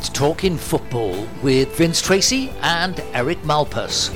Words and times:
It's 0.00 0.08
Talking 0.08 0.56
Football 0.56 1.28
with 1.42 1.76
Vince 1.76 2.00
Tracy 2.00 2.48
and 2.62 2.98
Eric 3.12 3.42
Malpas. 3.42 4.08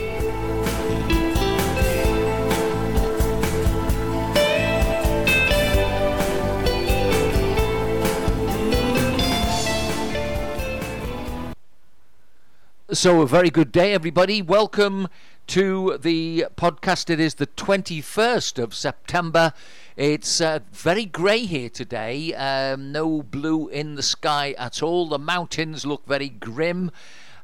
So, 12.90 13.20
a 13.20 13.26
very 13.26 13.50
good 13.50 13.70
day, 13.70 13.92
everybody. 13.92 14.40
Welcome 14.40 15.08
to 15.48 15.98
the 15.98 16.46
podcast. 16.56 17.10
It 17.10 17.20
is 17.20 17.34
the 17.34 17.46
21st 17.48 18.58
of 18.58 18.74
September. 18.74 19.52
It's 19.96 20.40
uh, 20.40 20.58
very 20.72 21.04
grey 21.04 21.46
here 21.46 21.68
today, 21.68 22.34
um, 22.34 22.90
no 22.90 23.22
blue 23.22 23.68
in 23.68 23.94
the 23.94 24.02
sky 24.02 24.52
at 24.58 24.82
all. 24.82 25.08
The 25.08 25.20
mountains 25.20 25.86
look 25.86 26.04
very 26.04 26.28
grim. 26.28 26.90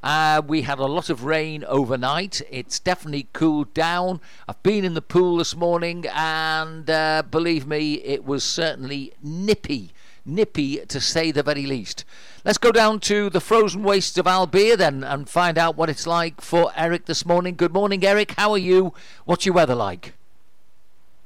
Uh, 0.02 0.42
we 0.44 0.62
had 0.62 0.80
a 0.80 0.86
lot 0.86 1.10
of 1.10 1.22
rain 1.22 1.62
overnight. 1.68 2.42
It's 2.50 2.80
definitely 2.80 3.28
cooled 3.32 3.72
down. 3.72 4.20
I've 4.48 4.60
been 4.64 4.84
in 4.84 4.94
the 4.94 5.00
pool 5.00 5.36
this 5.36 5.54
morning, 5.54 6.06
and 6.12 6.90
uh, 6.90 7.22
believe 7.30 7.68
me, 7.68 7.94
it 8.02 8.24
was 8.24 8.42
certainly 8.42 9.12
nippy 9.22 9.92
nippy 10.26 10.76
to 10.86 11.00
say 11.00 11.30
the 11.30 11.42
very 11.42 11.66
least. 11.66 12.04
Let's 12.44 12.58
go 12.58 12.70
down 12.70 13.00
to 13.00 13.30
the 13.30 13.40
frozen 13.40 13.82
wastes 13.82 14.18
of 14.18 14.26
Albir 14.26 14.76
then 14.76 15.02
and 15.02 15.28
find 15.28 15.56
out 15.56 15.76
what 15.76 15.88
it's 15.88 16.06
like 16.06 16.40
for 16.42 16.72
Eric 16.76 17.06
this 17.06 17.24
morning. 17.24 17.54
Good 17.56 17.72
morning, 17.72 18.04
Eric. 18.04 18.32
How 18.32 18.52
are 18.52 18.58
you? 18.58 18.92
What's 19.24 19.46
your 19.46 19.54
weather 19.54 19.74
like? 19.74 20.12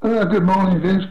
Uh, 0.05 0.23
good 0.25 0.43
morning, 0.43 0.83
Vince. 0.83 1.05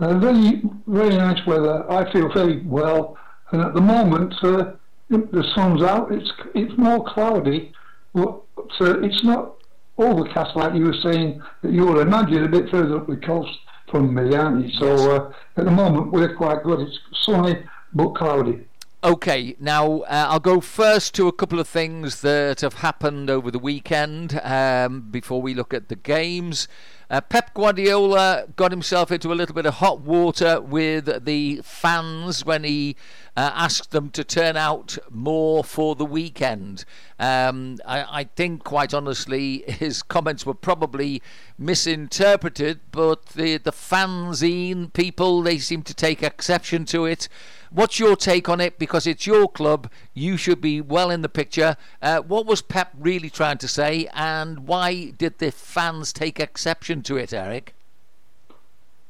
Uh, 0.00 0.18
very, 0.18 0.60
very 0.88 1.16
nice 1.16 1.38
weather. 1.46 1.88
I 1.88 2.12
feel 2.12 2.28
very 2.32 2.60
well, 2.66 3.16
and 3.52 3.62
at 3.62 3.74
the 3.74 3.80
moment 3.80 4.34
uh, 4.42 4.72
the 5.08 5.44
sun's 5.54 5.84
out. 5.84 6.10
It's 6.10 6.28
it's 6.52 6.76
more 6.76 7.04
cloudy, 7.04 7.72
but 8.12 8.42
uh, 8.80 8.98
it's 9.02 9.22
not 9.22 9.54
overcast 9.98 10.56
like 10.56 10.74
you 10.74 10.86
were 10.86 10.96
saying 11.00 11.40
that 11.62 11.70
you 11.70 11.86
would 11.86 12.04
imagine 12.04 12.42
a 12.42 12.48
bit 12.48 12.68
further 12.70 12.96
up 12.96 13.06
the 13.06 13.18
coast 13.18 13.56
from 13.88 14.18
you? 14.18 14.68
So 14.80 15.12
uh, 15.12 15.32
at 15.56 15.66
the 15.66 15.70
moment 15.70 16.10
we're 16.10 16.34
quite 16.34 16.64
good. 16.64 16.80
It's 16.80 16.98
sunny 17.22 17.62
but 17.94 18.16
cloudy. 18.16 18.66
Okay, 19.04 19.54
now 19.60 20.00
uh, 20.00 20.26
I'll 20.28 20.40
go 20.40 20.60
first 20.60 21.14
to 21.14 21.28
a 21.28 21.32
couple 21.32 21.60
of 21.60 21.68
things 21.68 22.20
that 22.22 22.62
have 22.62 22.74
happened 22.74 23.30
over 23.30 23.52
the 23.52 23.60
weekend 23.60 24.40
um, 24.42 25.02
before 25.02 25.40
we 25.40 25.54
look 25.54 25.72
at 25.72 25.88
the 25.88 25.94
games. 25.94 26.66
Uh, 27.10 27.22
Pep 27.22 27.54
Guardiola 27.54 28.46
got 28.56 28.70
himself 28.70 29.10
into 29.10 29.32
a 29.32 29.34
little 29.34 29.54
bit 29.54 29.64
of 29.64 29.74
hot 29.74 30.00
water 30.00 30.60
with 30.60 31.24
the 31.24 31.60
fans 31.64 32.44
when 32.44 32.64
he 32.64 32.96
uh, 33.34 33.50
asked 33.54 33.92
them 33.92 34.10
to 34.10 34.22
turn 34.22 34.58
out 34.58 34.98
more 35.10 35.64
for 35.64 35.94
the 35.94 36.04
weekend. 36.04 36.84
Um, 37.18 37.78
I, 37.86 38.20
I, 38.20 38.24
think, 38.24 38.62
quite 38.62 38.92
honestly, 38.92 39.64
his 39.68 40.02
comments 40.02 40.44
were 40.44 40.52
probably 40.52 41.22
misinterpreted, 41.56 42.80
but 42.90 43.24
the, 43.26 43.56
the 43.56 43.72
fanzine 43.72 44.92
people, 44.92 45.40
they 45.40 45.58
seem 45.58 45.82
to 45.84 45.94
take 45.94 46.22
exception 46.22 46.84
to 46.86 47.06
it. 47.06 47.28
What's 47.70 47.98
your 47.98 48.16
take 48.16 48.48
on 48.48 48.60
it? 48.60 48.78
Because 48.78 49.06
it's 49.06 49.26
your 49.26 49.48
club, 49.48 49.90
you 50.14 50.36
should 50.36 50.60
be 50.60 50.80
well 50.80 51.10
in 51.10 51.22
the 51.22 51.28
picture. 51.28 51.76
Uh, 52.00 52.20
what 52.20 52.46
was 52.46 52.62
Pep 52.62 52.90
really 52.98 53.30
trying 53.30 53.58
to 53.58 53.68
say, 53.68 54.08
and 54.14 54.66
why 54.66 55.10
did 55.10 55.38
the 55.38 55.52
fans 55.52 56.12
take 56.12 56.40
exception 56.40 57.02
to 57.02 57.16
it, 57.16 57.32
Eric? 57.32 57.74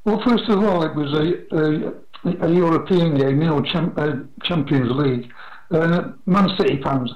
Well, 0.04 0.22
first 0.26 0.48
of 0.48 0.64
all, 0.64 0.82
it 0.82 0.94
was 0.94 1.12
a, 1.12 1.56
a, 1.56 2.46
a 2.46 2.52
European 2.52 3.16
game, 3.16 3.42
you 3.42 3.48
know, 3.48 3.62
champ, 3.62 3.94
uh, 3.98 4.14
Champions 4.42 4.90
League. 4.92 5.30
Uh, 5.70 6.12
Man 6.24 6.48
City 6.56 6.80
fans, 6.82 7.12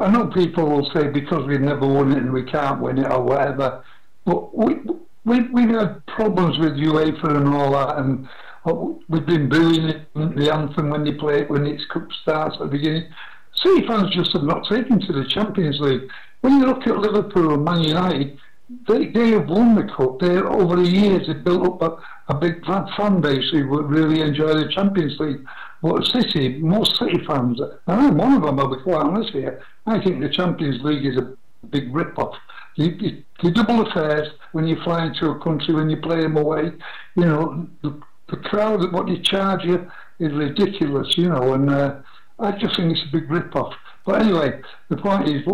I 0.00 0.10
know 0.10 0.26
people 0.26 0.68
will 0.68 0.90
say 0.92 1.06
because 1.06 1.46
we've 1.46 1.60
never 1.60 1.86
won 1.86 2.10
it 2.10 2.18
and 2.18 2.32
we 2.32 2.42
can't 2.42 2.80
win 2.80 2.98
it 2.98 3.10
or 3.10 3.22
whatever, 3.22 3.84
but 4.24 4.56
we, 4.56 4.74
we, 5.24 5.40
we've 5.52 5.68
had 5.70 6.04
problems 6.06 6.58
with 6.58 6.72
UEFA 6.72 7.36
and 7.36 7.48
all 7.54 7.70
that, 7.72 7.98
and 7.98 8.28
we've 8.64 9.26
been 9.26 9.48
booing 9.48 10.04
the 10.14 10.50
anthem 10.52 10.90
when 10.90 11.04
they 11.04 11.12
play 11.12 11.40
it, 11.40 11.50
when 11.50 11.66
its 11.66 11.84
cup 11.86 12.06
starts 12.22 12.56
at 12.56 12.62
the 12.62 12.66
beginning. 12.66 13.08
City 13.54 13.86
fans 13.86 14.14
just 14.14 14.32
have 14.32 14.44
not 14.44 14.66
taken 14.68 15.00
to 15.00 15.12
the 15.12 15.26
Champions 15.28 15.78
League. 15.80 16.08
When 16.40 16.58
you 16.58 16.66
look 16.66 16.86
at 16.86 16.96
Liverpool 16.96 17.54
and 17.54 17.64
Man 17.64 17.80
United, 17.80 18.38
they, 18.88 19.08
they 19.08 19.30
have 19.30 19.48
won 19.48 19.74
the 19.74 19.92
cup. 19.92 20.20
They 20.20 20.38
over 20.38 20.76
the 20.76 20.88
years 20.88 21.26
they've 21.26 21.44
built 21.44 21.82
up 21.82 22.00
a, 22.28 22.32
a 22.32 22.38
big 22.38 22.64
fan 22.64 23.20
base 23.20 23.50
who 23.50 23.68
would 23.68 23.90
really 23.90 24.20
enjoy 24.20 24.54
the 24.54 24.70
Champions 24.72 25.18
League. 25.18 25.44
But 25.82 26.04
City, 26.06 26.58
most 26.60 26.96
City 26.98 27.22
fans, 27.26 27.60
and 27.60 27.72
I'm 27.86 28.16
one 28.16 28.34
of 28.34 28.42
them. 28.42 28.58
I'll 28.58 28.74
be 28.74 28.82
quite 28.82 29.02
honest 29.02 29.32
here. 29.32 29.62
I 29.86 30.02
think 30.02 30.20
the 30.20 30.30
Champions 30.30 30.82
League 30.82 31.04
is 31.04 31.16
a 31.16 31.34
big 31.66 31.94
rip-off. 31.94 32.36
You, 32.76 32.96
you, 32.98 33.22
you 33.42 33.50
double 33.50 33.84
the 33.84 33.90
fares 33.90 34.28
when 34.52 34.66
you 34.66 34.76
fly 34.82 35.06
into 35.06 35.30
a 35.30 35.38
country 35.40 35.74
when 35.74 35.90
you 35.90 35.98
play 35.98 36.22
them 36.22 36.36
away. 36.36 36.72
You 37.16 37.24
know, 37.24 37.68
the, 37.82 38.00
the 38.32 38.38
crowd, 38.48 38.92
what 38.92 39.06
they 39.06 39.18
charge 39.18 39.64
you 39.64 39.88
is 40.18 40.32
ridiculous, 40.32 41.16
you 41.16 41.28
know, 41.28 41.52
and 41.52 41.70
uh, 41.70 41.96
I 42.38 42.52
just 42.52 42.76
think 42.76 42.92
it's 42.92 43.02
a 43.08 43.12
big 43.12 43.30
rip-off. 43.30 43.74
But 44.04 44.22
anyway, 44.22 44.60
the 44.88 44.96
point 44.96 45.28
is, 45.28 45.44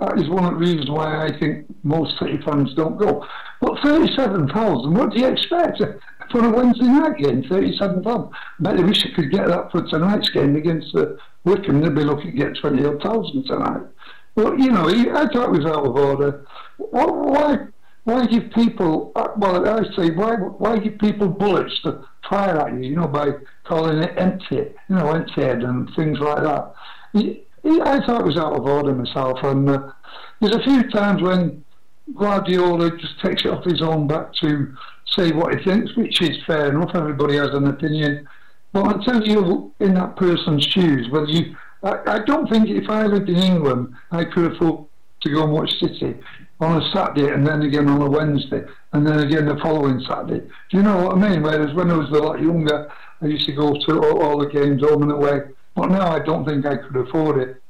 that 0.00 0.18
is 0.18 0.28
one 0.28 0.44
of 0.44 0.52
the 0.52 0.58
reasons 0.58 0.88
why 0.88 1.26
I 1.26 1.38
think 1.38 1.66
most 1.82 2.18
City 2.18 2.38
fans 2.44 2.72
don't 2.74 2.96
go. 2.96 3.26
But 3.60 3.80
37,000, 3.82 4.94
what 4.94 5.10
do 5.10 5.20
you 5.20 5.26
expect 5.26 5.82
for 6.30 6.44
a 6.44 6.50
Wednesday 6.50 6.86
night 6.86 7.18
game? 7.18 7.42
37,000. 7.42 8.30
Bet 8.60 8.76
they 8.76 8.84
wish 8.84 9.04
I 9.04 9.14
could 9.14 9.30
get 9.30 9.48
that 9.48 9.70
for 9.72 9.82
tonight's 9.82 10.30
game 10.30 10.56
against 10.56 10.94
uh, 10.94 11.06
Wycombe. 11.44 11.82
They'd 11.82 11.94
be 11.94 12.04
looking 12.04 12.30
to 12.30 12.36
get 12.36 12.56
28,000 12.60 13.44
tonight. 13.44 13.82
But, 14.36 14.58
you 14.60 14.70
know, 14.70 14.88
I 14.88 15.26
thought 15.26 15.54
it 15.54 15.60
was 15.60 15.66
out 15.66 15.84
of 15.84 15.96
order. 15.96 16.46
Why, 16.76 17.56
why 18.04 18.26
give 18.26 18.52
people, 18.52 19.10
uh, 19.16 19.28
well, 19.36 19.68
I 19.68 19.82
say, 19.96 20.10
why, 20.10 20.36
why 20.36 20.78
give 20.78 20.98
people 20.98 21.28
bullets 21.28 21.74
to 21.82 22.04
fire 22.28 22.58
at 22.60 22.74
you, 22.74 22.90
you 22.90 22.96
know, 22.96 23.08
by 23.08 23.30
calling 23.64 23.98
it 23.98 24.14
empty, 24.16 24.56
you 24.56 24.74
know, 24.88 25.10
empty 25.10 25.42
head 25.42 25.62
and 25.62 25.90
things 25.94 26.18
like 26.18 26.42
that. 26.42 26.72
I 27.14 28.00
thought 28.06 28.20
it 28.20 28.26
was 28.26 28.38
out 28.38 28.54
of 28.54 28.64
order 28.66 28.94
myself, 28.94 29.38
and 29.42 29.68
uh, 29.68 29.92
there's 30.40 30.54
a 30.54 30.62
few 30.62 30.88
times 30.90 31.22
when 31.22 31.64
Guardiola 32.14 32.96
just 32.96 33.20
takes 33.20 33.44
it 33.44 33.50
off 33.50 33.64
his 33.64 33.82
own 33.82 34.06
back 34.06 34.32
to 34.40 34.74
say 35.16 35.32
what 35.32 35.54
he 35.54 35.64
thinks, 35.64 35.96
which 35.96 36.20
is 36.22 36.38
fair 36.46 36.70
enough. 36.70 36.90
Everybody 36.94 37.36
has 37.36 37.50
an 37.50 37.66
opinion, 37.66 38.28
but 38.72 38.96
until 38.96 39.26
you're 39.26 39.70
in 39.80 39.94
that 39.94 40.16
person's 40.16 40.64
shoes, 40.64 41.08
whether 41.10 41.26
you, 41.26 41.56
I, 41.82 41.98
I 42.06 42.18
don't 42.24 42.48
think 42.48 42.68
if 42.68 42.88
I 42.88 43.06
lived 43.06 43.28
in 43.28 43.36
England, 43.36 43.94
I 44.10 44.24
could 44.24 44.52
afford 44.52 44.86
to 45.22 45.30
go 45.30 45.44
and 45.44 45.52
watch 45.52 45.70
City 45.80 46.14
on 46.60 46.82
a 46.82 46.92
Saturday 46.92 47.32
and 47.32 47.46
then 47.46 47.62
again 47.62 47.88
on 47.88 48.02
a 48.02 48.10
Wednesday 48.10 48.62
and 48.92 49.06
then 49.06 49.20
again 49.20 49.46
the 49.46 49.56
following 49.62 50.00
Saturday. 50.08 50.46
Do 50.70 50.76
you 50.76 50.82
know 50.82 51.04
what 51.04 51.16
I 51.16 51.28
mean? 51.28 51.42
Whereas 51.42 51.74
when 51.74 51.90
I 51.90 51.96
was 51.96 52.10
a 52.10 52.22
lot 52.22 52.40
younger, 52.40 52.90
I 53.22 53.26
used 53.26 53.46
to 53.46 53.52
go 53.52 53.74
to 53.74 54.00
all, 54.00 54.38
the 54.38 54.48
games 54.48 54.82
home 54.82 55.02
and 55.02 55.12
away. 55.12 55.40
But 55.74 55.90
now 55.90 56.10
I 56.10 56.18
don't 56.18 56.44
think 56.44 56.66
I 56.66 56.76
could 56.76 56.96
afford 56.96 57.40
it. 57.40 57.62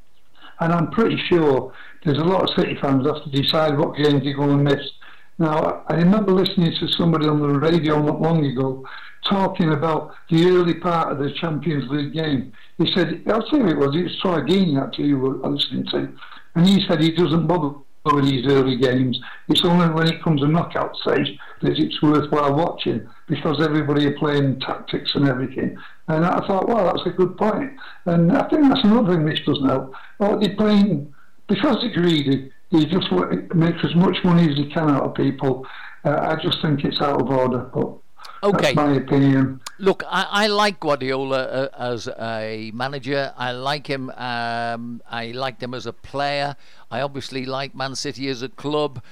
And 0.61 0.73
I'm 0.73 0.91
pretty 0.91 1.21
sure 1.29 1.73
there's 2.05 2.19
a 2.19 2.25
lot 2.25 2.43
of 2.43 2.57
City 2.57 2.77
fans 2.81 3.07
have 3.07 3.23
to 3.25 3.31
decide 3.31 3.79
what 3.79 3.97
games 3.97 4.25
you're 4.25 4.35
going 4.35 4.65
to 4.65 4.77
miss. 4.77 4.91
Now, 5.39 5.85
I 5.89 5.95
remember 5.95 6.33
listening 6.33 6.73
to 6.81 6.89
somebody 6.89 7.29
on 7.29 7.41
the 7.41 7.61
radio 7.61 8.03
not 8.03 8.21
long 8.21 8.45
ago 8.45 8.85
talking 9.29 9.73
about 9.73 10.15
the 10.31 10.47
early 10.47 10.75
part 10.75 11.13
of 11.13 11.19
the 11.19 11.33
Champions 11.35 11.89
League 11.91 12.13
game. 12.13 12.53
He 12.79 12.91
said, 12.93 13.23
I'll 13.29 13.43
tell 13.43 13.61
you 13.61 13.69
it 13.69 13.79
was, 13.79 13.91
it's 13.95 14.21
Troy 14.21 14.41
Deeney 14.41 14.83
actually 14.83 15.09
you 15.09 15.19
were 15.19 15.37
listening 15.49 15.87
to, 15.93 16.13
and 16.55 16.67
he 16.67 16.85
said 16.87 17.01
he 17.01 17.13
doesn't 17.13 17.47
bother 17.47 17.77
with 18.15 18.27
these 18.27 18.47
early 18.47 18.77
games. 18.77 19.19
It's 19.49 19.65
only 19.65 19.89
when 19.89 20.09
it 20.09 20.23
comes 20.23 20.41
to 20.41 20.49
knockout 20.49 20.97
stage 20.97 21.39
that 21.63 21.79
it's 21.79 22.03
worthwhile 22.03 22.55
watching 22.55 23.09
because 23.27 23.61
everybody 23.63 24.07
are 24.07 24.19
playing 24.19 24.61
tactics 24.61 25.15
and 25.15 25.29
everything. 25.29 25.77
And 26.09 26.25
I 26.25 26.47
thought, 26.47 26.69
well, 26.69 26.87
that's 26.87 27.07
a 27.07 27.11
good 27.11 27.37
point. 27.37 27.73
And 28.07 28.33
I 28.33 28.49
think 28.49 28.69
that's 28.69 28.85
another 28.85 29.15
thing 29.15 29.25
which 29.25 29.45
doesn't 29.45 29.69
help. 29.69 29.95
Well, 30.19 30.39
they're 30.39 30.57
playing, 30.57 31.13
because 31.49 31.77
they're 31.81 31.93
greedy, 31.93 32.51
they 32.73 32.85
just 32.85 33.11
make 33.55 33.85
as 33.85 33.95
much 33.95 34.19
money 34.25 34.51
as 34.51 34.57
they 34.57 34.71
can 34.73 34.91
out 34.91 35.03
of 35.03 35.15
people. 35.15 35.67
Uh, 36.05 36.19
I 36.21 36.43
just 36.43 36.61
think 36.63 36.85
it's 36.85 37.01
out 37.01 37.21
of 37.21 37.29
order. 37.29 37.71
But 37.75 37.97
Okay. 38.43 38.75
That's 38.75 38.77
my 38.77 38.95
opinion. 38.95 39.61
Look, 39.79 40.03
I, 40.07 40.27
I 40.31 40.47
like 40.47 40.81
Guardiola 40.81 41.43
uh, 41.43 41.69
as 41.79 42.09
a 42.09 42.71
manager. 42.75 43.33
I 43.37 43.53
like 43.53 43.87
him. 43.87 44.11
Um, 44.11 45.03
I 45.11 45.33
liked 45.33 45.63
him 45.63 45.75
as 45.75 45.87
a 45.87 45.93
player. 45.93 46.57
I 46.91 47.01
obviously 47.01 47.47
like 47.47 47.75
Man 47.75 47.95
City 47.95 48.29
as 48.29 48.43
a 48.43 48.49
club. 48.49 49.03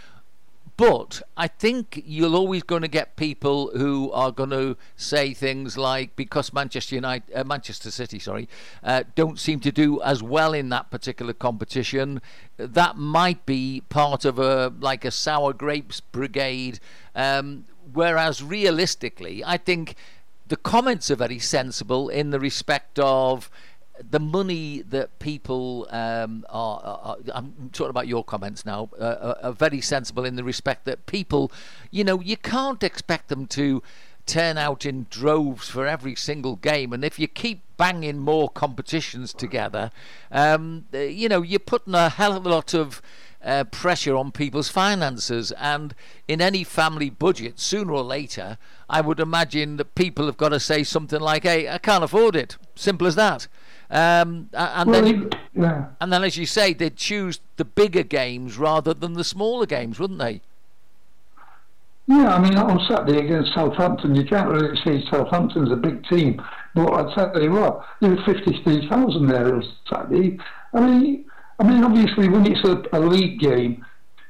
But 0.77 1.23
I 1.39 1.49
think 1.49 2.03
you're 2.05 2.35
always 2.35 2.63
going 2.63 2.83
to 2.83 2.89
get 2.89 3.17
people 3.17 3.71
who 3.79 4.13
are 4.13 4.31
going 4.31 4.51
to 4.51 4.77
say 4.95 5.33
things 5.33 5.79
like 5.79 6.15
because 6.17 6.53
Manchester 6.53 6.97
United, 6.97 7.35
uh, 7.35 7.45
Manchester 7.45 7.91
City, 7.91 8.19
sorry, 8.19 8.47
uh, 8.85 9.05
don't 9.15 9.39
seem 9.39 9.59
to 9.61 9.73
do 9.73 10.03
as 10.03 10.23
well 10.23 10.53
in 10.53 10.69
that 10.69 10.91
particular 10.91 11.33
competition. 11.33 12.21
That 12.59 12.99
might 12.99 13.47
be 13.47 13.85
part 13.89 14.27
of 14.27 14.39
a 14.39 14.71
like 14.79 15.07
a 15.07 15.11
sour 15.11 15.55
grapes 15.55 16.01
brigade. 16.01 16.79
Um, 17.15 17.65
Whereas 17.93 18.43
realistically, 18.43 19.45
I 19.45 19.57
think 19.57 19.95
the 20.49 20.57
comments 20.57 21.11
are 21.11 21.17
very 21.17 21.39
sensible 21.39 22.09
in 22.09 22.31
the 22.31 22.41
respect 22.41 22.99
of 22.99 23.51
the 24.11 24.21
money 24.21 24.83
that 24.83 25.19
people 25.19 25.87
um, 25.91 26.45
are, 26.51 26.81
are, 26.85 27.17
I'm 27.33 27.71
talking 27.73 27.91
about 27.91 28.07
your 28.07 28.25
comments 28.25 28.67
now, 28.67 28.91
uh, 28.99 29.17
are, 29.21 29.39
are 29.43 29.53
very 29.53 29.81
sensible 29.81 30.25
in 30.25 30.37
the 30.37 30.45
respect 30.45 30.85
that 30.85 31.07
people, 31.07 31.51
you 31.91 32.05
know, 32.05 32.21
you 32.21 32.37
can't 32.37 32.83
expect 32.83 33.29
them 33.29 33.47
to 33.49 33.83
turn 34.27 34.59
out 34.59 34.85
in 34.85 35.07
droves 35.09 35.69
for 35.69 35.87
every 35.87 36.15
single 36.15 36.57
game. 36.57 36.93
And 36.93 37.05
if 37.05 37.19
you 37.19 37.29
keep 37.29 37.63
banging 37.77 38.19
more 38.19 38.49
competitions 38.49 39.33
together, 39.33 39.91
um, 40.31 40.87
uh, 40.93 40.99
you 40.99 41.29
know, 41.29 41.43
you're 41.43 41.61
putting 41.61 41.95
a 41.95 42.09
hell 42.09 42.37
of 42.37 42.45
a 42.45 42.49
lot 42.49 42.75
of 42.75 43.01
uh, 43.45 43.65
pressure 43.65 44.17
on 44.17 44.33
people's 44.33 44.69
finances. 44.69 45.53
And 45.53 45.95
in 46.29 46.41
any 46.41 46.65
family 46.65 47.11
budget, 47.11 47.59
sooner 47.61 47.93
or 47.93 48.03
later, 48.03 48.59
I 48.89 49.01
would 49.01 49.21
imagine 49.21 49.77
that 49.77 49.95
people 49.95 50.27
have 50.27 50.37
got 50.37 50.51
to 50.51 50.61
say 50.61 50.83
something 50.83 51.21
like, 51.21 51.45
hey, 51.45 51.69
I 51.69 51.79
can't 51.79 52.05
afford 52.05 52.37
it. 52.37 52.57
Simple 52.75 53.07
as 53.07 53.15
that. 53.17 53.49
Um, 53.91 54.49
and 54.53 54.91
Well, 54.91 55.03
then, 55.03 55.31
yeah. 55.55 55.87
and 56.01 56.13
then, 56.13 56.25
as 56.25 56.37
you 56.37 56.47
say, 56.47 56.73
they'd 56.73 56.97
choose 56.97 57.41
the 57.57 57.65
bigger 57.65 58.03
games 58.03 58.59
rather 58.59 58.93
than 58.93 59.13
the 59.13 59.23
smaller 59.25 59.67
games, 59.67 60.01
wouldn't 60.01 60.19
they? 60.19 60.41
Yeah, 62.09 62.35
I 62.35 62.41
mean, 62.41 62.57
on 62.57 62.81
Saturday 62.89 63.19
against 63.25 63.53
Southampton, 63.55 64.15
you 64.15 64.25
can't 64.25 64.49
really 64.49 64.77
say 64.85 65.05
Southampton's 65.11 65.73
a 65.73 65.77
big 65.77 66.05
team, 66.09 66.41
but 66.75 66.93
I'd 66.93 67.15
tell 67.15 67.43
you 67.43 67.51
what, 67.51 67.85
there 68.01 68.11
were 68.11 68.23
53,000 68.25 69.27
there 69.27 69.55
on 69.55 69.65
Saturday. 69.91 70.39
I 70.73 70.81
mean, 70.81 71.25
I 71.59 71.65
mean, 71.65 71.83
obviously, 71.85 72.29
when 72.29 72.47
it's 72.47 72.67
a, 72.69 72.83
a 72.93 73.01
league 73.01 73.41
game, 73.41 73.85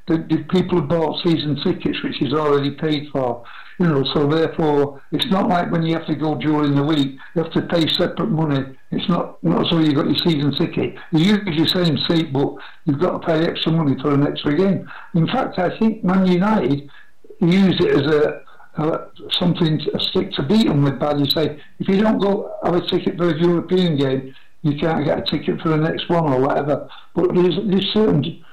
the, 0.07 0.19
the 0.19 0.45
people 0.51 0.81
have 0.81 0.89
bought 0.89 1.21
season 1.25 1.61
tickets, 1.65 2.03
which 2.03 2.23
is 2.23 2.33
already 2.33 2.71
paid 2.71 3.09
for, 3.11 3.45
you 3.81 3.87
know, 3.87 4.05
so 4.15 4.29
therefore, 4.29 5.03
it's 5.11 5.27
not 5.27 5.49
like 5.49 5.71
when 5.71 5.83
you 5.83 5.95
have 5.95 6.07
to 6.07 6.15
go 6.15 6.37
during 6.37 6.75
the 6.77 6.83
week, 6.83 7.19
you 7.35 7.43
have 7.43 7.53
to 7.53 7.63
pay 7.63 7.89
separate 7.89 8.31
money. 8.31 8.77
It's 8.93 9.09
not, 9.09 9.43
not 9.43 9.67
so 9.69 9.81
you've 9.81 9.97
got 9.97 10.07
your 10.07 10.17
season 10.19 10.55
ticket. 10.55 10.95
You 11.11 11.37
use 11.37 11.57
your 11.57 11.67
same 11.67 11.99
seat, 12.09 12.33
but 12.33 12.55
you've 12.85 13.01
got 13.01 13.21
to 13.21 13.27
pay 13.27 13.45
extra 13.45 13.73
money 13.73 13.97
for 14.01 14.15
an 14.15 14.27
extra 14.27 14.57
game. 14.57 14.89
In 15.15 15.27
fact, 15.27 15.59
I 15.59 15.77
think 15.79 16.05
Man 16.05 16.27
United 16.27 16.89
use 17.41 17.77
it 17.81 17.91
as 17.91 18.07
a, 18.07 18.43
a 18.83 19.11
something 19.33 19.81
a 19.93 20.01
stick 20.01 20.33
to 20.33 20.43
beat 20.43 20.69
them 20.69 20.83
with. 20.83 21.01
Bad, 21.01 21.19
you 21.19 21.27
say 21.27 21.61
if 21.81 21.89
you 21.89 22.01
don't 22.01 22.19
go 22.19 22.57
have 22.65 22.77
a 22.77 22.87
ticket 22.87 23.17
for 23.19 23.31
a 23.31 23.39
European 23.39 23.97
game, 23.97 24.35
you 24.67 24.79
can't 24.79 25.05
get 25.05 25.19
a 25.19 25.23
ticket 25.23 25.61
for 25.61 25.69
the 25.69 25.77
next 25.77 26.09
one 26.09 26.33
or 26.33 26.41
whatever. 26.41 26.89
But 27.15 27.35
there's 27.35 27.57
there's 27.65 27.93
certain 27.93 28.45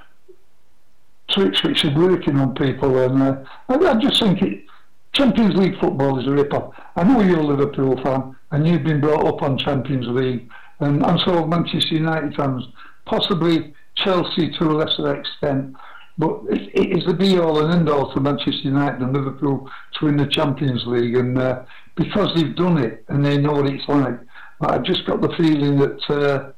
tricks 1.29 1.63
which 1.63 1.83
are 1.85 1.97
working 1.97 2.37
on 2.37 2.53
people, 2.55 2.97
and 2.99 3.21
uh, 3.21 3.43
I, 3.69 3.75
I 3.75 3.95
just 3.95 4.21
think 4.21 4.41
it. 4.41 4.65
Champions 5.13 5.55
League 5.55 5.79
football 5.79 6.19
is 6.19 6.25
a 6.25 6.31
rip-off. 6.31 6.73
I 6.95 7.03
know 7.03 7.21
you're 7.21 7.39
a 7.39 7.45
Liverpool 7.45 8.01
fan, 8.01 8.35
and 8.49 8.67
you've 8.67 8.83
been 8.83 8.99
brought 8.99 9.27
up 9.27 9.43
on 9.43 9.59
Champions 9.59 10.07
League, 10.07 10.49
and 10.79 11.05
I'm 11.05 11.19
so 11.19 11.45
Manchester 11.45 11.93
United 11.93 12.35
fans, 12.35 12.65
possibly 13.05 13.75
Chelsea 13.93 14.51
to 14.57 14.63
a 14.63 14.73
lesser 14.73 15.15
extent. 15.15 15.75
But 16.17 16.41
it, 16.49 16.69
it 16.73 16.97
is 16.97 17.05
the 17.05 17.13
be 17.13 17.37
all 17.37 17.63
and 17.63 17.73
end 17.73 17.89
all 17.89 18.11
for 18.11 18.21
Manchester 18.21 18.63
United 18.63 19.01
and 19.01 19.13
Liverpool 19.13 19.69
to 19.99 20.05
win 20.05 20.17
the 20.17 20.25
Champions 20.27 20.83
League, 20.87 21.15
and 21.15 21.37
uh, 21.37 21.63
because 21.95 22.33
they've 22.35 22.55
done 22.55 22.79
it 22.79 23.05
and 23.07 23.23
they 23.23 23.37
know 23.37 23.53
what 23.53 23.67
it's 23.67 23.87
like, 23.87 24.19
I've 24.61 24.83
just 24.83 25.05
got 25.05 25.21
the 25.21 25.33
feeling 25.37 25.77
that 25.79 26.09
uh, 26.09 26.51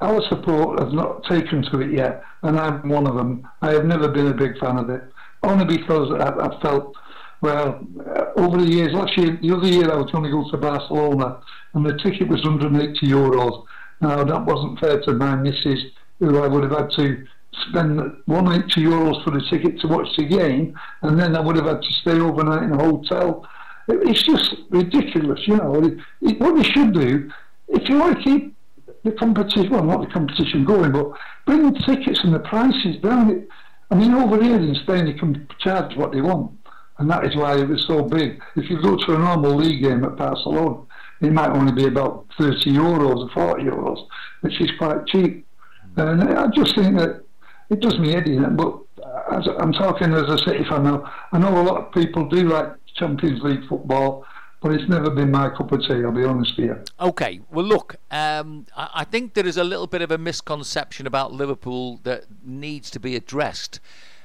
our 0.00 0.22
support 0.28 0.80
has 0.80 0.92
not 0.92 1.24
taken 1.24 1.62
to 1.70 1.80
it 1.80 1.92
yet, 1.92 2.22
and 2.42 2.58
I'm 2.58 2.88
one 2.88 3.06
of 3.06 3.14
them. 3.14 3.46
I 3.60 3.72
have 3.72 3.84
never 3.84 4.08
been 4.08 4.28
a 4.28 4.34
big 4.34 4.58
fan 4.58 4.78
of 4.78 4.90
it, 4.90 5.02
only 5.42 5.64
because 5.64 6.12
I, 6.12 6.28
I 6.30 6.60
felt. 6.60 6.96
Well, 7.40 7.84
uh, 8.06 8.26
over 8.36 8.58
the 8.58 8.70
years, 8.70 8.92
last 8.92 9.18
year, 9.18 9.36
the 9.42 9.50
other 9.50 9.66
year 9.66 9.90
I 9.90 9.96
was 9.96 10.12
going 10.12 10.22
to 10.22 10.30
go 10.30 10.48
to 10.48 10.56
Barcelona, 10.56 11.42
and 11.74 11.84
the 11.84 11.98
ticket 11.98 12.28
was 12.28 12.44
180 12.44 13.04
euros. 13.06 13.64
Now 14.00 14.22
that 14.22 14.44
wasn't 14.44 14.78
fair 14.78 15.00
to 15.02 15.12
my 15.12 15.34
missus, 15.34 15.80
who 16.20 16.38
I 16.38 16.46
would 16.46 16.62
have 16.62 16.72
had 16.72 16.90
to 16.92 17.24
spend 17.68 18.00
180 18.26 18.80
euros 18.80 19.22
for 19.24 19.30
the 19.30 19.42
ticket 19.50 19.80
to 19.80 19.88
watch 19.88 20.08
the 20.16 20.24
game, 20.24 20.78
and 21.02 21.18
then 21.18 21.36
I 21.36 21.40
would 21.40 21.56
have 21.56 21.66
had 21.66 21.82
to 21.82 21.92
stay 22.00 22.18
overnight 22.18 22.62
in 22.62 22.72
a 22.72 22.78
hotel. 22.78 23.46
It- 23.88 24.08
It's 24.08 24.22
just 24.22 24.54
ridiculous, 24.70 25.40
you 25.46 25.56
know. 25.56 25.74
It, 25.82 25.98
it, 26.20 26.40
what 26.40 26.56
they 26.56 26.62
should 26.64 26.92
do, 26.94 27.30
if 27.68 27.88
you 27.88 27.98
want 27.98 28.16
to 28.18 28.22
keep 28.22 28.56
the 29.04 29.12
competition, 29.12 29.70
well, 29.70 29.84
not 29.84 30.00
the 30.00 30.06
competition 30.12 30.64
going, 30.64 30.92
but 30.92 31.10
bring 31.46 31.72
the 31.72 31.78
tickets 31.80 32.20
and 32.24 32.34
the 32.34 32.38
prices 32.40 32.96
down. 33.02 33.30
It, 33.30 33.48
I 33.90 33.94
mean, 33.94 34.14
over 34.14 34.42
here 34.42 34.56
in 34.56 34.74
Spain, 34.76 35.06
they 35.06 35.12
can 35.14 35.46
charge 35.58 35.96
what 35.96 36.12
they 36.12 36.20
want, 36.20 36.52
and 36.98 37.10
that 37.10 37.24
is 37.26 37.34
why 37.36 37.58
it 37.58 37.68
was 37.68 37.84
so 37.86 38.02
big. 38.04 38.40
If 38.56 38.70
you 38.70 38.80
go 38.80 38.96
to 38.96 39.14
a 39.14 39.18
normal 39.18 39.56
league 39.56 39.82
game 39.82 40.04
at 40.04 40.16
Barcelona, 40.16 40.82
it 41.20 41.32
might 41.32 41.50
only 41.50 41.72
be 41.72 41.86
about 41.86 42.26
30 42.38 42.72
euros 42.72 43.26
or 43.26 43.30
40 43.30 43.64
euros, 43.64 44.06
which 44.40 44.60
is 44.60 44.70
quite 44.78 45.06
cheap. 45.06 45.46
And 45.96 46.22
I 46.22 46.46
just 46.48 46.74
think 46.74 46.96
that 46.98 47.22
it 47.70 47.80
does 47.80 47.98
me 47.98 48.12
head 48.12 48.26
in, 48.26 48.56
but 48.56 48.78
as 49.30 49.46
I'm 49.58 49.72
talking 49.72 50.12
as 50.14 50.22
a 50.28 50.38
City 50.38 50.64
fan 50.64 50.84
now, 50.84 51.10
I 51.32 51.38
know 51.38 51.60
a 51.60 51.62
lot 51.62 51.76
of 51.86 51.92
people 51.92 52.28
do 52.28 52.48
like 52.48 52.68
Champions 52.94 53.42
League 53.42 53.66
football, 53.68 54.24
but 54.60 54.72
it's 54.72 54.88
never 54.88 55.10
been 55.10 55.30
my 55.30 55.50
cup 55.50 55.72
of 55.72 55.80
tea, 55.82 56.04
I'll 56.04 56.12
be 56.12 56.24
honest 56.24 56.56
with 56.56 56.66
you. 56.66 56.78
Okay, 57.00 57.40
well, 57.50 57.64
look, 57.64 57.96
um, 58.10 58.66
I, 58.76 59.04
think 59.04 59.34
there 59.34 59.46
is 59.46 59.56
a 59.56 59.64
little 59.64 59.88
bit 59.88 60.02
of 60.02 60.10
a 60.10 60.18
misconception 60.18 61.06
about 61.06 61.32
Liverpool 61.32 61.98
that 62.04 62.26
needs 62.44 62.90
to 62.90 63.00
be 63.00 63.16
addressed. 63.16 63.80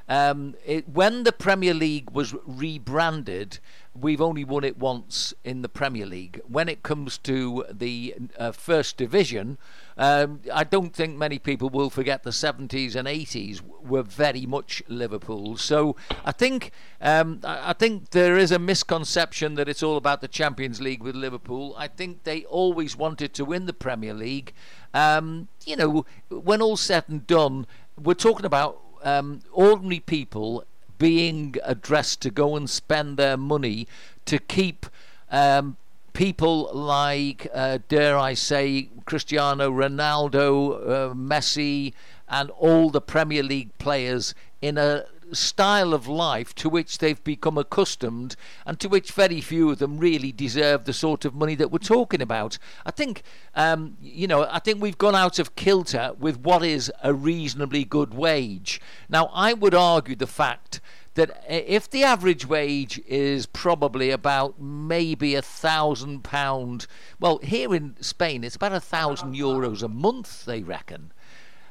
Um, 0.07 0.55
it, 0.65 0.87
when 0.87 1.23
the 1.23 1.31
Premier 1.31 1.73
League 1.73 2.11
was 2.11 2.33
rebranded, 2.45 3.59
we've 3.93 4.21
only 4.21 4.45
won 4.45 4.63
it 4.63 4.77
once 4.77 5.33
in 5.43 5.63
the 5.63 5.69
Premier 5.69 6.05
League. 6.05 6.39
When 6.47 6.69
it 6.69 6.83
comes 6.83 7.17
to 7.19 7.65
the 7.71 8.15
uh, 8.37 8.51
First 8.51 8.95
Division, 8.95 9.57
um, 9.97 10.41
I 10.53 10.63
don't 10.63 10.93
think 10.93 11.17
many 11.17 11.39
people 11.39 11.69
will 11.69 11.89
forget 11.89 12.23
the 12.23 12.29
70s 12.29 12.95
and 12.95 13.07
80s 13.07 13.61
were 13.83 14.03
very 14.03 14.45
much 14.45 14.83
Liverpool. 14.87 15.57
So 15.57 15.95
I 16.23 16.31
think 16.31 16.71
um, 17.01 17.39
I 17.43 17.73
think 17.73 18.11
there 18.11 18.37
is 18.37 18.51
a 18.51 18.59
misconception 18.59 19.55
that 19.55 19.67
it's 19.67 19.81
all 19.81 19.97
about 19.97 20.21
the 20.21 20.27
Champions 20.27 20.79
League 20.81 21.01
with 21.01 21.15
Liverpool. 21.15 21.75
I 21.77 21.87
think 21.87 22.23
they 22.23 22.45
always 22.45 22.95
wanted 22.95 23.33
to 23.35 23.45
win 23.45 23.65
the 23.65 23.73
Premier 23.73 24.13
League. 24.13 24.53
Um, 24.93 25.47
you 25.65 25.75
know, 25.75 26.05
when 26.29 26.61
all's 26.61 26.81
said 26.81 27.05
and 27.07 27.25
done, 27.25 27.65
we're 28.01 28.13
talking 28.13 28.45
about 28.45 28.79
um, 29.03 29.41
ordinary 29.51 29.99
people 29.99 30.63
being 30.97 31.55
addressed 31.63 32.21
to 32.21 32.29
go 32.29 32.55
and 32.55 32.69
spend 32.69 33.17
their 33.17 33.37
money 33.37 33.87
to 34.25 34.39
keep 34.39 34.85
um, 35.31 35.77
people 36.17 36.67
like, 36.73 37.47
uh, 37.53 37.77
dare 37.87 38.17
I 38.17 38.33
say, 38.33 38.89
Cristiano 39.05 39.69
Ronaldo, 39.69 40.81
uh, 40.81 41.13
Messi, 41.13 41.93
and 42.27 42.49
all 42.49 42.89
the 42.89 42.99
Premier 42.99 43.43
League 43.43 43.77
players 43.77 44.33
in 44.59 44.79
a 44.79 45.05
style 45.31 45.93
of 45.93 46.07
life 46.07 46.55
to 46.55 46.69
which 46.69 46.97
they've 46.97 47.23
become 47.23 47.55
accustomed 47.55 48.35
and 48.65 48.79
to 48.79 48.89
which 48.89 49.11
very 49.11 49.41
few 49.41 49.69
of 49.69 49.77
them 49.77 49.99
really 49.99 50.31
deserve 50.31 50.85
the 50.85 50.93
sort 50.93 51.23
of 51.23 51.35
money 51.35 51.53
that 51.53 51.69
we're 51.69 51.77
talking 51.77 52.21
about. 52.21 52.57
I 52.83 52.89
think, 52.89 53.21
um, 53.53 53.95
you 54.01 54.25
know, 54.25 54.47
I 54.49 54.57
think 54.57 54.81
we've 54.81 54.97
gone 54.97 55.15
out 55.15 55.37
of 55.37 55.55
kilter 55.55 56.13
with 56.17 56.39
what 56.39 56.63
is 56.63 56.91
a 57.03 57.13
reasonably 57.13 57.83
good 57.83 58.15
wage. 58.15 58.81
Now, 59.07 59.29
I 59.35 59.53
would 59.53 59.75
argue 59.75 60.15
the 60.15 60.25
fact 60.25 60.81
that 61.17 61.43
if 61.49 61.89
the 61.89 62.03
average 62.03 62.47
wage 62.47 63.01
is 63.07 63.47
probably 63.47 64.11
about 64.11 64.61
maybe 64.61 65.33
a 65.33 65.41
thousand 65.41 66.23
pound, 66.23 66.85
well, 67.19 67.39
here 67.39 67.73
in 67.73 67.95
Spain 67.99 68.43
it's 68.43 68.55
about 68.55 68.71
a 68.71 68.79
thousand 68.79 69.35
euros 69.35 69.83
a 69.83 69.87
month, 69.87 70.45
they 70.45 70.61
reckon. 70.61 71.11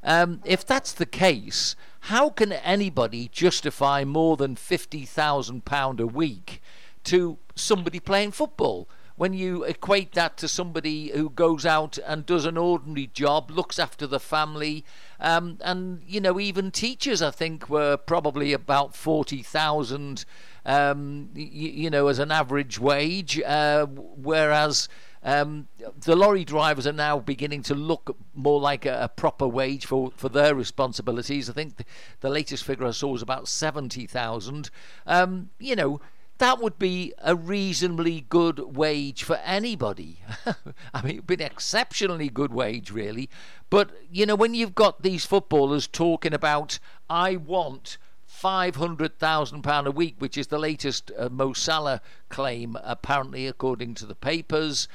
Um, 0.02 0.40
if 0.44 0.66
that's 0.66 0.92
the 0.92 1.06
case, 1.06 1.76
how 2.00 2.28
can 2.28 2.52
anybody 2.52 3.28
justify 3.32 4.04
more 4.04 4.36
than 4.36 4.56
fifty 4.56 5.04
thousand 5.04 5.64
pound 5.64 6.00
a 6.00 6.06
week 6.06 6.60
to 7.04 7.38
somebody 7.54 8.00
playing 8.00 8.32
football? 8.32 8.88
When 9.16 9.32
you 9.32 9.64
equate 9.64 10.12
that 10.12 10.36
to 10.38 10.48
somebody 10.48 11.08
who 11.08 11.30
goes 11.30 11.64
out 11.64 11.98
and 12.06 12.26
does 12.26 12.44
an 12.44 12.58
ordinary 12.58 13.06
job, 13.06 13.50
looks 13.50 13.78
after 13.78 14.06
the 14.06 14.20
family, 14.20 14.84
um, 15.18 15.58
and 15.62 16.02
you 16.06 16.20
know 16.20 16.38
even 16.38 16.70
teachers, 16.70 17.22
I 17.22 17.30
think 17.30 17.70
were 17.70 17.96
probably 17.96 18.52
about 18.52 18.94
forty 18.94 19.42
thousand, 19.42 20.26
um, 20.66 21.30
y- 21.34 21.42
you 21.50 21.88
know, 21.88 22.08
as 22.08 22.18
an 22.18 22.30
average 22.30 22.78
wage, 22.78 23.40
uh, 23.40 23.86
whereas 23.86 24.86
um, 25.22 25.66
the 26.02 26.14
lorry 26.14 26.44
drivers 26.44 26.86
are 26.86 26.92
now 26.92 27.18
beginning 27.18 27.62
to 27.64 27.74
look 27.74 28.16
more 28.34 28.60
like 28.60 28.86
a, 28.86 29.04
a 29.04 29.08
proper 29.08 29.48
wage 29.48 29.84
for, 29.84 30.12
for 30.14 30.28
their 30.28 30.54
responsibilities. 30.54 31.50
I 31.50 31.52
think 31.52 31.78
the, 31.78 31.84
the 32.20 32.30
latest 32.30 32.64
figure 32.64 32.86
I 32.86 32.92
saw 32.92 33.08
was 33.08 33.22
about 33.22 33.48
70,000. 33.48 34.70
Um, 35.04 35.50
you 35.58 35.74
know, 35.74 36.00
that 36.38 36.60
would 36.60 36.78
be 36.78 37.12
a 37.22 37.34
reasonably 37.34 38.26
good 38.28 38.76
wage 38.76 39.22
for 39.22 39.36
anybody. 39.36 40.20
I 40.94 41.02
mean, 41.02 41.14
it'd 41.14 41.26
be 41.26 41.34
an 41.34 41.42
exceptionally 41.42 42.28
good 42.28 42.52
wage, 42.52 42.90
really. 42.90 43.30
But, 43.70 43.90
you 44.10 44.26
know, 44.26 44.34
when 44.34 44.54
you've 44.54 44.74
got 44.74 45.02
these 45.02 45.24
footballers 45.24 45.86
talking 45.86 46.34
about, 46.34 46.78
I 47.08 47.36
want 47.36 47.98
£500,000 48.30 49.86
a 49.86 49.90
week, 49.90 50.16
which 50.18 50.36
is 50.36 50.48
the 50.48 50.58
latest 50.58 51.10
uh, 51.16 51.28
Mo 51.30 51.52
Salah 51.52 52.02
claim, 52.28 52.76
apparently, 52.82 53.46
according 53.46 53.94
to 53.94 54.06
the 54.06 54.14
papers. 54.14 54.88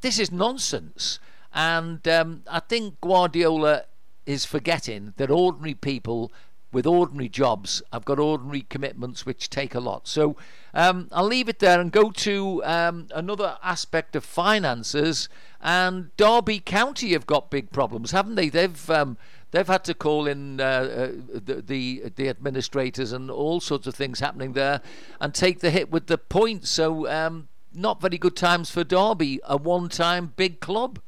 This 0.00 0.18
is 0.18 0.32
nonsense. 0.32 1.20
And 1.52 2.06
um, 2.08 2.42
I 2.50 2.60
think 2.60 3.00
Guardiola 3.00 3.84
is 4.26 4.44
forgetting 4.44 5.14
that 5.18 5.30
ordinary 5.30 5.74
people 5.74 6.32
with 6.74 6.86
ordinary 6.86 7.28
jobs 7.28 7.82
I've 7.92 8.04
got 8.04 8.18
ordinary 8.18 8.66
commitments 8.68 9.24
which 9.24 9.48
take 9.48 9.74
a 9.74 9.80
lot. 9.80 10.06
So 10.06 10.36
um, 10.74 11.08
I'll 11.12 11.24
leave 11.24 11.48
it 11.48 11.60
there 11.60 11.80
and 11.80 11.90
go 11.90 12.10
to 12.10 12.62
um, 12.64 13.06
another 13.14 13.56
aspect 13.62 14.16
of 14.16 14.24
finances. 14.24 15.28
And 15.62 16.14
Derby 16.16 16.60
County 16.60 17.12
have 17.12 17.26
got 17.26 17.50
big 17.50 17.70
problems, 17.70 18.10
haven't 18.10 18.34
they? 18.34 18.50
They've 18.50 18.90
um, 18.90 19.16
they've 19.52 19.66
had 19.66 19.84
to 19.84 19.94
call 19.94 20.26
in 20.26 20.60
uh, 20.60 20.64
uh, 20.64 21.08
the, 21.32 21.62
the, 21.62 22.12
the 22.16 22.28
administrators 22.28 23.12
and 23.12 23.30
all 23.30 23.60
sorts 23.60 23.86
of 23.86 23.94
things 23.94 24.20
happening 24.20 24.52
there, 24.52 24.82
and 25.20 25.32
take 25.32 25.60
the 25.60 25.70
hit 25.70 25.90
with 25.90 26.08
the 26.08 26.18
points. 26.18 26.68
So 26.68 27.08
um, 27.08 27.48
not 27.72 28.00
very 28.00 28.18
good 28.18 28.36
times 28.36 28.70
for 28.70 28.84
Derby, 28.84 29.40
a 29.44 29.56
one-time 29.56 30.32
big 30.36 30.60
club. 30.60 30.98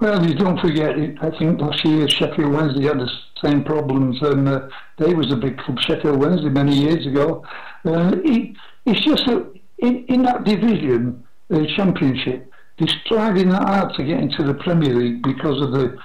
Well, 0.00 0.24
you 0.24 0.34
don't 0.34 0.60
forget, 0.60 0.94
I 1.20 1.30
think 1.38 1.60
last 1.60 1.84
year 1.84 2.08
Sheffield 2.08 2.52
Wednesday 2.52 2.84
had 2.84 3.00
the 3.00 3.10
same 3.42 3.64
problems, 3.64 4.20
and 4.22 4.48
uh, 4.48 4.68
they 4.98 5.14
was 5.14 5.32
a 5.32 5.36
big 5.36 5.58
club, 5.58 5.78
Sheffield 5.80 6.20
Wednesday, 6.20 6.48
many 6.48 6.76
years 6.76 7.06
ago. 7.06 7.44
Uh, 7.84 8.12
it, 8.24 8.56
it's 8.86 9.04
just 9.04 9.26
that 9.26 9.52
in, 9.78 10.04
in 10.06 10.22
that 10.22 10.44
division, 10.44 11.24
the 11.48 11.66
Championship, 11.76 12.50
they're 12.78 12.88
striving 13.04 13.50
hard 13.50 13.94
to 13.94 14.04
get 14.04 14.20
into 14.20 14.42
the 14.42 14.54
Premier 14.54 14.94
League 14.94 15.22
because 15.22 15.60
of 15.62 15.72
the, 15.72 15.96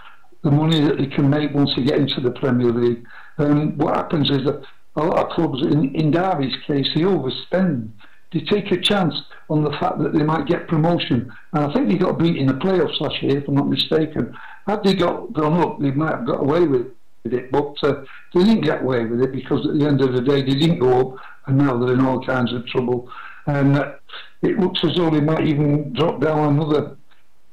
the 0.43 0.51
money 0.51 0.81
that 0.81 0.97
they 0.97 1.07
can 1.07 1.29
make 1.29 1.53
once 1.53 1.75
they 1.75 1.83
get 1.83 1.99
into 1.99 2.21
the 2.21 2.31
Premier 2.31 2.71
League. 2.71 3.05
And 3.37 3.77
what 3.77 3.95
happens 3.95 4.29
is 4.29 4.43
that 4.45 4.63
a 4.95 5.03
lot 5.03 5.25
of 5.25 5.29
clubs, 5.31 5.61
in, 5.61 5.93
in 5.95 6.11
Derby's 6.11 6.55
case, 6.67 6.89
they 6.95 7.01
overspend 7.01 7.91
they 8.33 8.39
take 8.39 8.71
a 8.71 8.81
chance 8.81 9.13
on 9.49 9.63
the 9.63 9.71
fact 9.79 9.99
that 9.99 10.13
they 10.13 10.23
might 10.23 10.47
get 10.47 10.67
promotion. 10.67 11.31
And 11.53 11.65
I 11.65 11.73
think 11.73 11.87
they 11.87 11.97
got 11.97 12.17
beat 12.17 12.37
in 12.37 12.47
the 12.47 12.53
playoffs 12.53 12.99
last 12.99 13.21
year, 13.21 13.37
if 13.37 13.47
I'm 13.47 13.55
not 13.55 13.69
mistaken. 13.69 14.35
Had 14.65 14.83
they 14.83 14.95
got 14.95 15.31
gone 15.33 15.61
up, 15.61 15.79
they 15.79 15.91
might 15.91 16.15
have 16.15 16.25
got 16.25 16.41
away 16.41 16.65
with 16.65 16.81
it, 16.81 16.95
but 17.24 17.75
uh, 17.84 18.03
they 18.34 18.44
didn't 18.44 18.62
get 18.62 18.82
away 18.82 19.06
with 19.06 19.22
it 19.22 19.32
because 19.32 19.65
at 19.65 19.80
the 19.80 19.86
end 19.86 20.01
of 20.01 20.13
the 20.13 20.22
day, 20.22 20.42
they 20.42 20.56
didn't 20.56 20.80
go 20.80 21.12
up, 21.12 21.18
and 21.48 21.58
now 21.58 21.77
they're 21.77 21.94
in 21.94 22.06
all 22.06 22.24
kinds 22.24 22.53
of 22.53 22.65
trouble. 22.68 23.10
And 23.46 23.77
uh, 23.77 23.94
it 24.42 24.60
looks 24.60 24.82
as 24.84 24.96
though 24.96 25.10
they 25.10 25.22
might 25.22 25.48
even 25.48 25.94
drop 25.94 26.22
down 26.22 26.53
another 26.53 26.98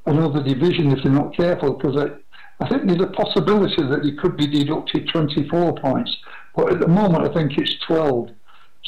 another 0.07 0.43
division 0.43 0.91
if 0.91 1.05
they're 1.05 1.12
not 1.12 1.37
careful, 1.37 1.75
because 1.75 1.97
I, 1.97 2.65
I 2.65 2.69
think 2.69 2.87
there's 2.87 3.03
a 3.03 3.07
possibility 3.07 3.83
that 3.83 4.03
they 4.03 4.12
could 4.12 4.37
be 4.37 4.47
deducted 4.47 5.09
24 5.12 5.77
points. 5.77 6.17
But 6.57 6.73
at 6.73 6.81
the 6.81 6.89
moment, 6.89 7.31
I 7.31 7.33
think 7.33 7.57
it's 7.57 7.77
12. 7.87 8.31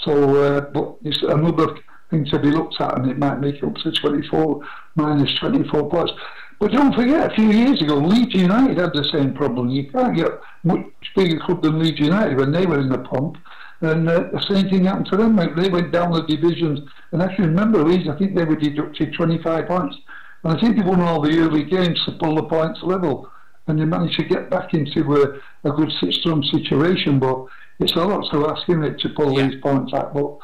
So, 0.04 0.42
uh, 0.42 0.60
but 0.72 0.96
it's 1.02 1.22
another 1.22 1.76
thing 2.10 2.24
to 2.26 2.38
be 2.38 2.50
looked 2.50 2.80
at, 2.80 2.98
and 2.98 3.10
it 3.10 3.18
might 3.18 3.40
make 3.40 3.56
it 3.56 3.64
up 3.64 3.74
to 3.76 3.92
24 3.92 4.60
minus 4.96 5.38
24 5.38 5.90
points. 5.90 6.12
But 6.62 6.70
don't 6.70 6.94
forget, 6.94 7.32
a 7.32 7.34
few 7.34 7.50
years 7.50 7.82
ago, 7.82 7.96
Leeds 7.96 8.36
United 8.36 8.78
had 8.78 8.92
the 8.92 9.02
same 9.12 9.34
problem. 9.34 9.68
You 9.68 9.90
can't 9.90 10.16
get 10.16 10.30
much 10.62 10.86
bigger 11.16 11.40
club 11.40 11.60
than 11.60 11.80
Leeds 11.80 11.98
United 11.98 12.36
when 12.36 12.52
they 12.52 12.66
were 12.66 12.78
in 12.78 12.88
the 12.88 12.98
pump. 12.98 13.36
And 13.80 14.08
uh, 14.08 14.28
the 14.32 14.40
same 14.48 14.70
thing 14.70 14.84
happened 14.84 15.08
to 15.10 15.16
them. 15.16 15.34
They 15.56 15.68
went 15.68 15.90
down 15.90 16.12
the 16.12 16.22
divisions. 16.22 16.88
And 17.10 17.20
I 17.20 17.34
can 17.34 17.46
remember 17.46 17.82
Leeds, 17.82 18.08
I 18.08 18.16
think 18.16 18.36
they 18.36 18.44
were 18.44 18.54
deducted 18.54 19.12
25 19.12 19.66
points. 19.66 19.96
And 20.44 20.56
I 20.56 20.60
think 20.60 20.76
they 20.76 20.84
won 20.84 21.00
all 21.00 21.20
the 21.20 21.36
early 21.40 21.64
games 21.64 22.00
to 22.04 22.12
pull 22.12 22.36
the 22.36 22.44
points 22.44 22.78
level. 22.84 23.28
And 23.66 23.80
they 23.80 23.84
managed 23.84 24.20
to 24.20 24.24
get 24.24 24.48
back 24.48 24.72
into 24.72 25.00
a, 25.16 25.68
a 25.68 25.72
good 25.72 25.90
strong 26.12 26.44
situation. 26.44 27.18
But 27.18 27.44
it's 27.80 27.96
a 27.96 28.04
lot 28.04 28.30
to 28.30 28.46
ask, 28.46 28.68
isn't 28.68 28.84
it, 28.84 29.00
to 29.00 29.08
pull 29.16 29.36
yeah. 29.36 29.48
these 29.48 29.60
points 29.60 29.92
out. 29.94 30.14
But 30.14 30.38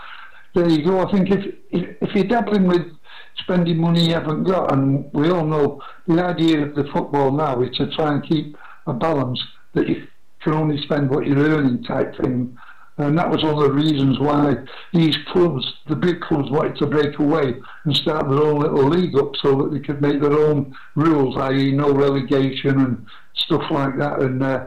there 0.56 0.68
you 0.68 0.84
go. 0.84 0.98
I 0.98 1.12
think 1.12 1.30
if, 1.30 1.54
if, 1.70 1.96
if 2.02 2.14
you're 2.16 2.24
dabbling 2.24 2.66
with 2.66 2.97
spending 3.38 3.78
money 3.78 4.08
you 4.08 4.14
haven't 4.14 4.44
got, 4.44 4.72
and 4.72 5.10
we 5.12 5.30
all 5.30 5.46
know 5.46 5.82
the 6.06 6.22
idea 6.22 6.62
of 6.62 6.74
the 6.74 6.84
football 6.92 7.30
now 7.30 7.60
is 7.62 7.76
to 7.76 7.90
try 7.94 8.12
and 8.12 8.28
keep 8.28 8.56
a 8.86 8.92
balance 8.92 9.42
that 9.74 9.88
you 9.88 10.06
can 10.42 10.52
only 10.52 10.80
spend 10.82 11.10
what 11.10 11.26
you're 11.26 11.38
earning 11.38 11.82
type 11.84 12.16
thing. 12.16 12.56
And 12.98 13.16
that 13.16 13.30
was 13.30 13.44
one 13.44 13.54
of 13.54 13.60
the 13.62 13.72
reasons 13.72 14.18
why 14.18 14.56
these 14.92 15.16
clubs, 15.28 15.64
the 15.88 15.94
big 15.94 16.20
clubs, 16.20 16.50
wanted 16.50 16.76
to 16.78 16.86
break 16.86 17.18
away 17.20 17.54
and 17.84 17.96
start 17.96 18.28
their 18.28 18.42
own 18.42 18.58
little 18.58 18.88
league 18.88 19.16
up 19.16 19.36
so 19.36 19.54
that 19.56 19.72
they 19.72 19.78
could 19.78 20.02
make 20.02 20.20
their 20.20 20.32
own 20.32 20.74
rules, 20.96 21.36
i.e., 21.36 21.70
no 21.70 21.92
relegation 21.92 22.80
and 22.80 23.06
stuff 23.36 23.62
like 23.70 23.96
that. 23.98 24.20
And 24.20 24.42
uh, 24.42 24.66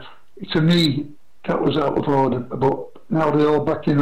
to 0.52 0.60
me, 0.62 1.08
that 1.46 1.60
was 1.60 1.76
out 1.76 1.98
of 1.98 2.08
order. 2.08 2.40
But 2.40 3.10
now 3.10 3.30
they're 3.30 3.48
all 3.48 3.66
back 3.66 3.86
in. 3.86 3.98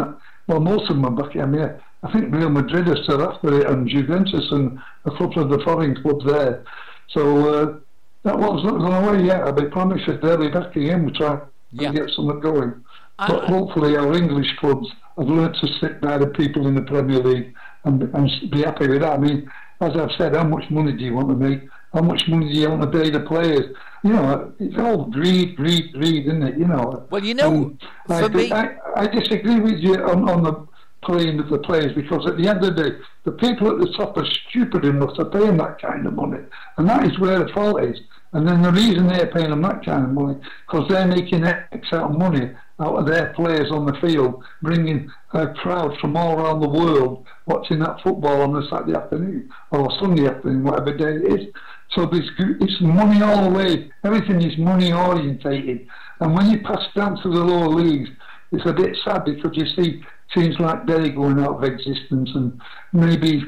Well, 0.46 0.60
most 0.60 0.88
of 0.90 0.96
them 0.96 1.06
are 1.06 1.22
back 1.22 1.34
in. 1.34 1.40
I 1.40 1.46
mean, 1.46 1.80
I 2.02 2.12
think 2.12 2.34
Real 2.34 2.50
Madrid 2.50 2.88
are 2.88 3.02
still 3.02 3.22
after 3.22 3.60
it, 3.60 3.66
and 3.68 3.88
Juventus 3.88 4.46
and 4.50 4.78
a 5.04 5.10
couple 5.10 5.42
of 5.42 5.50
the 5.50 5.62
foreign 5.64 6.00
clubs 6.00 6.24
there. 6.24 6.64
So 7.08 7.54
uh, 7.54 7.78
that 8.24 8.38
one's 8.38 8.64
not 8.64 8.78
gone 8.78 9.04
away 9.04 9.24
yet. 9.24 9.46
I 9.46 9.52
promise 9.66 10.00
you, 10.06 10.18
they'll 10.18 10.38
be 10.38 10.48
back 10.48 10.74
again. 10.76 11.04
We'll 11.04 11.14
try 11.14 11.40
yeah. 11.72 11.92
to 11.92 11.98
get 11.98 12.10
something 12.10 12.40
going. 12.40 12.82
but 13.18 13.44
hopefully, 13.44 13.96
our 13.96 14.14
English 14.14 14.56
clubs 14.58 14.88
have 15.18 15.28
learned 15.28 15.56
to 15.60 15.68
sit 15.80 16.00
by 16.00 16.16
the 16.16 16.28
people 16.28 16.66
in 16.66 16.74
the 16.74 16.82
Premier 16.82 17.18
League 17.18 17.54
and, 17.84 18.02
and 18.02 18.50
be 18.50 18.62
happy 18.62 18.88
with 18.88 19.02
that. 19.02 19.12
I 19.12 19.18
mean, 19.18 19.50
as 19.80 19.92
I've 19.96 20.12
said, 20.16 20.34
how 20.34 20.44
much 20.44 20.70
money 20.70 20.92
do 20.92 21.04
you 21.04 21.14
want 21.14 21.28
to 21.28 21.36
make? 21.36 21.62
How 21.92 22.02
much 22.02 22.22
money 22.28 22.52
do 22.52 22.58
you 22.58 22.70
want 22.70 22.82
to 22.82 22.98
pay 22.98 23.10
the 23.10 23.20
players? 23.20 23.74
You 24.04 24.12
know, 24.12 24.52
it's 24.58 24.78
all 24.78 25.06
greed, 25.06 25.56
greed, 25.56 25.92
greed, 25.92 26.26
isn't 26.26 26.42
it? 26.42 26.58
You 26.58 26.66
know. 26.66 27.06
Well, 27.10 27.24
you 27.24 27.34
know, 27.34 27.76
for 28.06 28.14
I, 28.14 28.28
me, 28.28 28.52
I, 28.52 28.76
I 28.96 29.06
disagree 29.06 29.60
with 29.60 29.78
you 29.80 29.96
on, 29.96 30.28
on 30.28 30.42
the 30.42 30.66
playing 31.02 31.38
of 31.40 31.48
the 31.48 31.58
players 31.58 31.92
because 31.94 32.26
at 32.26 32.36
the 32.36 32.48
end 32.48 32.64
of 32.64 32.76
the 32.76 32.82
day, 32.82 32.96
the 33.24 33.32
people 33.32 33.70
at 33.70 33.78
the 33.78 33.92
top 33.96 34.16
are 34.16 34.26
stupid 34.48 34.84
enough 34.84 35.14
to 35.16 35.24
pay 35.26 35.40
them 35.40 35.58
that 35.58 35.80
kind 35.80 36.06
of 36.06 36.14
money, 36.14 36.38
and 36.76 36.88
that 36.88 37.06
is 37.06 37.18
where 37.18 37.38
the 37.38 37.52
fault 37.52 37.82
is. 37.82 37.98
And 38.32 38.46
then 38.46 38.62
the 38.62 38.70
reason 38.70 39.08
they're 39.08 39.26
paying 39.26 39.50
them 39.50 39.62
that 39.62 39.84
kind 39.84 40.04
of 40.04 40.10
money 40.10 40.38
because 40.66 40.88
they're 40.88 41.06
making 41.06 41.44
X 41.44 41.88
out 41.92 42.10
of 42.10 42.18
money 42.18 42.52
out 42.80 42.96
of 42.96 43.06
their 43.06 43.32
players 43.34 43.70
on 43.70 43.84
the 43.84 43.92
field, 44.00 44.42
bringing 44.62 45.10
a 45.34 45.48
crowd 45.48 45.96
from 46.00 46.16
all 46.16 46.38
around 46.38 46.60
the 46.60 46.68
world 46.68 47.26
watching 47.46 47.78
that 47.80 48.00
football 48.02 48.40
on 48.40 48.56
a 48.56 48.66
Saturday 48.68 48.96
afternoon 48.96 49.50
or 49.70 49.90
Sunday 50.00 50.26
afternoon, 50.26 50.64
whatever 50.64 50.96
day 50.96 51.16
it 51.16 51.40
is. 51.40 51.46
So 51.94 52.08
it's 52.12 52.80
money 52.80 53.20
all 53.22 53.50
the 53.50 53.50
way. 53.50 53.90
Everything 54.04 54.40
is 54.42 54.56
money 54.56 54.92
orientated. 54.92 55.86
And 56.20 56.34
when 56.34 56.48
you 56.50 56.60
pass 56.62 56.86
down 56.94 57.20
to 57.22 57.28
the 57.28 57.44
lower 57.44 57.68
leagues, 57.68 58.08
it's 58.52 58.66
a 58.66 58.72
bit 58.72 58.96
sad 59.04 59.24
because 59.24 59.56
you 59.56 59.66
see 59.66 60.02
teams 60.34 60.58
like 60.58 60.86
Derry 60.86 61.10
going 61.10 61.40
out 61.40 61.56
of 61.56 61.64
existence 61.64 62.30
and 62.34 62.60
maybe 62.92 63.44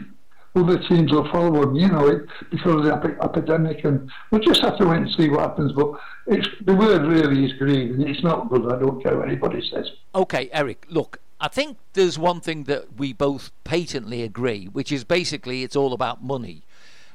other 0.54 0.78
teams 0.78 1.10
will 1.12 1.30
follow 1.30 1.62
them, 1.62 1.74
you 1.74 1.88
know, 1.88 2.06
it, 2.08 2.26
because 2.50 2.76
of 2.76 2.82
the 2.84 3.16
epidemic. 3.22 3.84
And 3.84 4.10
we'll 4.30 4.42
just 4.42 4.60
have 4.62 4.76
to 4.78 4.86
wait 4.86 4.98
and 4.98 5.10
see 5.10 5.28
what 5.28 5.40
happens. 5.40 5.72
But 5.72 5.92
it's, 6.26 6.48
the 6.64 6.74
word 6.74 7.06
really 7.06 7.46
is 7.46 7.52
greed, 7.54 7.92
and 7.92 8.02
it's 8.02 8.22
not 8.22 8.50
good. 8.50 8.70
I 8.70 8.78
don't 8.78 9.02
care 9.02 9.16
what 9.16 9.28
anybody 9.28 9.66
says. 9.66 9.90
Okay, 10.14 10.50
Eric, 10.52 10.86
look, 10.90 11.20
I 11.40 11.48
think 11.48 11.78
there's 11.94 12.18
one 12.18 12.40
thing 12.40 12.64
that 12.64 12.98
we 12.98 13.12
both 13.12 13.50
patently 13.64 14.22
agree, 14.22 14.66
which 14.66 14.92
is 14.92 15.04
basically 15.04 15.62
it's 15.62 15.76
all 15.76 15.92
about 15.92 16.22
money. 16.22 16.62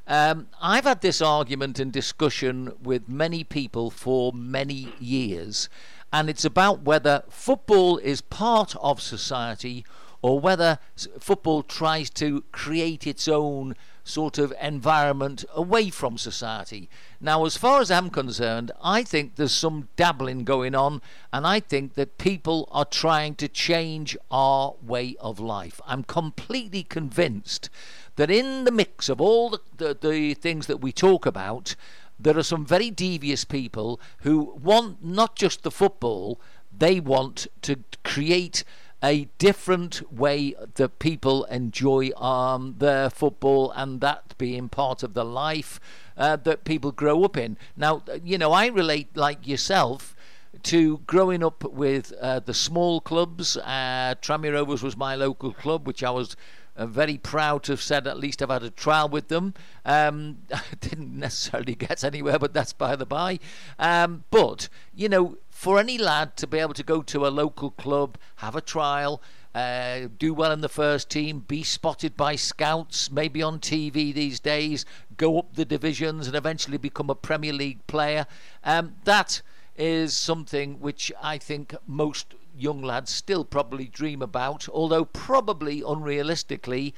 Um, 0.08 0.48
I've 0.62 0.86
had 0.86 1.02
this 1.02 1.22
argument 1.22 1.80
and 1.80 1.92
discussion 1.92 2.72
with 2.82 3.10
many 3.10 3.44
people 3.44 3.92
for 3.92 4.32
many 4.32 4.94
years, 5.00 5.70
and 6.12 6.30
it's 6.30 6.46
about 6.46 6.82
whether 6.84 7.24
football 7.30 7.98
is 7.98 8.22
part 8.22 8.76
of 8.78 9.02
society 9.02 9.86
or 10.22 10.40
whether 10.40 10.80
football 11.20 11.64
tries 11.64 12.10
to 12.10 12.44
create 12.52 13.06
its 13.06 13.28
own 13.28 13.76
sort 14.04 14.38
of 14.38 14.54
environment 14.62 15.44
away 15.54 15.90
from 15.90 16.18
society. 16.18 16.90
Now, 17.20 17.46
as 17.46 17.58
far 17.58 17.82
as 17.82 17.92
I'm 17.92 18.10
concerned, 18.10 18.72
I 18.82 19.04
think 19.04 19.36
there's 19.36 19.52
some 19.52 19.90
dabbling 19.96 20.46
going 20.46 20.76
on, 20.76 21.02
and 21.34 21.46
I 21.46 21.60
think 21.60 21.96
that 21.96 22.18
people 22.18 22.70
are 22.72 22.86
trying 22.86 23.36
to 23.36 23.48
change 23.48 24.18
our 24.32 24.76
way 24.82 25.18
of 25.20 25.40
life. 25.40 25.82
I'm 25.86 26.04
completely 26.04 26.84
convinced 26.84 27.70
that 28.16 28.32
in 28.32 28.64
the 28.64 28.72
mix 28.72 29.10
of 29.10 29.20
all 29.22 29.50
the, 29.50 29.62
the, 29.78 29.98
the 30.02 30.34
things 30.34 30.68
that 30.68 30.82
we 30.82 30.92
talk 30.92 31.26
about, 31.26 31.76
there 32.20 32.38
are 32.38 32.44
some 32.44 32.66
very 32.66 32.90
devious 32.90 33.44
people 33.44 34.00
who 34.20 34.54
want 34.62 35.04
not 35.04 35.36
just 35.36 35.64
the 35.64 35.72
football, 35.72 36.40
they 36.76 37.00
want 37.00 37.48
to 37.64 37.78
create 38.04 38.64
a 39.04 39.26
different 39.38 40.12
way 40.12 40.56
that 40.76 41.00
people 41.00 41.44
enjoy 41.46 42.10
um, 42.18 42.76
their 42.80 43.10
football 43.10 43.72
and 43.72 44.02
that 44.02 44.36
being 44.38 44.70
part 44.70 45.04
of 45.04 45.14
the 45.14 45.26
life 45.26 45.80
uh, 46.18 46.36
that 46.36 46.64
people 46.64 46.92
grow 46.92 47.24
up 47.24 47.38
in. 47.38 47.58
Now, 47.76 48.04
you 48.24 48.38
know, 48.38 48.52
I 48.52 48.68
relate 48.68 49.16
like 49.16 49.48
yourself 49.48 50.16
to 50.64 51.00
growing 51.06 51.44
up 51.44 51.64
with 51.64 52.12
uh, 52.20 52.40
the 52.40 52.54
small 52.54 53.00
clubs. 53.00 53.58
Uh, 53.58 54.16
Rovers 54.28 54.82
was 54.82 54.98
my 54.98 55.16
local 55.16 55.54
club, 55.54 55.86
which 55.86 56.04
I 56.04 56.10
was 56.10 56.36
uh, 56.78 56.86
very 56.86 57.18
proud 57.18 57.64
to 57.64 57.74
have 57.74 57.82
said 57.82 58.08
at 58.08 58.20
least 58.20 58.42
I've 58.42 58.50
had 58.50 58.64
a 58.64 58.70
trial 58.70 59.10
with 59.10 59.28
them. 59.28 59.54
Um, 59.86 60.38
I 60.54 60.62
didn't 60.80 61.18
necessarily 61.18 61.76
get 61.76 62.04
anywhere, 62.04 62.40
but 62.40 62.54
that's 62.54 62.74
by 62.74 62.96
the 62.96 63.06
by. 63.06 63.40
Um, 63.80 64.24
but, 64.30 64.70
you 64.96 65.10
know, 65.10 65.38
for 65.50 65.80
any 65.80 65.98
lad 65.98 66.38
to 66.38 66.48
be 66.48 66.60
able 66.60 66.76
to 66.76 66.84
go 66.84 67.02
to 67.02 67.26
a 67.26 67.30
local 67.30 67.72
club, 67.72 68.18
have 68.38 68.56
a 68.56 68.62
trial, 68.62 69.22
uh, 69.56 70.08
do 70.20 70.34
well 70.36 70.52
in 70.52 70.62
the 70.62 70.70
first 70.70 71.10
team, 71.10 71.40
be 71.40 71.64
spotted 71.64 72.16
by 72.16 72.36
scouts, 72.36 73.12
maybe 73.12 73.42
on 73.42 73.60
TV 73.60 74.14
these 74.14 74.40
days, 74.40 74.86
go 75.18 75.40
up 75.40 75.56
the 75.56 75.66
divisions, 75.66 76.28
and 76.28 76.36
eventually 76.36 76.78
become 76.78 77.10
a 77.10 77.16
Premier 77.16 77.54
League 77.54 77.86
player. 77.88 78.28
Um, 78.64 78.96
that 79.06 79.42
is 79.76 80.16
something 80.16 80.80
which 80.80 81.12
I 81.22 81.40
think 81.40 81.74
most 81.88 82.36
young 82.58 82.82
lads 82.82 83.12
still 83.12 83.46
probably 83.46 83.86
dream 83.86 84.22
about, 84.22 84.68
although 84.70 85.06
probably 85.06 85.82
unrealistically 85.82 86.94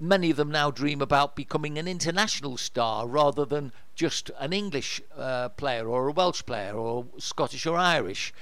many 0.00 0.30
of 0.30 0.36
them 0.36 0.50
now 0.50 0.70
dream 0.70 1.02
about 1.02 1.36
becoming 1.36 1.78
an 1.78 1.86
international 1.86 2.56
star 2.56 3.06
rather 3.06 3.44
than 3.44 3.72
just 3.94 4.30
an 4.38 4.52
English 4.52 5.00
uh, 5.16 5.50
player 5.50 5.86
or 5.88 6.08
a 6.08 6.12
Welsh 6.12 6.42
player 6.46 6.74
or 6.74 7.06
Scottish 7.18 7.66
or 7.66 7.76
Irish. 7.76 8.32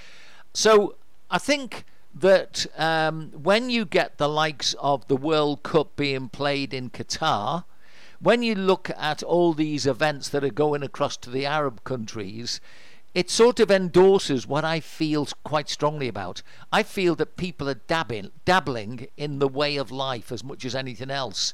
So 0.54 0.94
I 1.30 1.38
think 1.38 1.84
that 2.14 2.66
um, 2.76 3.30
when 3.32 3.70
you 3.70 3.84
get 3.84 4.18
the 4.18 4.28
likes 4.28 4.74
of 4.78 5.06
the 5.08 5.16
World 5.16 5.62
Cup 5.62 5.96
being 5.96 6.28
played 6.28 6.72
in 6.72 6.90
Qatar, 6.90 7.64
when 8.20 8.42
you 8.42 8.54
look 8.54 8.90
at 8.96 9.22
all 9.22 9.52
these 9.52 9.86
events 9.86 10.28
that 10.30 10.44
are 10.44 10.50
going 10.50 10.82
across 10.82 11.16
to 11.18 11.30
the 11.30 11.46
Arab 11.46 11.84
countries, 11.84 12.60
it 13.18 13.28
sort 13.30 13.58
of 13.58 13.68
endorses 13.68 14.46
what 14.46 14.64
I 14.64 14.78
feel 14.78 15.26
quite 15.42 15.68
strongly 15.68 16.06
about. 16.06 16.40
I 16.70 16.84
feel 16.84 17.16
that 17.16 17.36
people 17.36 17.68
are 17.68 17.74
dabbing, 17.74 18.30
dabbling 18.44 19.08
in 19.16 19.40
the 19.40 19.48
way 19.48 19.76
of 19.76 19.90
life 19.90 20.30
as 20.30 20.44
much 20.44 20.64
as 20.64 20.76
anything 20.76 21.10
else. 21.10 21.52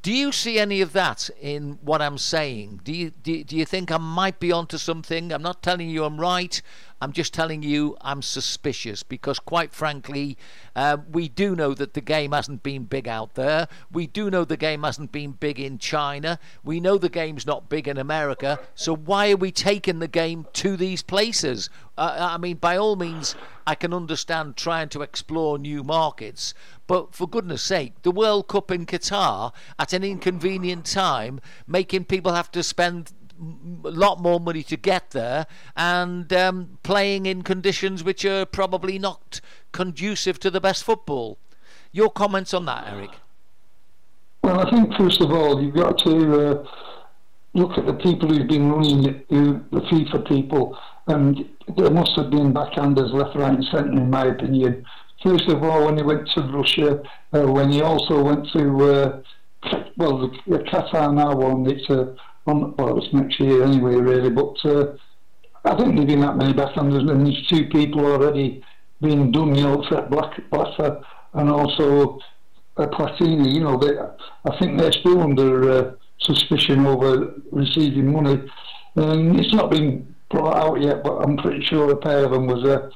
Do 0.00 0.10
you 0.10 0.32
see 0.32 0.58
any 0.58 0.80
of 0.80 0.94
that 0.94 1.28
in 1.38 1.78
what 1.82 2.00
I'm 2.00 2.16
saying? 2.16 2.80
Do 2.84 2.94
you 2.94 3.10
do, 3.10 3.44
do 3.44 3.54
you 3.54 3.66
think 3.66 3.92
I 3.92 3.98
might 3.98 4.40
be 4.40 4.50
onto 4.50 4.78
something? 4.78 5.30
I'm 5.30 5.42
not 5.42 5.62
telling 5.62 5.90
you 5.90 6.04
I'm 6.04 6.18
right. 6.18 6.62
I'm 7.00 7.12
just 7.12 7.32
telling 7.32 7.62
you 7.62 7.96
I'm 8.00 8.22
suspicious 8.22 9.02
because, 9.02 9.38
quite 9.38 9.72
frankly, 9.72 10.36
uh, 10.74 10.98
we 11.10 11.28
do 11.28 11.54
know 11.54 11.74
that 11.74 11.94
the 11.94 12.00
game 12.00 12.32
hasn't 12.32 12.62
been 12.62 12.84
big 12.84 13.06
out 13.06 13.34
there. 13.34 13.68
We 13.92 14.06
do 14.06 14.30
know 14.30 14.44
the 14.44 14.56
game 14.56 14.82
hasn't 14.82 15.12
been 15.12 15.32
big 15.32 15.60
in 15.60 15.78
China. 15.78 16.38
We 16.64 16.80
know 16.80 16.98
the 16.98 17.08
game's 17.08 17.46
not 17.46 17.68
big 17.68 17.86
in 17.86 17.98
America. 17.98 18.58
So 18.74 18.94
why 18.96 19.30
are 19.30 19.36
we 19.36 19.52
taking 19.52 20.00
the 20.00 20.08
game 20.08 20.46
to 20.54 20.76
these 20.76 21.02
places? 21.02 21.70
Uh, 21.96 22.16
I 22.32 22.38
mean, 22.38 22.56
by 22.56 22.76
all 22.76 22.96
means, 22.96 23.34
I 23.66 23.74
can 23.74 23.92
understand 23.92 24.56
trying 24.56 24.88
to 24.90 25.02
explore 25.02 25.58
new 25.58 25.84
markets, 25.84 26.54
but 26.86 27.14
for 27.14 27.28
goodness 27.28 27.62
sake, 27.62 28.00
the 28.02 28.10
World 28.10 28.48
Cup 28.48 28.70
in 28.70 28.86
Qatar 28.86 29.52
at 29.78 29.92
an 29.92 30.02
inconvenient 30.02 30.86
time, 30.86 31.40
making 31.66 32.04
people 32.04 32.32
have 32.32 32.50
to 32.52 32.62
spend 32.62 33.12
a 33.84 33.90
lot 33.90 34.20
more 34.20 34.40
money 34.40 34.62
to 34.64 34.76
get 34.76 35.10
there 35.10 35.46
and 35.76 36.32
um, 36.32 36.78
playing 36.82 37.26
in 37.26 37.42
conditions 37.42 38.02
which 38.02 38.24
are 38.24 38.44
probably 38.44 38.98
not 38.98 39.40
conducive 39.72 40.38
to 40.40 40.50
the 40.50 40.60
best 40.60 40.84
football. 40.84 41.38
Your 41.92 42.10
comments 42.10 42.52
on 42.52 42.66
that, 42.66 42.88
Eric? 42.92 43.10
Well, 44.42 44.60
I 44.60 44.70
think 44.70 44.94
first 44.96 45.20
of 45.20 45.30
all 45.30 45.62
you've 45.62 45.74
got 45.74 45.98
to 45.98 46.50
uh, 46.50 46.64
look 47.54 47.78
at 47.78 47.86
the 47.86 47.94
people 47.94 48.28
who've 48.28 48.48
been 48.48 48.70
running 48.70 49.04
it, 49.04 49.28
the 49.28 49.80
FIFA 49.90 50.28
people, 50.28 50.78
and 51.06 51.48
there 51.76 51.90
must 51.90 52.12
have 52.16 52.30
been 52.30 52.52
backhanders 52.52 53.12
left, 53.12 53.36
right, 53.36 53.54
and 53.54 53.64
centre, 53.64 53.92
in 53.92 54.10
my 54.10 54.26
opinion. 54.26 54.84
First 55.22 55.48
of 55.48 55.62
all, 55.64 55.86
when 55.86 55.96
he 55.96 56.02
went 56.02 56.28
to 56.36 56.42
Russia, 56.42 57.02
uh, 57.32 57.50
when 57.50 57.72
he 57.72 57.82
also 57.82 58.22
went 58.22 58.48
to 58.52 58.84
uh, 58.84 59.22
well, 59.96 60.18
the, 60.18 60.30
the 60.46 60.58
Qatar 60.64 61.12
now 61.14 61.34
one, 61.34 61.68
it's 61.68 61.88
a 61.90 62.14
on, 62.48 62.74
well, 62.76 62.98
it's 62.98 63.12
next 63.12 63.38
year 63.40 63.64
anyway, 63.64 63.94
really. 63.96 64.30
But 64.30 64.56
uh, 64.64 64.94
I 65.64 65.76
think 65.76 65.94
there've 65.94 66.06
been 66.06 66.20
that 66.20 66.36
many 66.36 66.52
backhanders, 66.52 67.10
and 67.10 67.26
there's 67.26 67.46
two 67.48 67.66
people 67.66 68.04
already 68.06 68.62
being 69.00 69.30
done, 69.30 69.54
you 69.54 69.62
know, 69.62 69.84
Fred 69.88 70.10
Black, 70.10 70.40
Blatter 70.50 71.00
and 71.34 71.50
also 71.50 72.18
uh, 72.76 72.86
Platini. 72.86 73.54
You 73.54 73.60
know, 73.60 73.78
they, 73.78 73.98
I 74.50 74.58
think 74.58 74.78
they're 74.78 74.92
still 74.92 75.20
under 75.20 75.70
uh, 75.70 75.92
suspicion 76.20 76.86
over 76.86 77.34
receiving 77.52 78.12
money. 78.12 78.42
And 78.96 79.38
it's 79.38 79.54
not 79.54 79.70
been 79.70 80.14
brought 80.30 80.56
out 80.56 80.80
yet, 80.80 81.02
but 81.02 81.18
I'm 81.18 81.36
pretty 81.36 81.64
sure 81.64 81.90
a 81.90 81.96
pair 81.96 82.24
of 82.24 82.32
them 82.32 82.46
was 82.46 82.64
uh, 82.64 82.90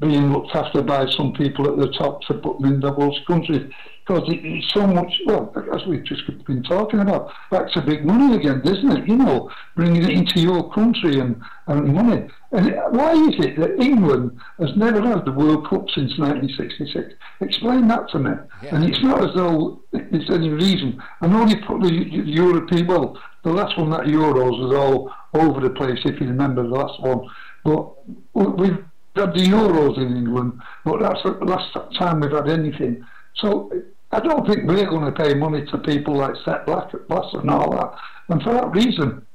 being 0.00 0.32
looked 0.32 0.54
after 0.54 0.82
by 0.82 1.08
some 1.10 1.32
people 1.32 1.68
at 1.70 1.78
the 1.78 1.92
top 1.96 2.22
to 2.22 2.34
put 2.34 2.60
them 2.60 2.74
in 2.74 2.80
the 2.80 3.20
countries 3.26 3.72
because 4.12 4.28
it's 4.32 4.72
so 4.72 4.86
much, 4.86 5.12
well, 5.26 5.52
as 5.74 5.86
we've 5.86 6.04
just 6.04 6.22
been 6.44 6.62
talking 6.62 7.00
about, 7.00 7.32
back 7.50 7.70
to 7.72 7.80
big 7.80 8.04
money 8.04 8.36
again, 8.36 8.60
isn't 8.64 8.92
it? 8.92 9.08
You 9.08 9.16
know, 9.16 9.50
bringing 9.74 10.02
it 10.02 10.10
into 10.10 10.40
your 10.40 10.70
country 10.72 11.18
and, 11.18 11.40
and 11.66 11.94
money. 11.94 12.28
And 12.52 12.74
why 12.90 13.12
is 13.12 13.34
it 13.38 13.58
that 13.58 13.80
England 13.80 14.38
has 14.58 14.70
never 14.76 15.00
had 15.00 15.24
the 15.24 15.32
World 15.32 15.68
Cup 15.68 15.88
since 15.94 16.18
1966? 16.18 17.14
Explain 17.40 17.88
that 17.88 18.10
to 18.10 18.18
me. 18.18 18.32
Yeah. 18.62 18.76
And 18.76 18.84
it's 18.84 19.02
not 19.02 19.24
as 19.24 19.34
though 19.34 19.80
there's 19.92 20.30
any 20.30 20.50
reason. 20.50 21.02
I 21.22 21.26
know 21.26 21.46
you 21.46 21.56
put 21.66 21.80
the 21.80 21.92
European, 21.92 22.86
well, 22.86 23.18
the 23.44 23.50
last 23.50 23.78
one, 23.78 23.90
that 23.90 24.02
Euros, 24.02 24.60
was 24.60 24.74
all 24.74 25.12
over 25.34 25.60
the 25.60 25.70
place, 25.70 25.98
if 26.04 26.20
you 26.20 26.26
remember 26.26 26.62
the 26.62 26.68
last 26.68 27.00
one. 27.00 27.26
But 27.64 27.94
we've 28.34 28.84
had 29.16 29.32
the 29.32 29.46
Euros 29.46 29.96
in 29.96 30.16
England, 30.16 30.60
but 30.84 31.00
that's 31.00 31.22
the 31.22 31.30
last 31.44 31.74
time 31.98 32.20
we've 32.20 32.30
had 32.30 32.48
anything. 32.48 33.04
So 33.36 33.70
I 34.12 34.20
don't 34.20 34.46
think 34.46 34.68
we're 34.68 34.86
going 34.86 35.12
to 35.12 35.12
pay 35.12 35.34
money 35.34 35.64
to 35.66 35.78
people 35.78 36.16
like 36.16 36.34
Sepp 36.44 36.66
Black 36.66 36.92
and 36.92 37.50
all 37.50 37.70
that. 37.72 37.94
And 38.28 38.42
for 38.42 38.52
that 38.52 38.70
reason, 38.70 39.26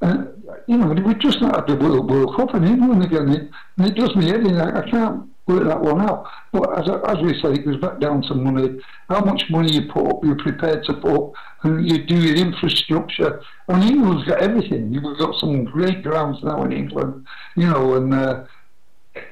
uh, 0.00 0.24
you 0.66 0.78
know, 0.78 0.88
we 0.88 1.14
just 1.14 1.40
not 1.40 1.56
had 1.56 1.66
the 1.66 1.82
World, 1.82 2.10
World 2.10 2.36
Cup 2.36 2.54
in 2.54 2.64
England 2.64 3.04
again. 3.04 3.28
It, 3.28 3.50
and 3.76 3.86
it 3.86 3.94
does 3.94 4.14
me 4.16 4.28
head 4.28 4.46
I, 4.46 4.80
I 4.80 4.90
can't 4.90 5.28
work 5.46 5.64
that 5.68 5.80
one 5.80 6.00
out. 6.00 6.26
But 6.52 6.78
as, 6.78 6.88
as 7.08 7.22
we 7.22 7.40
say, 7.40 7.52
it 7.52 7.64
goes 7.64 7.76
back 7.76 8.00
down 8.00 8.22
to 8.22 8.34
money. 8.34 8.80
How 9.08 9.24
much 9.24 9.44
money 9.50 9.72
you 9.72 9.92
put 9.92 10.06
up, 10.06 10.24
you're 10.24 10.36
prepared 10.36 10.84
to 10.84 10.94
put 10.94 11.14
up, 11.14 11.32
and 11.62 11.88
you 11.88 12.04
do 12.04 12.16
your 12.16 12.36
infrastructure. 12.36 13.42
And 13.68 13.84
England's 13.84 14.24
got 14.24 14.40
everything. 14.40 14.92
You've 14.92 15.18
got 15.18 15.38
some 15.38 15.64
great 15.64 16.02
grounds 16.02 16.38
now 16.42 16.64
in 16.64 16.72
England, 16.72 17.26
you 17.56 17.66
know, 17.66 17.94
and 17.94 18.14
uh, 18.14 18.44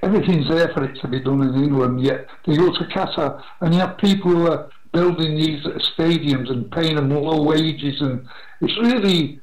everything's 0.03 0.49
there 0.49 0.69
for 0.75 0.85
it 0.85 1.01
to 1.01 1.09
be 1.09 1.21
done 1.21 1.43
in 1.43 1.55
England. 1.55 2.03
Yet 2.03 2.27
they 2.47 2.57
go 2.57 2.73
to 2.73 2.85
Qatar, 2.85 3.43
and 3.61 3.75
you 3.75 3.81
have 3.81 3.99
people 3.99 4.31
who 4.31 4.47
are 4.47 4.71
building 4.93 5.37
these 5.37 5.63
stadiums 5.97 6.51
and 6.51 6.71
paying 6.71 6.97
them 6.97 7.11
low 7.11 7.43
wages, 7.43 8.01
and 8.01 8.27
it's 8.61 8.77
really, 8.79 9.41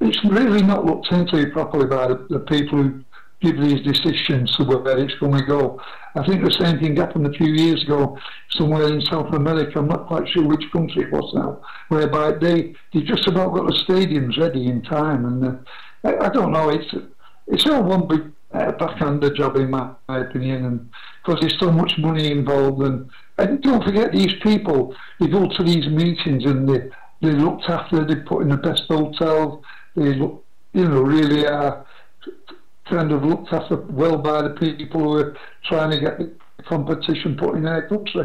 it's 0.00 0.24
really 0.24 0.62
not 0.62 0.84
looked 0.84 1.10
into 1.12 1.50
properly 1.50 1.86
by 1.86 2.08
the, 2.08 2.26
the 2.30 2.40
people 2.40 2.82
who 2.82 3.04
give 3.42 3.60
these 3.60 3.80
decisions 3.82 4.54
to 4.56 4.64
where 4.64 4.98
it's 4.98 5.14
going 5.16 5.38
to 5.38 5.44
go. 5.44 5.80
I 6.14 6.26
think 6.26 6.42
the 6.42 6.50
same 6.50 6.78
thing 6.78 6.96
happened 6.96 7.26
a 7.26 7.32
few 7.32 7.52
years 7.52 7.82
ago 7.84 8.18
somewhere 8.50 8.88
in 8.88 9.02
South 9.02 9.34
America. 9.34 9.78
I'm 9.78 9.88
not 9.88 10.06
quite 10.06 10.26
sure 10.28 10.46
which 10.46 10.64
country 10.72 11.02
it 11.02 11.12
was 11.12 11.30
now, 11.34 11.60
whereby 11.88 12.32
they 12.32 12.74
they 12.94 13.02
just 13.02 13.28
about 13.28 13.54
got 13.54 13.66
the 13.66 13.78
stadiums 13.86 14.38
ready 14.38 14.66
in 14.66 14.82
time, 14.82 15.26
and 15.26 15.44
uh, 15.44 15.56
I, 16.04 16.26
I, 16.26 16.28
don't 16.30 16.52
know. 16.52 16.70
It's 16.70 16.94
it's 17.46 17.66
all 17.66 17.82
one 17.82 18.08
big 18.08 18.32
uh, 18.54 18.72
backhander 18.72 19.34
job 19.34 19.56
in 19.56 19.70
my, 19.70 19.90
my 20.08 20.20
opinion, 20.20 20.64
and 20.64 20.90
because 21.22 21.40
there's 21.40 21.58
so 21.60 21.70
much 21.70 21.98
money 21.98 22.30
involved 22.30 22.80
and 22.80 23.10
and 23.38 23.62
don't 23.62 23.84
forget 23.84 24.12
these 24.12 24.34
people, 24.42 24.94
they 25.20 25.26
go 25.26 25.48
to 25.48 25.62
these 25.62 25.86
meetings 25.88 26.44
and 26.44 26.68
they, 26.68 26.88
they 27.20 27.32
looked 27.32 27.64
after, 27.68 28.04
they 28.04 28.16
put 28.16 28.42
in 28.42 28.48
the 28.48 28.56
best 28.56 28.84
hotels, 28.88 29.62
they 29.94 30.14
look, 30.14 30.44
you 30.72 30.88
know, 30.88 31.02
really 31.02 31.46
are 31.46 31.86
kind 32.88 33.12
of 33.12 33.24
looked 33.24 33.52
after 33.52 33.76
well 33.76 34.16
by 34.18 34.42
the 34.42 34.50
people 34.50 35.00
who 35.00 35.16
are 35.18 35.36
trying 35.64 35.90
to 35.90 36.00
get 36.00 36.18
the 36.18 36.34
competition 36.64 37.36
put 37.36 37.56
in 37.56 37.64
their 37.64 37.88
country. 37.88 38.24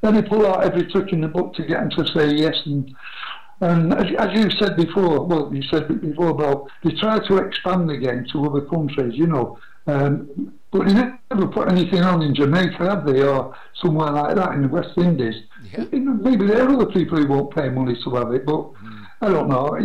Then 0.00 0.14
they 0.14 0.22
pull 0.22 0.46
out 0.46 0.64
every 0.64 0.90
trick 0.90 1.12
in 1.12 1.20
the 1.20 1.28
book 1.28 1.54
to 1.54 1.64
get 1.64 1.80
them 1.80 1.90
to 1.90 2.06
say 2.12 2.34
yes. 2.34 2.56
And, 2.64 2.94
and 3.60 3.92
as, 3.92 4.06
as 4.18 4.28
you 4.34 4.50
said 4.58 4.76
before, 4.76 5.24
well, 5.24 5.52
you 5.52 5.62
said 5.62 6.00
before 6.00 6.30
about 6.30 6.68
they 6.84 6.92
try 6.92 7.18
to 7.26 7.36
expand 7.38 7.88
the 7.88 7.96
game 7.96 8.24
to 8.32 8.46
other 8.46 8.62
countries, 8.62 9.14
you 9.14 9.26
know. 9.26 9.58
Um, 9.88 10.52
but 10.70 10.86
they 10.86 10.92
never 10.92 11.46
put 11.48 11.72
anything 11.72 12.02
on 12.02 12.20
in 12.22 12.34
Jamaica, 12.34 12.76
have 12.78 13.06
they, 13.06 13.22
or 13.22 13.56
somewhere 13.80 14.12
like 14.12 14.36
that 14.36 14.52
in 14.52 14.62
the 14.62 14.68
West 14.68 14.90
Indies? 14.98 15.34
Yeah. 15.72 15.84
Maybe 15.92 16.46
there 16.46 16.62
are 16.62 16.70
other 16.70 16.86
people 16.86 17.18
who 17.18 17.26
won't 17.26 17.54
pay 17.54 17.70
money 17.70 17.96
to 18.04 18.14
have 18.16 18.32
it, 18.32 18.44
but 18.44 18.74
mm. 18.74 19.06
I 19.22 19.28
don't 19.30 19.48
know. 19.48 19.78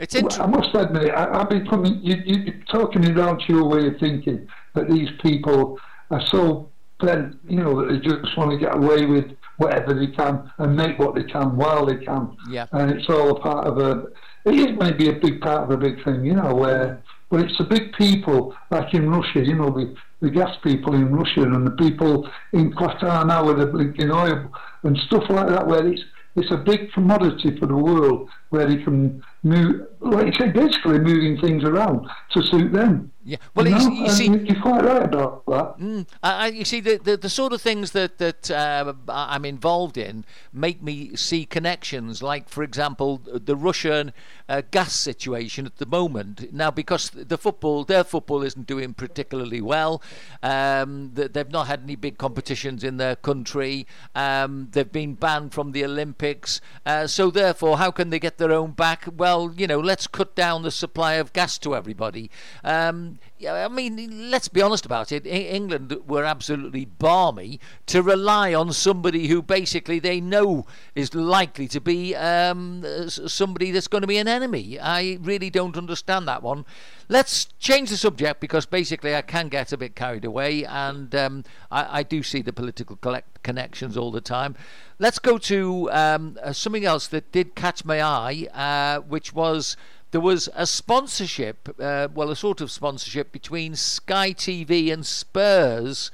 It's 0.00 0.16
I 0.40 0.46
must 0.46 0.74
admit, 0.74 1.14
I, 1.14 1.38
have 1.38 1.48
been 1.48 1.66
coming. 1.68 2.00
You, 2.02 2.16
you, 2.26 2.52
are 2.52 2.64
talking 2.64 3.06
around 3.16 3.42
your 3.46 3.68
way 3.68 3.86
of 3.86 3.98
thinking 4.00 4.48
that 4.74 4.90
these 4.90 5.08
people 5.22 5.78
are 6.10 6.26
so 6.26 6.68
bent, 7.00 7.36
you 7.48 7.62
know, 7.62 7.80
that 7.80 7.92
they 7.92 7.98
just 8.00 8.36
want 8.36 8.50
to 8.50 8.58
get 8.58 8.74
away 8.74 9.06
with 9.06 9.26
whatever 9.58 9.94
they 9.94 10.08
can 10.08 10.50
and 10.58 10.74
make 10.74 10.98
what 10.98 11.14
they 11.14 11.22
can 11.22 11.56
while 11.56 11.86
they 11.86 12.04
can. 12.04 12.36
Yeah. 12.50 12.66
And 12.72 12.90
it's 12.90 13.08
all 13.08 13.30
a 13.30 13.40
part 13.40 13.68
of 13.68 13.78
a. 13.78 14.06
It 14.44 14.54
is 14.54 14.76
maybe 14.76 15.08
a 15.08 15.12
big 15.12 15.40
part 15.40 15.62
of 15.62 15.70
a 15.70 15.76
big 15.76 16.02
thing, 16.02 16.24
you 16.24 16.34
know, 16.34 16.52
where 16.52 17.00
but 17.32 17.40
it's 17.40 17.56
the 17.56 17.64
big 17.64 17.94
people, 17.94 18.54
like 18.70 18.92
in 18.92 19.08
Russia, 19.08 19.40
you 19.42 19.54
know, 19.54 19.70
the, 19.70 19.96
the 20.20 20.28
gas 20.28 20.54
people 20.62 20.92
in 20.92 21.10
Russia 21.16 21.40
and 21.40 21.66
the 21.66 21.70
people 21.70 22.28
in 22.52 22.70
Qatar 22.74 23.26
now 23.26 23.46
with 23.46 23.56
the 23.56 23.64
blinking 23.64 24.10
oil 24.10 24.52
and 24.82 24.98
stuff 25.06 25.24
like 25.30 25.48
that, 25.48 25.66
where 25.66 25.86
it's, 25.86 26.02
it's 26.36 26.50
a 26.50 26.58
big 26.58 26.92
commodity 26.92 27.56
for 27.58 27.64
the 27.64 27.74
world. 27.74 28.28
where 28.50 28.68
he 28.68 28.84
can 28.84 29.24
move, 29.44 29.86
like 30.02 30.26
you 30.26 30.32
say, 30.32 30.50
basically 30.50 30.98
moving 30.98 31.38
things 31.40 31.64
around 31.64 32.08
to 32.32 32.42
suit 32.42 32.72
them. 32.72 33.12
Yeah, 33.24 33.36
well, 33.54 33.68
you, 33.68 33.92
you, 33.92 34.10
see, 34.10 34.26
you're 34.26 34.60
quite 34.60 34.84
right 34.84 35.04
about 35.04 35.46
that. 35.46 35.78
Mm, 35.78 36.08
I, 36.24 36.48
you 36.48 36.64
see, 36.64 36.80
the, 36.80 36.96
the, 36.96 37.16
the 37.16 37.28
sort 37.28 37.52
of 37.52 37.62
things 37.62 37.92
that 37.92 38.18
that 38.18 38.50
uh, 38.50 38.94
I'm 39.08 39.44
involved 39.44 39.96
in 39.96 40.24
make 40.52 40.82
me 40.82 41.14
see 41.14 41.44
connections. 41.44 42.20
Like, 42.20 42.48
for 42.48 42.64
example, 42.64 43.18
the 43.24 43.54
Russian 43.54 44.12
uh, 44.48 44.62
gas 44.72 44.96
situation 44.96 45.66
at 45.66 45.76
the 45.76 45.86
moment. 45.86 46.52
Now, 46.52 46.72
because 46.72 47.10
the 47.10 47.38
football, 47.38 47.84
their 47.84 48.02
football 48.02 48.42
isn't 48.42 48.66
doing 48.66 48.92
particularly 48.92 49.60
well. 49.60 50.02
Um, 50.42 51.12
they've 51.14 51.48
not 51.48 51.68
had 51.68 51.82
any 51.84 51.94
big 51.94 52.18
competitions 52.18 52.82
in 52.82 52.96
their 52.96 53.14
country. 53.14 53.86
Um, 54.16 54.68
they've 54.72 54.90
been 54.90 55.14
banned 55.14 55.54
from 55.54 55.70
the 55.70 55.84
Olympics. 55.84 56.60
Uh, 56.84 57.06
so, 57.06 57.30
therefore, 57.30 57.78
how 57.78 57.92
can 57.92 58.10
they 58.10 58.18
get 58.18 58.38
their 58.38 58.50
own 58.50 58.72
back? 58.72 59.06
Well, 59.16 59.54
you 59.56 59.68
know, 59.68 59.78
let's 59.92 60.06
cut 60.06 60.34
down 60.34 60.62
the 60.62 60.70
supply 60.70 61.14
of 61.20 61.34
gas 61.34 61.58
to 61.58 61.76
everybody. 61.76 62.30
Um, 62.64 63.18
I 63.46 63.68
mean, 63.68 64.30
let's 64.30 64.48
be 64.48 64.62
honest 64.62 64.86
about 64.86 65.12
it. 65.12 65.26
England 65.26 65.94
were 66.06 66.24
absolutely 66.24 66.86
barmy 66.86 67.60
to 67.88 68.02
rely 68.02 68.54
on 68.54 68.72
somebody 68.72 69.26
who 69.26 69.42
basically 69.42 69.98
they 69.98 70.18
know 70.18 70.64
is 70.94 71.14
likely 71.14 71.68
to 71.68 71.78
be 71.78 72.14
um, 72.16 72.82
somebody 73.08 73.70
that's 73.70 73.86
going 73.86 74.00
to 74.00 74.08
be 74.08 74.16
an 74.16 74.28
enemy. 74.28 74.80
I 74.80 75.18
really 75.20 75.50
don't 75.50 75.76
understand 75.76 76.26
that 76.26 76.42
one. 76.42 76.64
Let's 77.12 77.44
change 77.58 77.90
the 77.90 77.98
subject 77.98 78.40
because 78.40 78.64
basically 78.64 79.14
I 79.14 79.20
can 79.20 79.48
get 79.48 79.70
a 79.70 79.76
bit 79.76 79.94
carried 79.94 80.24
away, 80.24 80.64
and 80.64 81.14
um, 81.14 81.44
I, 81.70 81.98
I, 81.98 82.02
do 82.04 82.22
see 82.22 82.40
the 82.40 82.54
political 82.54 82.98
connections 83.42 83.98
all 83.98 84.10
the 84.10 84.22
time. 84.22 84.56
Let's 84.98 85.18
go 85.18 85.36
to 85.36 85.90
um, 85.92 86.38
uh, 86.42 86.54
something 86.54 86.86
else 86.86 87.06
that 87.08 87.30
did 87.30 87.54
catch 87.54 87.84
my 87.84 88.00
eye, 88.00 88.46
uh, 88.54 89.00
which 89.02 89.34
was 89.34 89.76
there 90.12 90.22
was 90.22 90.48
a 90.54 90.66
sponsorship, 90.66 91.76
uh, 91.78 92.08
well, 92.14 92.30
a 92.30 92.36
sort 92.36 92.62
of 92.62 92.70
sponsorship 92.70 93.30
between 93.30 93.74
Sky 93.74 94.32
TV 94.32 94.90
and 94.90 95.04
Spurs, 95.04 96.10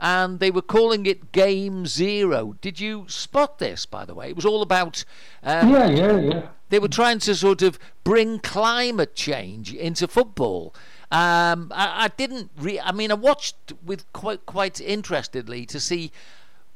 and 0.00 0.40
they 0.40 0.50
were 0.50 0.62
calling 0.62 1.06
it 1.06 1.30
Game 1.30 1.86
Zero. 1.86 2.56
Did 2.60 2.80
you 2.80 3.04
spot 3.06 3.60
this, 3.60 3.86
by 3.86 4.04
the 4.04 4.16
way? 4.16 4.30
It 4.30 4.34
was 4.34 4.46
all 4.46 4.62
about. 4.62 5.04
Um, 5.44 5.70
yeah, 5.70 5.88
yeah, 5.88 6.18
yeah. 6.18 6.42
They 6.70 6.78
were 6.78 6.88
trying 6.88 7.18
to 7.20 7.34
sort 7.34 7.62
of 7.62 7.78
bring 8.02 8.38
climate 8.38 9.14
change 9.14 9.74
into 9.74 10.08
football. 10.08 10.74
Um, 11.12 11.72
I, 11.74 12.04
I, 12.04 12.08
didn't. 12.16 12.50
Re- 12.56 12.80
I 12.80 12.92
mean, 12.92 13.10
I 13.10 13.14
watched 13.14 13.72
with 13.84 14.10
quite 14.12 14.46
quite 14.46 14.80
interestedly 14.80 15.66
to 15.66 15.80
see 15.80 16.12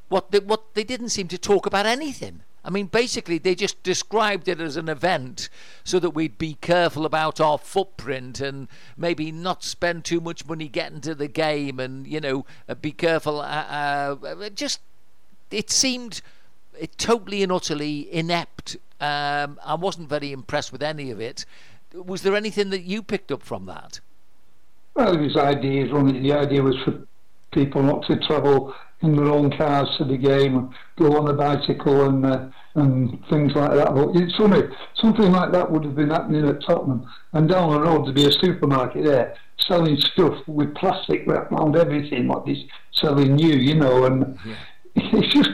what 0.08 0.32
they, 0.32 0.40
what 0.40 0.74
they 0.74 0.84
didn't 0.84 1.10
seem 1.10 1.28
to 1.28 1.38
talk 1.38 1.66
about 1.66 1.86
anything. 1.86 2.42
I 2.64 2.70
mean, 2.70 2.86
basically, 2.86 3.36
they 3.38 3.54
just 3.54 3.82
described 3.82 4.48
it 4.48 4.58
as 4.58 4.76
an 4.76 4.88
event 4.88 5.50
so 5.84 5.98
that 5.98 6.10
we'd 6.10 6.38
be 6.38 6.54
careful 6.62 7.04
about 7.04 7.38
our 7.38 7.58
footprint 7.58 8.40
and 8.40 8.68
maybe 8.96 9.30
not 9.30 9.62
spend 9.62 10.04
too 10.04 10.20
much 10.20 10.46
money 10.46 10.68
getting 10.68 11.02
to 11.02 11.14
the 11.14 11.28
game 11.28 11.78
and, 11.78 12.06
you 12.06 12.20
know, 12.20 12.46
uh, 12.66 12.74
be 12.74 12.90
careful. 12.90 13.40
Uh, 13.40 14.16
uh, 14.22 14.48
just, 14.48 14.80
it 15.50 15.70
seemed 15.70 16.22
totally 16.96 17.42
and 17.42 17.52
utterly 17.52 18.12
inept. 18.12 18.78
Um, 19.04 19.58
I 19.64 19.74
wasn't 19.74 20.08
very 20.08 20.32
impressed 20.32 20.72
with 20.72 20.82
any 20.82 21.10
of 21.10 21.20
it. 21.20 21.44
Was 21.92 22.22
there 22.22 22.34
anything 22.34 22.70
that 22.70 22.82
you 22.82 23.02
picked 23.02 23.30
up 23.30 23.42
from 23.42 23.66
that? 23.66 24.00
Well, 24.94 25.14
it 25.14 25.20
was 25.20 25.36
ideas. 25.36 25.90
The 25.90 26.32
idea 26.32 26.62
was 26.62 26.76
for 26.84 27.06
people 27.52 27.82
not 27.82 28.06
to 28.06 28.16
travel 28.20 28.74
in 29.02 29.16
their 29.16 29.26
own 29.26 29.54
cars 29.56 29.88
to 29.98 30.04
the 30.04 30.16
game, 30.16 30.74
go 30.96 31.18
on 31.18 31.28
a 31.28 31.34
bicycle 31.34 32.08
and 32.08 32.24
uh, 32.24 32.48
and 32.76 33.22
things 33.28 33.52
like 33.54 33.72
that. 33.72 33.94
But 33.94 34.16
it's 34.16 34.34
funny, 34.36 34.62
something 34.94 35.30
like 35.30 35.52
that 35.52 35.70
would 35.70 35.84
have 35.84 35.94
been 35.94 36.10
happening 36.10 36.48
at 36.48 36.62
Tottenham, 36.62 37.06
and 37.32 37.48
down 37.48 37.72
the 37.72 37.80
road 37.80 38.06
there'd 38.06 38.14
be 38.14 38.26
a 38.26 38.32
supermarket 38.32 39.04
there 39.04 39.36
selling 39.58 39.96
stuff 40.00 40.36
with 40.46 40.74
plastic 40.74 41.24
wrapped 41.26 41.52
around 41.52 41.76
everything, 41.76 42.28
what 42.28 42.48
is 42.48 42.58
selling 42.92 43.36
new, 43.36 43.54
you 43.54 43.74
know, 43.74 44.04
and 44.04 44.38
yeah. 44.44 44.54
it 44.96 45.30
just 45.30 45.50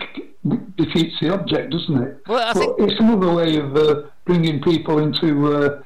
defeats 0.76 1.18
the 1.20 1.32
object, 1.32 1.72
doesn't 1.72 2.02
it? 2.02 2.18
Well, 2.26 2.46
I 2.48 2.52
think 2.52 2.76
it's 2.78 3.00
another 3.00 3.32
way 3.32 3.56
of 3.56 3.76
uh, 3.76 4.02
bringing 4.24 4.60
people 4.62 4.98
into. 4.98 5.54
Uh, 5.54 5.82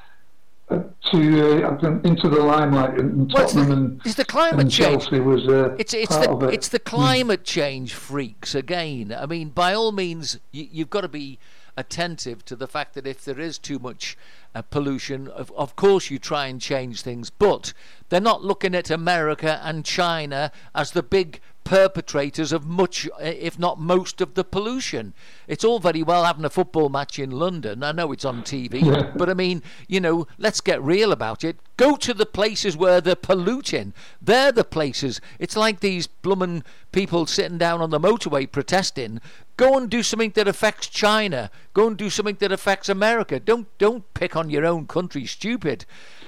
uh, 0.67 0.79
to 1.11 1.67
uh, 1.67 1.99
into 2.05 2.27
the 2.27 2.41
limelight 2.41 2.97
and 2.97 3.31
well, 3.31 3.45
Tottenham 3.45 3.69
the, 3.69 3.75
and, 3.75 4.01
it's 4.03 4.15
the 4.15 4.25
climate 4.25 4.59
and 4.59 4.71
change. 4.71 5.03
Chelsea 5.03 5.19
was 5.19 5.47
uh, 5.47 5.75
it's 5.77 5.93
it's 5.93 6.17
the 6.17 6.47
it. 6.47 6.55
it's 6.55 6.69
the 6.69 6.79
climate 6.79 7.43
change 7.43 7.93
freaks 7.93 8.55
again. 8.55 9.15
I 9.15 9.27
mean, 9.27 9.49
by 9.49 9.75
all 9.75 9.91
means, 9.91 10.39
you, 10.51 10.67
you've 10.71 10.89
got 10.89 11.01
to 11.01 11.07
be 11.07 11.37
attentive 11.77 12.43
to 12.45 12.55
the 12.55 12.67
fact 12.67 12.95
that 12.95 13.05
if 13.05 13.23
there 13.25 13.39
is 13.39 13.57
too 13.59 13.77
much 13.79 14.17
uh, 14.53 14.61
pollution, 14.63 15.27
of, 15.27 15.51
of 15.51 15.75
course 15.75 16.09
you 16.09 16.17
try 16.17 16.47
and 16.47 16.61
change 16.61 17.01
things, 17.01 17.29
but 17.29 17.73
they're 18.09 18.21
not 18.21 18.43
looking 18.43 18.73
at 18.73 18.89
America 18.89 19.61
and 19.63 19.85
China 19.85 20.51
as 20.73 20.91
the 20.91 21.03
big 21.03 21.41
perpetrators 21.65 22.53
of 22.53 22.65
much, 22.65 23.09
if 23.19 23.59
not 23.59 23.79
most, 23.79 24.21
of 24.21 24.35
the 24.35 24.43
pollution. 24.43 25.13
It's 25.47 25.65
all 25.65 25.79
very 25.79 26.03
well 26.03 26.23
having 26.23 26.45
a 26.45 26.49
football 26.49 26.89
match 26.89 27.19
in 27.19 27.31
London. 27.31 27.83
I 27.83 27.91
know 27.91 28.13
it's 28.13 28.23
on 28.23 28.43
TV, 28.43 28.81
yeah. 28.85 29.11
but 29.15 29.29
I 29.29 29.33
mean, 29.33 29.61
you 29.87 29.99
know, 29.99 30.27
let's 30.37 30.61
get 30.61 30.81
real 30.81 31.11
about 31.11 31.43
it. 31.43 31.57
Go 31.75 31.97
to 31.97 32.13
the 32.13 32.25
places 32.25 32.77
where 32.77 33.01
they're 33.01 33.15
polluting. 33.15 33.93
They're 34.21 34.51
the 34.53 34.63
places. 34.63 35.19
It's 35.39 35.57
like 35.57 35.81
these 35.81 36.07
blummin' 36.07 36.63
people 36.93 37.25
sitting 37.25 37.57
down 37.57 37.81
on 37.81 37.89
the 37.89 37.99
motorway 37.99 38.49
protesting. 38.49 39.19
Go 39.57 39.75
and 39.75 39.89
do 39.89 40.03
something 40.03 40.31
that 40.35 40.47
affects 40.47 40.87
China. 40.87 41.49
Go 41.73 41.87
and 41.87 41.97
do 41.97 42.09
something 42.09 42.37
that 42.39 42.51
affects 42.51 42.89
America. 42.89 43.39
Don't 43.39 43.67
don't 43.79 44.13
pick 44.13 44.35
on 44.35 44.49
your 44.49 44.65
own 44.65 44.85
country, 44.85 45.25
stupid. 45.25 45.85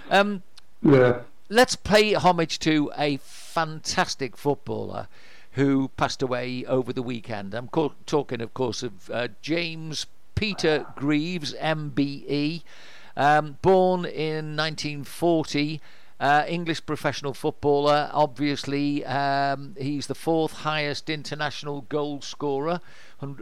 Um, 0.10 0.42
yeah. 0.82 1.20
Let's 1.50 1.76
pay 1.76 2.14
homage 2.14 2.60
to 2.60 2.92
a 2.98 3.18
fantastic 3.18 4.36
footballer 4.36 5.08
who 5.58 5.88
passed 5.98 6.22
away 6.22 6.64
over 6.66 6.94
the 6.94 7.02
weekend. 7.02 7.56
I'm 7.56 7.68
co- 7.68 7.96
talking, 8.06 8.42
of 8.42 8.54
course, 8.54 8.84
of 8.84 9.10
uh, 9.10 9.30
James 9.42 10.06
Peter 10.36 10.86
Greaves, 10.96 11.56
MBE, 11.56 12.62
um, 13.16 13.58
born 13.64 14.06
in 14.06 14.56
1940. 14.56 15.82
Uh, 16.20 16.44
English 16.48 16.86
professional 16.86 17.34
footballer. 17.34 18.10
Obviously, 18.14 19.04
um, 19.06 19.76
he's 19.80 20.08
the 20.08 20.16
fourth 20.16 20.52
highest 20.52 21.10
international 21.10 21.82
goal 21.90 22.22
scorer 22.22 22.80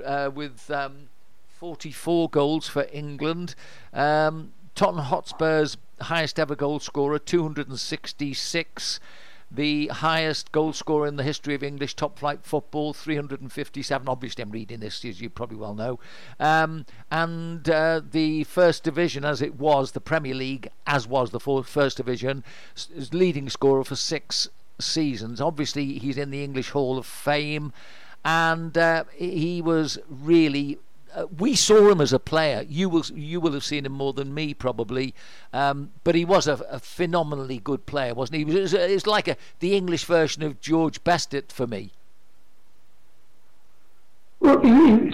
uh, 0.06 0.30
with 0.34 0.71
um, 0.71 1.10
44 1.47 2.30
goals 2.30 2.67
for 2.67 2.88
England. 2.93 3.56
Um, 3.93 4.54
Tottenham 4.73 5.06
Hotspur's 5.06 5.78
highest 6.01 6.39
ever 6.39 6.56
goal 6.56 6.80
scorer, 6.80 7.19
266 7.19 8.99
the 9.55 9.87
highest 9.87 10.51
goal 10.51 10.73
scorer 10.73 11.07
in 11.07 11.15
the 11.15 11.23
history 11.23 11.55
of 11.55 11.63
English 11.63 11.95
top 11.95 12.19
flight 12.19 12.43
football, 12.43 12.93
357. 12.93 14.07
Obviously, 14.07 14.41
I'm 14.41 14.51
reading 14.51 14.79
this, 14.79 15.03
as 15.05 15.21
you 15.21 15.29
probably 15.29 15.57
well 15.57 15.73
know. 15.73 15.99
Um, 16.39 16.85
and 17.11 17.67
uh, 17.69 18.01
the 18.09 18.43
first 18.43 18.83
division, 18.83 19.25
as 19.25 19.41
it 19.41 19.55
was, 19.55 19.91
the 19.91 20.01
Premier 20.01 20.35
League, 20.35 20.69
as 20.85 21.07
was 21.07 21.31
the 21.31 21.39
first 21.39 21.97
division, 21.97 22.43
is 22.75 23.13
leading 23.13 23.49
scorer 23.49 23.83
for 23.83 23.95
six 23.95 24.49
seasons. 24.79 25.41
Obviously, 25.41 25.99
he's 25.99 26.17
in 26.17 26.31
the 26.31 26.43
English 26.43 26.71
Hall 26.71 26.97
of 26.97 27.05
Fame. 27.05 27.73
And 28.23 28.75
uh, 28.75 29.03
he 29.15 29.61
was 29.61 29.99
really 30.09 30.79
uh, 31.15 31.28
we 31.38 31.56
saw 31.56 31.89
him 31.89 32.01
as 32.01 32.12
a 32.13 32.19
player. 32.19 32.65
You 32.67 32.89
will 32.89 33.06
you 33.13 33.39
will 33.39 33.54
have 33.54 33.63
seen 33.63 33.86
him 33.86 33.93
more 33.93 34.13
than 34.13 34.34
me 34.34 34.54
probably, 34.54 35.15
um, 35.54 35.91
but 36.04 36.15
he 36.15 36.25
was 36.25 36.47
a, 36.47 36.54
a, 36.69 36.80
phenomenally 36.80 37.60
good 37.60 37.86
player, 37.86 38.13
wasn't 38.13 38.39
he? 38.39 38.45
He 38.45 38.60
was, 38.60 38.73
it 38.73 38.91
was 38.91 39.08
like 39.08 39.28
a, 39.28 39.38
the 39.60 39.75
English 39.75 40.06
version 40.06 40.43
of 40.43 40.60
George 40.60 41.04
Best 41.04 41.34
for 41.49 41.65
me. 41.65 41.91
Well, 44.39 44.62
he, 44.62 45.12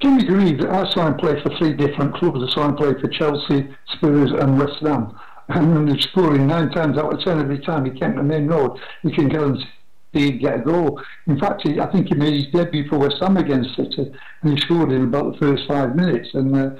Jimmy 0.00 0.24
Greaves, 0.24 0.64
I 0.64 0.90
saw 0.90 1.06
him 1.06 1.14
play 1.14 1.40
for 1.42 1.50
three 1.56 1.74
different 1.74 2.14
clubs. 2.14 2.42
I 2.42 2.52
saw 2.52 2.68
him 2.68 2.76
play 2.76 2.94
for 3.00 3.08
Chelsea, 3.08 3.68
Spurs, 3.94 4.32
and 4.32 4.58
West 4.58 4.80
Ham. 4.80 5.18
And 5.48 5.88
he 5.88 5.94
was 5.94 6.04
scoring 6.04 6.46
nine 6.46 6.70
times 6.70 6.96
out 6.96 7.12
of 7.12 7.20
ten 7.20 7.38
every 7.38 7.58
time 7.58 7.84
he 7.84 7.90
came 7.98 8.12
to 8.12 8.16
the 8.16 8.22
Maine 8.22 8.46
Road. 8.46 8.80
You 9.02 9.10
can 9.12 9.28
guarantee 9.28 9.68
he'd 10.14 10.40
get 10.40 10.60
a 10.60 10.62
goal. 10.62 11.00
In 11.26 11.38
fact, 11.38 11.62
he, 11.62 11.80
I 11.80 11.90
think 11.90 12.08
he 12.08 12.14
made 12.14 12.34
his 12.34 12.52
debut 12.52 12.88
for 12.88 12.98
West 12.98 13.16
Ham 13.20 13.36
against 13.36 13.76
City, 13.76 14.12
and 14.42 14.52
he 14.52 14.60
scored 14.60 14.92
in 14.92 15.04
about 15.04 15.32
the 15.32 15.38
first 15.38 15.66
five 15.68 15.94
minutes. 15.94 16.30
And 16.34 16.56
uh, 16.56 16.70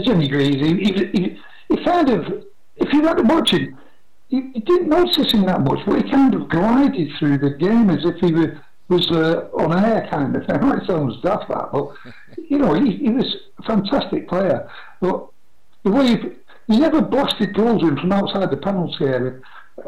Jimmy 0.00 0.28
Greaves, 0.28 0.56
he, 0.56 0.74
he, 0.76 0.92
he, 1.12 1.38
he 1.68 1.84
kind 1.84 2.08
of, 2.08 2.44
if 2.76 2.92
you 2.92 3.02
were 3.02 3.22
watching, 3.22 3.76
you, 4.28 4.50
you 4.54 4.60
didn't 4.62 4.88
notice 4.88 5.32
him 5.32 5.44
that 5.46 5.60
much, 5.60 5.80
but 5.86 6.02
he 6.02 6.10
kind 6.10 6.34
of 6.34 6.48
glided 6.48 7.08
through 7.18 7.38
the 7.38 7.50
game 7.50 7.90
as 7.90 8.04
if 8.04 8.16
he 8.20 8.32
were, 8.32 8.60
was 8.88 9.10
uh, 9.10 9.48
on 9.56 9.84
air 9.84 10.08
kind 10.10 10.34
of 10.34 10.46
thing. 10.46 10.56
I 10.60 10.60
might 10.60 10.86
sound 10.86 11.14
daft 11.22 11.48
that, 11.48 11.70
but 11.72 11.92
you 12.48 12.58
know, 12.58 12.74
he, 12.74 12.96
he 12.96 13.10
was 13.10 13.36
a 13.58 13.62
fantastic 13.62 14.28
player. 14.28 14.68
But 15.00 15.26
the 15.84 15.90
way 15.90 16.06
he, 16.06 16.18
he 16.68 16.78
never 16.78 17.02
blasted 17.02 17.54
goals 17.54 17.82
in 17.82 17.96
from 17.98 18.12
outside 18.12 18.50
the 18.50 18.56
penalty 18.56 19.04
area. 19.04 19.40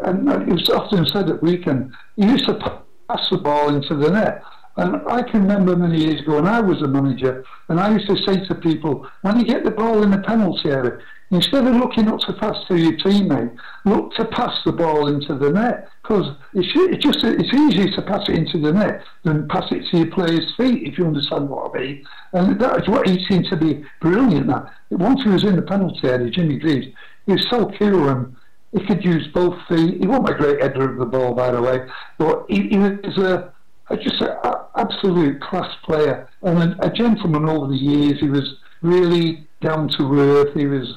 And 0.05 0.29
it 0.29 0.49
was 0.49 0.69
often 0.71 1.07
said 1.07 1.29
at 1.29 1.43
weekend, 1.43 1.93
he 2.17 2.25
used 2.25 2.47
to 2.47 2.83
pass 3.09 3.29
the 3.31 3.39
ball 3.39 3.75
into 3.75 3.95
the 3.95 4.11
net. 4.11 4.43
And 4.77 4.97
I 5.09 5.23
can 5.23 5.43
remember 5.43 5.77
many 5.77 6.05
years 6.05 6.21
ago 6.21 6.35
when 6.35 6.49
I 6.49 6.61
was 6.61 6.83
a 6.83 6.89
manager, 6.89 7.45
and 7.69 7.79
I 7.79 7.93
used 7.93 8.09
to 8.09 8.17
say 8.25 8.45
to 8.47 8.55
people, 8.57 9.09
when 9.23 9.39
you 9.39 9.45
get 9.45 9.63
the 9.65 9.71
ball 9.71 10.03
in 10.03 10.11
the 10.11 10.19
penalty 10.19 10.69
area, 10.69 10.99
instead 11.31 11.65
of 11.67 11.77
looking 11.77 12.09
up 12.09 12.19
to 12.21 12.33
pass 12.33 12.57
to 12.67 12.77
your 12.77 12.95
teammate, 12.95 13.57
look 13.85 14.13
to 14.15 14.25
pass 14.25 14.53
the 14.65 14.73
ball 14.73 15.07
into 15.07 15.37
the 15.37 15.51
net. 15.51 15.89
Because 16.03 16.37
it's, 16.55 16.69
it's 16.75 17.05
just 17.05 17.23
it's 17.23 17.55
easier 17.55 17.91
to 17.95 18.03
pass 18.03 18.29
it 18.29 18.35
into 18.35 18.59
the 18.59 18.73
net 18.73 19.05
than 19.23 19.47
pass 19.49 19.71
it 19.71 19.87
to 19.91 19.99
your 19.99 20.11
player's 20.11 20.53
feet, 20.57 20.83
if 20.89 20.99
you 20.99 21.07
understand 21.07 21.49
what 21.49 21.71
I 21.73 21.79
mean. 21.79 22.07
And 22.33 22.61
that's 22.61 22.89
what 22.89 23.09
he 23.09 23.25
seemed 23.27 23.47
to 23.51 23.57
be 23.57 23.85
brilliant 24.01 24.51
at. 24.51 24.73
Once 24.91 25.23
he 25.23 25.29
was 25.29 25.45
in 25.45 25.55
the 25.55 25.63
penalty 25.63 26.09
area, 26.09 26.31
Jimmy 26.31 26.59
Greaves, 26.59 26.89
he 27.27 27.33
was 27.33 27.47
so 27.49 27.71
cool 27.79 28.09
and 28.09 28.35
he 28.75 28.85
could 28.87 29.05
use 29.05 29.29
both 29.33 29.57
feet. 29.69 30.01
He 30.01 30.07
wasn't 30.07 30.31
a 30.31 30.35
great 30.35 30.61
header 30.61 30.91
of 30.91 30.99
the 30.99 31.07
ball, 31.07 31.33
by 31.35 31.53
the 31.53 31.63
way, 31.63 31.87
but 32.19 32.45
he, 32.49 32.69
he 32.69 32.79
was 32.79 33.19
a 33.19 33.53
just 33.97 34.21
an 34.21 34.35
absolute 34.77 35.41
class 35.41 35.73
player 35.85 36.29
and 36.43 36.59
a, 36.59 36.87
a, 36.87 36.91
gentleman 36.91 37.49
over 37.49 37.69
the 37.69 37.77
years. 37.77 38.19
He 38.19 38.29
was 38.29 38.57
really 38.83 39.47
down 39.61 39.89
to 39.99 40.19
earth. 40.19 40.55
He 40.55 40.67
was, 40.67 40.97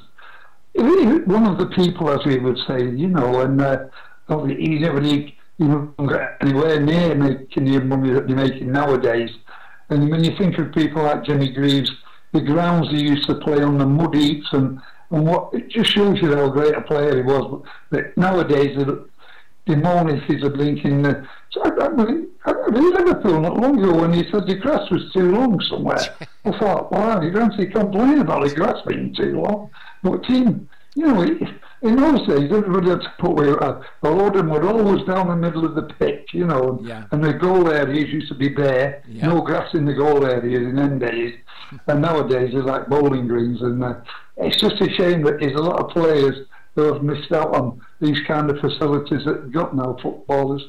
he 0.74 0.82
one 0.82 1.46
of 1.46 1.58
the 1.58 1.68
people, 1.76 2.10
as 2.10 2.26
we 2.26 2.40
would 2.40 2.58
say, 2.68 2.80
you 2.80 3.10
know, 3.10 3.42
and 3.42 3.62
uh, 3.62 3.88
he 4.48 4.80
never 4.80 5.02
you 5.02 5.28
know, 5.60 5.94
anywhere 6.42 6.80
near 6.80 7.16
making 7.16 7.66
the 7.66 7.80
money 7.82 8.14
that 8.14 8.28
they're 8.28 8.36
making 8.36 8.72
nowadays. 8.72 9.32
And 9.90 10.10
when 10.10 10.24
you 10.24 10.36
think 10.38 10.58
of 10.58 10.72
people 10.72 11.04
like 11.04 11.24
Jimmy 11.24 11.52
Greaves, 11.52 11.92
the 12.34 12.42
grounds 12.42 12.90
he 12.90 13.02
used 13.02 13.28
to 13.28 13.36
play 13.36 13.62
on, 13.62 13.78
the 13.78 13.86
mud 13.86 14.16
heaps, 14.16 14.48
and, 14.52 14.80
and 15.12 15.26
what 15.26 15.54
it 15.54 15.70
just 15.70 15.92
shows 15.92 16.22
you 16.22 16.36
how 16.36 16.50
great 16.50 16.76
a 16.76 16.82
player 16.82 17.16
he 17.16 17.22
was. 17.22 17.64
But 17.90 18.18
nowadays, 18.18 18.78
the 19.68 19.76
Monies 19.76 20.44
are 20.44 20.50
blinking. 20.50 21.06
Uh, 21.06 21.26
so 21.52 21.62
I, 21.62 21.70
I, 21.70 21.88
I, 22.46 22.52
I 22.52 22.68
in 22.68 22.94
Liverpool 22.94 23.42
not 23.42 23.58
long 23.58 23.80
ago 23.80 24.02
when 24.02 24.14
he 24.14 24.24
said 24.32 24.48
the 24.48 24.56
grass 24.56 24.90
was 24.90 25.12
too 25.14 25.32
long 25.32 25.60
somewhere. 25.70 26.00
I 26.46 26.58
thought, 26.58 26.92
wow, 26.92 27.22
you 27.22 27.32
don't 27.32 27.54
see 27.58 27.68
complain 27.68 28.20
about 28.20 28.48
the 28.48 28.56
grass 28.56 28.78
being 28.88 29.14
too 29.14 29.42
long. 29.42 29.70
But 30.04 30.24
team, 30.24 30.70
you 30.96 31.08
know, 31.08 31.50
in 31.82 31.96
those 31.96 32.28
days, 32.28 32.52
everybody 32.52 32.90
had 32.90 33.02
to 33.02 33.14
put 33.20 33.32
away. 33.32 33.50
Uh, 33.50 33.82
the 34.02 34.10
Lorden 34.10 34.50
were 34.50 34.68
always 34.68 35.06
down 35.06 35.28
the 35.28 35.36
middle 35.36 35.66
of 35.66 35.76
the 35.76 35.84
pitch, 35.84 36.30
you 36.34 36.46
know, 36.46 36.78
and, 36.78 36.88
yeah. 36.88 37.06
and 37.12 37.24
the 37.24 37.34
goal 37.34 37.70
areas 37.72 38.10
used 38.10 38.30
to 38.30 38.36
be 38.36 38.50
bare, 38.50 39.04
yeah. 39.08 39.28
no 39.28 39.42
grass 39.42 39.74
in 39.74 39.86
the 39.86 39.94
goal 39.94 40.26
areas 40.26 40.62
in 40.62 40.76
them 40.76 40.98
days. 41.00 41.36
and 41.88 42.02
nowadays, 42.02 42.52
they're 42.54 42.64
like 42.64 42.88
bowling 42.88 43.28
greens. 43.28 43.62
And 43.62 43.84
uh, 43.84 43.96
it's 44.38 44.60
just 44.60 44.82
a 44.82 44.90
shame 44.94 45.24
that 45.24 45.40
there's 45.40 45.60
a 45.60 45.64
lot 45.64 45.80
of 45.80 45.90
players 45.92 46.48
who 46.76 46.94
have 46.94 47.04
missed 47.04 47.32
out 47.32 47.56
on 47.56 47.82
these 48.02 48.20
kind 48.28 48.50
of 48.50 48.60
facilities 48.60 49.26
that 49.26 49.52
got 49.52 49.76
now 49.76 49.98
footballers, 50.02 50.64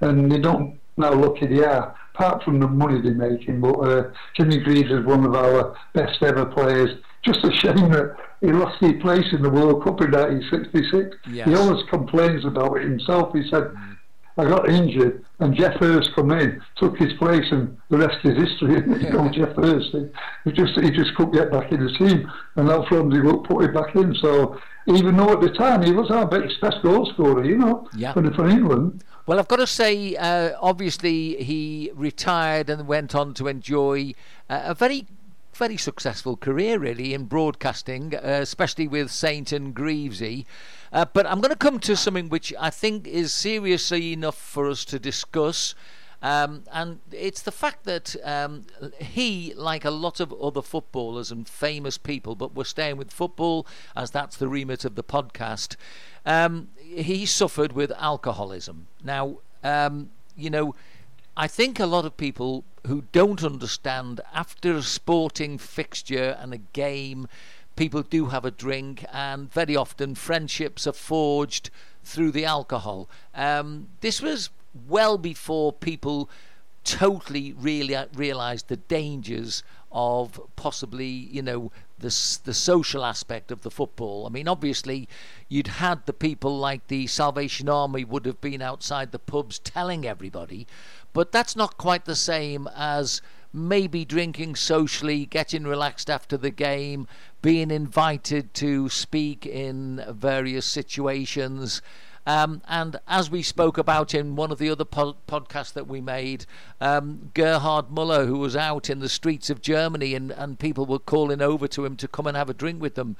and 0.00 0.30
they 0.30 0.38
don't 0.38 0.78
now 0.96 1.12
look 1.12 1.42
at 1.42 1.50
the 1.50 1.64
are, 1.64 1.96
apart 2.14 2.42
from 2.42 2.60
the 2.60 2.68
money 2.68 3.00
they're 3.00 3.14
making. 3.14 3.60
But 3.60 3.78
uh, 3.78 4.10
Jimmy 4.36 4.58
Greaves 4.58 4.90
is 4.90 5.04
one 5.04 5.24
of 5.24 5.34
our 5.34 5.76
best 5.94 6.22
ever 6.22 6.44
players. 6.44 6.90
Just 7.24 7.44
a 7.44 7.52
shame 7.52 7.90
that 7.90 8.16
he 8.42 8.52
lost 8.52 8.78
his 8.80 9.00
place 9.00 9.26
in 9.32 9.40
the 9.40 9.50
World 9.50 9.82
Cup 9.84 10.00
in 10.02 10.10
1966. 10.10 11.16
Yes. 11.30 11.48
He 11.48 11.54
always 11.54 11.82
complains 11.88 12.44
about 12.44 12.76
it 12.76 12.82
himself. 12.82 13.32
He 13.34 13.48
said. 13.48 13.72
I 14.38 14.44
got 14.44 14.66
injured, 14.66 15.26
and 15.40 15.54
Geoff 15.54 15.74
Hurst 15.74 16.14
come 16.14 16.30
in, 16.30 16.58
took 16.76 16.96
his 16.96 17.12
place, 17.18 17.44
and 17.50 17.76
the 17.90 17.98
rest 17.98 18.16
is 18.24 18.34
history. 18.48 18.76
you 19.04 19.12
know, 19.12 19.28
Geoff 19.28 19.54
Hurst, 19.56 19.90
he, 19.92 20.06
he, 20.44 20.52
just 20.52 20.72
he 20.80 20.90
just 20.90 21.14
couldn't 21.16 21.34
get 21.34 21.50
back 21.50 21.70
in 21.70 21.84
the 21.84 21.92
team, 21.98 22.32
and 22.56 22.68
now 22.68 22.82
from 22.88 23.10
the 23.10 23.20
work 23.20 23.44
put 23.44 23.62
him 23.62 23.74
back 23.74 23.94
in. 23.94 24.14
So 24.22 24.58
even 24.86 25.16
though 25.16 25.32
at 25.32 25.40
the 25.40 25.50
time 25.50 25.82
he 25.82 25.92
was 25.92 26.10
our 26.10 26.26
best, 26.26 26.60
best 26.60 26.82
goal 26.82 27.06
scorer, 27.12 27.44
you 27.44 27.58
know, 27.58 27.88
yeah. 27.94 28.12
for, 28.12 28.22
for 28.32 28.48
England. 28.48 29.04
Well, 29.26 29.38
I've 29.38 29.48
got 29.48 29.56
to 29.56 29.66
say, 29.66 30.16
uh, 30.16 30.56
obviously 30.60 31.42
he 31.42 31.92
retired 31.94 32.68
and 32.68 32.88
went 32.88 33.14
on 33.14 33.34
to 33.34 33.48
enjoy 33.48 34.14
uh, 34.48 34.62
a 34.64 34.74
very 34.74 35.06
very 35.54 35.76
successful 35.76 36.36
career, 36.36 36.78
really, 36.78 37.14
in 37.14 37.24
broadcasting, 37.24 38.14
uh, 38.14 38.20
especially 38.42 38.88
with 38.88 39.10
Saint 39.10 39.52
and 39.52 39.74
Greavesy. 39.74 40.46
Uh, 40.92 41.04
but 41.04 41.26
I'm 41.26 41.40
going 41.40 41.50
to 41.52 41.56
come 41.56 41.78
to 41.80 41.96
something 41.96 42.28
which 42.28 42.52
I 42.58 42.70
think 42.70 43.06
is 43.06 43.32
seriously 43.32 44.12
enough 44.12 44.36
for 44.36 44.68
us 44.68 44.84
to 44.86 44.98
discuss. 44.98 45.74
Um, 46.22 46.62
and 46.72 47.00
it's 47.10 47.42
the 47.42 47.50
fact 47.50 47.84
that 47.84 48.14
um, 48.22 48.64
he, 48.98 49.54
like 49.56 49.84
a 49.84 49.90
lot 49.90 50.20
of 50.20 50.32
other 50.32 50.62
footballers 50.62 51.32
and 51.32 51.48
famous 51.48 51.98
people, 51.98 52.36
but 52.36 52.54
we're 52.54 52.64
staying 52.64 52.96
with 52.96 53.10
football 53.10 53.66
as 53.96 54.12
that's 54.12 54.36
the 54.36 54.46
remit 54.46 54.84
of 54.84 54.94
the 54.94 55.02
podcast, 55.02 55.74
um, 56.24 56.68
he 56.78 57.26
suffered 57.26 57.72
with 57.72 57.90
alcoholism. 57.98 58.86
Now, 59.02 59.38
um, 59.64 60.10
you 60.36 60.50
know, 60.50 60.74
I 61.36 61.46
think 61.46 61.80
a 61.80 61.86
lot 61.86 62.04
of 62.04 62.16
people 62.16 62.64
who 62.86 63.04
don't 63.12 63.42
understand 63.42 64.20
after 64.34 64.76
a 64.76 64.82
sporting 64.82 65.56
fixture 65.56 66.36
and 66.38 66.52
a 66.52 66.58
game, 66.58 67.26
people 67.74 68.02
do 68.02 68.26
have 68.26 68.44
a 68.44 68.50
drink, 68.50 69.04
and 69.10 69.50
very 69.50 69.74
often 69.74 70.14
friendships 70.14 70.86
are 70.86 70.92
forged 70.92 71.70
through 72.04 72.32
the 72.32 72.44
alcohol. 72.44 73.08
Um, 73.34 73.88
this 74.00 74.20
was 74.20 74.50
well 74.88 75.16
before 75.16 75.72
people 75.72 76.28
totally 76.84 77.52
really 77.52 77.96
realized 78.14 78.68
the 78.68 78.76
dangers 78.76 79.62
of 79.90 80.40
possibly, 80.56 81.06
you 81.06 81.42
know, 81.42 81.70
the 81.98 82.08
the 82.44 82.54
social 82.54 83.04
aspect 83.04 83.52
of 83.52 83.62
the 83.62 83.70
football. 83.70 84.26
I 84.26 84.30
mean, 84.30 84.48
obviously, 84.48 85.08
you'd 85.48 85.66
had 85.68 86.04
the 86.06 86.12
people 86.12 86.58
like 86.58 86.88
the 86.88 87.06
Salvation 87.06 87.68
Army 87.68 88.04
would 88.04 88.26
have 88.26 88.40
been 88.40 88.62
outside 88.62 89.12
the 89.12 89.18
pubs 89.18 89.58
telling 89.58 90.06
everybody, 90.06 90.66
but 91.12 91.32
that's 91.32 91.56
not 91.56 91.78
quite 91.78 92.04
the 92.04 92.16
same 92.16 92.68
as 92.74 93.20
maybe 93.52 94.04
drinking 94.04 94.56
socially, 94.56 95.26
getting 95.26 95.64
relaxed 95.64 96.08
after 96.08 96.36
the 96.36 96.50
game, 96.50 97.06
being 97.42 97.70
invited 97.70 98.54
to 98.54 98.88
speak 98.88 99.44
in 99.44 100.02
various 100.08 100.64
situations. 100.64 101.82
Um, 102.24 102.62
and 102.68 102.98
as 103.08 103.30
we 103.30 103.42
spoke 103.42 103.78
about 103.78 104.14
in 104.14 104.36
one 104.36 104.52
of 104.52 104.58
the 104.58 104.70
other 104.70 104.84
po- 104.84 105.16
podcasts 105.26 105.72
that 105.72 105.88
we 105.88 106.00
made, 106.00 106.46
um, 106.80 107.30
Gerhard 107.34 107.90
Muller, 107.90 108.26
who 108.26 108.38
was 108.38 108.54
out 108.54 108.88
in 108.88 109.00
the 109.00 109.08
streets 109.08 109.50
of 109.50 109.60
Germany 109.60 110.14
and, 110.14 110.30
and 110.30 110.58
people 110.58 110.86
were 110.86 111.00
calling 111.00 111.42
over 111.42 111.66
to 111.68 111.84
him 111.84 111.96
to 111.96 112.08
come 112.08 112.26
and 112.26 112.36
have 112.36 112.48
a 112.48 112.54
drink 112.54 112.80
with 112.80 112.94
them. 112.94 113.16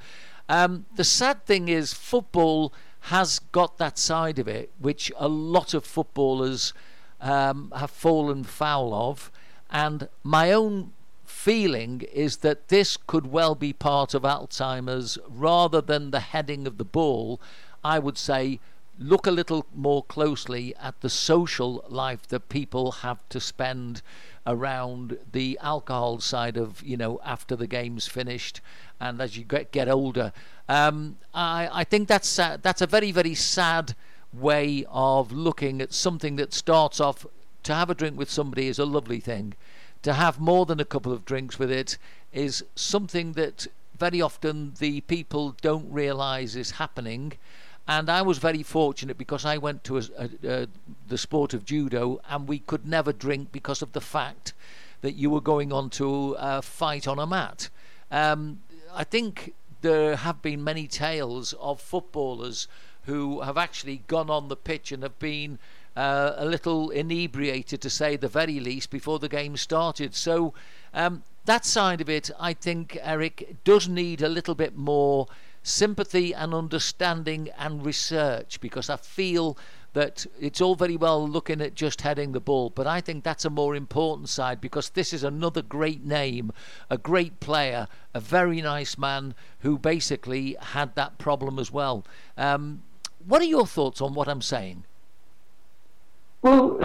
Um, 0.47 0.85
the 0.95 1.03
sad 1.03 1.45
thing 1.45 1.67
is, 1.67 1.93
football 1.93 2.73
has 3.07 3.39
got 3.39 3.77
that 3.77 3.97
side 3.97 4.39
of 4.39 4.47
it, 4.47 4.71
which 4.79 5.11
a 5.17 5.27
lot 5.27 5.73
of 5.73 5.85
footballers 5.85 6.73
um, 7.23 7.71
have 7.75 7.89
fallen 7.89 8.43
foul 8.43 8.93
of. 8.93 9.31
And 9.71 10.09
my 10.21 10.51
own 10.51 10.93
feeling 11.25 12.01
is 12.13 12.37
that 12.37 12.67
this 12.67 12.97
could 12.97 13.31
well 13.31 13.55
be 13.55 13.73
part 13.73 14.13
of 14.13 14.21
Alzheimer's 14.21 15.17
rather 15.27 15.81
than 15.81 16.11
the 16.11 16.19
heading 16.19 16.67
of 16.67 16.77
the 16.77 16.85
ball. 16.85 17.41
I 17.83 17.97
would 17.97 18.17
say 18.17 18.59
look 18.99 19.25
a 19.25 19.31
little 19.31 19.65
more 19.73 20.03
closely 20.03 20.75
at 20.75 21.01
the 21.01 21.09
social 21.09 21.83
life 21.89 22.27
that 22.27 22.49
people 22.49 22.91
have 22.91 23.17
to 23.29 23.39
spend 23.39 24.03
around 24.45 25.17
the 25.31 25.57
alcohol 25.61 26.19
side 26.19 26.57
of 26.57 26.83
you 26.83 26.95
know 26.95 27.19
after 27.25 27.55
the 27.55 27.65
game's 27.65 28.07
finished 28.07 28.61
and 28.99 29.19
as 29.19 29.35
you 29.35 29.43
get 29.43 29.71
get 29.71 29.89
older 29.89 30.31
um, 30.69 31.17
I, 31.33 31.69
I 31.71 31.83
think 31.85 32.07
that's 32.07 32.37
uh, 32.37 32.57
that's 32.61 32.81
a 32.81 32.87
very 32.87 33.11
very 33.11 33.33
sad 33.33 33.95
way 34.33 34.85
of 34.89 35.31
looking 35.31 35.81
at 35.81 35.93
something 35.93 36.35
that 36.35 36.53
starts 36.53 36.99
off 36.99 37.25
to 37.63 37.73
have 37.73 37.89
a 37.89 37.95
drink 37.95 38.17
with 38.17 38.29
somebody 38.29 38.67
is 38.67 38.79
a 38.79 38.85
lovely 38.85 39.19
thing 39.19 39.53
to 40.01 40.13
have 40.13 40.39
more 40.39 40.65
than 40.65 40.79
a 40.79 40.85
couple 40.85 41.13
of 41.13 41.25
drinks 41.25 41.57
with 41.57 41.71
it 41.71 41.97
is 42.33 42.63
something 42.75 43.33
that 43.33 43.67
very 43.97 44.21
often 44.21 44.73
the 44.79 45.01
people 45.01 45.55
don't 45.61 45.89
realize 45.91 46.55
is 46.55 46.71
happening 46.71 47.33
and 47.87 48.09
I 48.09 48.21
was 48.21 48.37
very 48.37 48.63
fortunate 48.63 49.17
because 49.17 49.43
I 49.45 49.57
went 49.57 49.83
to 49.85 49.97
a, 49.97 50.01
a, 50.17 50.29
a, 50.47 50.67
the 51.07 51.17
sport 51.17 51.53
of 51.53 51.65
judo, 51.65 52.21
and 52.29 52.47
we 52.47 52.59
could 52.59 52.87
never 52.87 53.11
drink 53.11 53.51
because 53.51 53.81
of 53.81 53.91
the 53.91 53.99
fact 53.99 54.53
that 55.01 55.15
you 55.15 55.29
were 55.29 55.41
going 55.41 55.73
on 55.73 55.89
to 55.91 56.35
a 56.39 56.61
fight 56.61 57.07
on 57.09 57.19
a 57.19 57.27
mat. 57.27 57.69
Um, 58.09 58.61
I 58.93 59.03
think 59.03 59.53
there 59.81 60.15
have 60.15 60.41
been 60.41 60.63
many 60.63 60.87
tales 60.87 61.51
of 61.59 61.81
footballers 61.81 62.69
who 63.05 63.41
have 63.41 63.57
actually 63.57 64.03
gone 64.07 64.29
on 64.29 64.47
the 64.47 64.55
pitch 64.55 64.91
and 64.91 65.03
have 65.03 65.19
been 65.19 65.59
uh, 65.95 66.33
a 66.37 66.45
little 66.45 66.89
inebriated, 66.89 67.81
to 67.81 67.89
say 67.89 68.15
the 68.15 68.27
very 68.27 68.59
least, 68.59 68.89
before 68.89 69.19
the 69.19 69.29
game 69.29 69.57
started. 69.57 70.15
So 70.15 70.53
um, 70.93 71.23
that 71.45 71.65
side 71.65 72.01
of 72.01 72.09
it, 72.09 72.29
I 72.39 72.53
think, 72.53 72.97
Eric, 73.01 73.57
does 73.63 73.87
need 73.87 74.21
a 74.21 74.29
little 74.29 74.55
bit 74.55 74.75
more 74.75 75.27
sympathy 75.61 76.33
and 76.33 76.53
understanding 76.53 77.49
and 77.57 77.85
research 77.85 78.59
because 78.59 78.89
I 78.89 78.97
feel 78.97 79.57
that 79.93 80.25
it's 80.39 80.59
all 80.59 80.75
very 80.75 80.97
well 80.97 81.27
looking 81.27 81.61
at 81.61 81.75
just 81.75 82.01
heading 82.01 82.31
the 82.31 82.39
ball, 82.39 82.71
but 82.71 82.87
I 82.87 82.99
think 82.99 83.23
that's 83.23 83.45
a 83.45 83.49
more 83.49 83.75
important 83.75 84.27
side 84.27 84.59
because 84.59 84.89
this 84.89 85.13
is 85.13 85.23
another 85.23 85.61
great 85.61 86.03
name, 86.03 86.51
a 86.89 86.97
great 86.97 87.39
player, 87.39 87.87
a 88.13 88.19
very 88.19 88.61
nice 88.61 88.97
man 88.97 89.35
who 89.59 89.77
basically 89.77 90.57
had 90.59 90.95
that 90.95 91.19
problem 91.19 91.59
as 91.59 91.71
well. 91.71 92.03
Um, 92.37 92.81
what 93.27 93.41
are 93.41 93.45
your 93.45 93.65
thoughts 93.65 94.01
on 94.01 94.13
what 94.13 94.27
I'm 94.27 94.41
saying? 94.41 94.83
Well, 96.41 96.79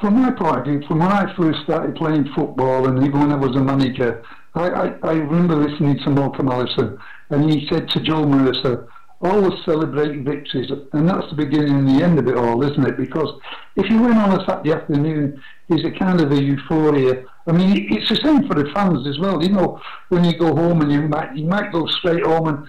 from 0.00 0.20
my 0.20 0.30
point 0.30 0.58
of 0.58 0.64
view, 0.64 0.82
from 0.86 1.00
when 1.00 1.10
I 1.10 1.34
first 1.36 1.62
started 1.64 1.96
playing 1.96 2.28
football, 2.34 2.86
and 2.86 3.04
even 3.04 3.20
when 3.20 3.32
I 3.32 3.36
was 3.36 3.56
a 3.56 3.60
manager, 3.60 4.22
I, 4.54 4.68
I, 4.68 4.86
I 5.02 5.12
remember 5.12 5.56
listening 5.56 5.98
to 6.04 6.10
Malcolm 6.10 6.48
Allison, 6.48 6.98
and 7.30 7.50
he 7.50 7.66
said 7.68 7.88
to 7.90 8.00
Joe 8.00 8.24
Mercer, 8.24 8.88
always 9.20 9.54
celebrate 9.64 10.22
victories, 10.22 10.70
and 10.92 11.08
that's 11.08 11.28
the 11.30 11.36
beginning 11.36 11.78
and 11.78 11.88
the 11.88 12.04
end 12.04 12.18
of 12.18 12.28
it 12.28 12.36
all, 12.36 12.62
isn't 12.62 12.86
it? 12.86 12.96
Because 12.96 13.40
if 13.76 13.90
you 13.90 14.00
win 14.00 14.16
on 14.16 14.40
a 14.40 14.44
Saturday 14.44 14.72
afternoon, 14.72 15.42
there's 15.68 15.84
a 15.84 15.90
kind 15.90 16.20
of 16.20 16.30
a 16.30 16.40
euphoria. 16.40 17.24
I 17.46 17.52
mean, 17.52 17.88
it's 17.90 18.08
the 18.08 18.16
same 18.16 18.46
for 18.46 18.54
the 18.54 18.70
fans 18.72 19.06
as 19.06 19.18
well. 19.18 19.42
You 19.42 19.50
know, 19.50 19.80
when 20.10 20.24
you 20.24 20.38
go 20.38 20.54
home 20.54 20.82
and 20.82 20.92
you 20.92 21.02
might 21.02 21.34
you 21.36 21.46
might 21.46 21.72
go 21.72 21.86
straight 21.86 22.24
home, 22.24 22.48
and 22.48 22.66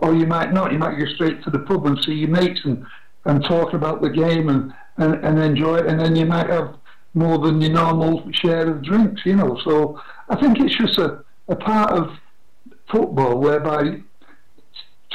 or 0.00 0.14
you 0.14 0.26
might 0.26 0.52
not. 0.52 0.72
You 0.72 0.78
might 0.78 0.98
go 0.98 1.06
straight 1.14 1.42
to 1.44 1.50
the 1.50 1.60
pub 1.60 1.86
and 1.86 1.98
see 2.04 2.12
your 2.12 2.28
mates 2.28 2.60
and 2.64 2.84
and 3.24 3.44
talk 3.44 3.74
about 3.74 4.00
the 4.00 4.10
game 4.10 4.48
and 4.48 4.72
and, 4.96 5.24
and 5.24 5.38
enjoy 5.38 5.76
it, 5.76 5.86
and 5.86 6.00
then 6.00 6.16
you 6.16 6.26
might 6.26 6.48
have 6.48 6.74
more 7.14 7.38
than 7.38 7.60
your 7.60 7.72
normal 7.72 8.28
share 8.32 8.70
of 8.70 8.82
drinks. 8.82 9.22
You 9.24 9.36
know, 9.36 9.58
so 9.64 10.00
I 10.28 10.36
think 10.36 10.60
it's 10.60 10.76
just 10.76 10.98
a, 10.98 11.24
a 11.48 11.56
part 11.56 11.92
of 11.92 12.10
football 12.90 13.38
whereby 13.38 14.00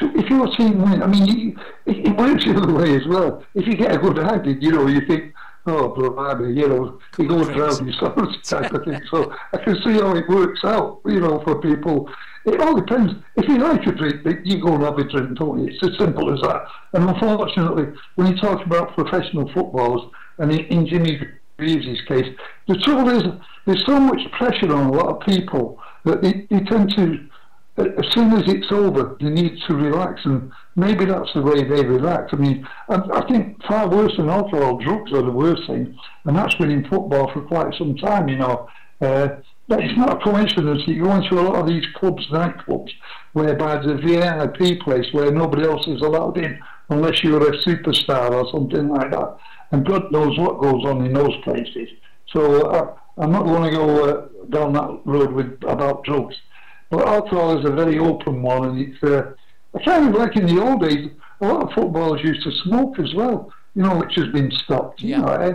if 0.01 0.29
your 0.29 0.47
team 0.55 0.81
win, 0.81 1.03
I 1.03 1.07
mean, 1.07 1.25
you, 1.25 1.59
it, 1.85 2.07
it, 2.07 2.17
works 2.17 2.45
the 2.45 2.55
other 2.55 2.73
way 2.73 2.95
as 2.95 3.05
well. 3.07 3.43
If 3.53 3.67
you 3.67 3.75
get 3.75 3.93
a 3.93 3.97
good 3.97 4.17
habit, 4.17 4.61
you 4.61 4.71
know, 4.71 4.87
you 4.87 5.05
think, 5.05 5.33
oh, 5.67 5.89
blimey, 5.89 6.53
you 6.53 6.67
know, 6.67 6.99
you 7.17 7.27
go 7.27 7.43
around 7.43 7.85
yourself 7.85 8.15
type 8.43 8.73
of 8.73 8.83
thing. 8.85 9.01
So 9.11 9.33
I 9.53 9.57
can 9.57 9.75
see 9.83 9.93
how 9.93 10.15
it 10.15 10.27
works 10.27 10.61
out, 10.63 11.01
you 11.05 11.19
know, 11.19 11.41
for 11.43 11.61
people. 11.61 12.09
It 12.45 12.59
all 12.59 12.75
depends. 12.75 13.13
If 13.35 13.47
you 13.47 13.57
like 13.57 13.85
a 13.87 13.91
drink, 13.91 14.41
you 14.43 14.61
go 14.61 14.73
and 14.75 14.83
have 14.83 14.97
a 14.97 15.03
drink, 15.03 15.37
don't 15.37 15.59
you? 15.59 15.67
It's 15.69 15.83
as 15.83 15.97
simple 15.97 16.33
as 16.33 16.41
that. 16.41 16.65
And 16.93 17.09
unfortunately, 17.09 17.85
when 18.15 18.27
you 18.27 18.37
talk 18.37 18.65
about 18.65 18.95
professional 18.95 19.51
footballers, 19.53 20.01
and 20.39 20.51
in, 20.51 20.85
Jimmy 20.87 21.21
Greaves' 21.57 22.01
case, 22.07 22.35
the 22.67 22.77
trouble 22.79 23.09
is 23.09 23.23
there's 23.65 23.85
so 23.85 23.99
much 23.99 24.19
pressure 24.31 24.73
on 24.73 24.87
a 24.87 24.91
lot 24.91 25.07
of 25.07 25.27
people 25.27 25.79
that 26.05 26.21
they, 26.21 26.47
they 26.49 26.63
tend 26.65 26.93
to 26.95 27.29
as 27.77 28.05
soon 28.11 28.31
as 28.33 28.43
it's 28.45 28.71
over, 28.71 29.17
they 29.19 29.29
need 29.29 29.57
to 29.67 29.73
relax, 29.73 30.21
and 30.25 30.51
maybe 30.75 31.05
that's 31.05 31.33
the 31.33 31.41
way 31.41 31.63
they 31.63 31.83
relax. 31.83 32.31
I 32.31 32.35
mean, 32.35 32.67
I, 32.87 33.01
I 33.13 33.27
think 33.27 33.63
far 33.63 33.89
worse 33.89 34.15
than 34.15 34.29
alcohol, 34.29 34.77
drugs 34.77 35.11
are 35.11 35.23
the 35.23 35.31
worst 35.31 35.63
thing, 35.65 35.97
and 36.25 36.37
that's 36.37 36.53
been 36.55 36.69
in 36.69 36.87
football 36.87 37.31
for 37.33 37.41
quite 37.41 37.73
some 37.75 37.95
time, 37.97 38.29
you 38.29 38.37
know. 38.37 38.69
Uh, 39.01 39.27
it's 39.69 39.97
not 39.97 40.21
a 40.21 40.23
coincidence 40.23 40.81
that 40.85 40.91
you 40.91 41.03
go 41.03 41.15
into 41.15 41.39
a 41.39 41.41
lot 41.41 41.55
of 41.55 41.67
these 41.67 41.85
clubs, 41.95 42.25
nightclubs, 42.27 42.91
whereby 43.33 43.77
the 43.77 43.95
VIP 43.95 44.79
place 44.81 45.05
where 45.13 45.31
nobody 45.31 45.63
else 45.63 45.87
is 45.87 46.01
allowed 46.01 46.37
in 46.37 46.59
unless 46.89 47.23
you're 47.23 47.47
a 47.47 47.57
superstar 47.63 48.31
or 48.31 48.49
something 48.51 48.89
like 48.89 49.11
that. 49.11 49.37
And 49.71 49.85
God 49.85 50.11
knows 50.11 50.37
what 50.37 50.61
goes 50.61 50.85
on 50.85 51.05
in 51.05 51.13
those 51.13 51.35
places. 51.43 51.89
So 52.27 52.69
uh, 52.69 52.95
I'm 53.17 53.31
not 53.31 53.45
going 53.45 53.71
to 53.71 53.77
go 53.77 54.05
uh, 54.05 54.27
down 54.49 54.73
that 54.73 55.01
road 55.05 55.31
with 55.31 55.57
about 55.67 56.03
drugs. 56.03 56.35
But 56.89 57.07
alcohol 57.07 57.57
is 57.57 57.65
a 57.65 57.71
very 57.71 57.97
open 57.97 58.43
one, 58.43 58.69
and 58.69 58.79
it's 58.79 59.03
uh, 59.03 59.33
kind 59.83 60.09
of 60.09 60.15
like 60.15 60.35
in 60.35 60.45
the 60.45 60.61
old 60.61 60.81
days. 60.81 61.09
A 61.41 61.47
lot 61.47 61.63
of 61.63 61.73
footballers 61.73 62.21
used 62.23 62.43
to 62.43 62.51
smoke 62.63 62.99
as 62.99 63.13
well, 63.15 63.51
you 63.75 63.81
know, 63.83 63.97
which 63.97 64.13
has 64.15 64.27
been 64.27 64.51
stopped. 64.63 65.01
Yeah. 65.01 65.17
You 65.17 65.21
know, 65.23 65.31
eh? 65.33 65.53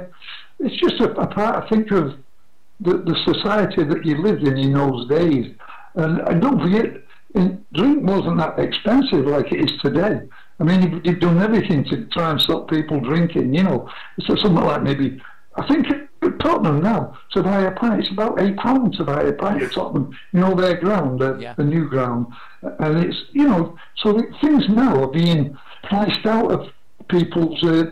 it's 0.60 0.76
just 0.76 1.00
a, 1.00 1.12
a, 1.12 1.26
part, 1.26 1.64
I 1.64 1.68
think, 1.68 1.90
of 1.92 2.14
the, 2.80 2.98
the 2.98 3.16
society 3.24 3.84
that 3.84 4.04
you 4.04 4.22
lived 4.22 4.42
in 4.46 4.56
in 4.56 4.72
those 4.72 5.08
days. 5.08 5.54
And, 5.94 6.20
and 6.20 6.40
don't 6.40 6.60
forget, 6.60 7.02
in, 7.34 7.64
drink 7.74 8.04
wasn't 8.04 8.38
that 8.38 8.58
expensive 8.58 9.26
like 9.26 9.52
it 9.52 9.70
is 9.70 9.80
today. 9.80 10.20
I 10.60 10.64
mean, 10.64 11.00
you've, 11.04 11.20
done 11.20 11.40
everything 11.40 11.84
to 11.84 12.06
try 12.06 12.30
and 12.30 12.40
stop 12.40 12.68
people 12.68 13.00
drinking. 13.00 13.54
You 13.54 13.62
know, 13.62 13.90
So 14.26 14.34
something 14.36 14.64
like 14.64 14.82
maybe 14.82 15.20
I 15.56 15.66
think 15.66 15.86
at 16.22 16.38
Tottenham 16.40 16.82
now 16.82 17.16
to 17.32 17.42
buy 17.42 17.62
a 17.62 17.70
pint, 17.72 18.00
it's 18.00 18.10
about 18.10 18.40
eight 18.40 18.56
pounds 18.56 18.96
to 18.98 19.04
buy 19.04 19.22
a 19.22 19.32
pint 19.32 19.62
at 19.62 19.72
Tottenham. 19.72 20.16
You 20.32 20.40
know 20.40 20.54
their 20.54 20.76
ground, 20.76 21.20
the, 21.20 21.38
yeah. 21.38 21.54
the 21.54 21.64
new 21.64 21.88
ground, 21.88 22.26
and 22.62 23.04
it's 23.04 23.16
you 23.32 23.46
know 23.48 23.76
so 23.96 24.20
things 24.40 24.68
now 24.68 25.02
are 25.02 25.10
being 25.10 25.56
priced 25.84 26.26
out 26.26 26.50
of 26.50 26.68
people's 27.08 27.62
uh, 27.64 27.84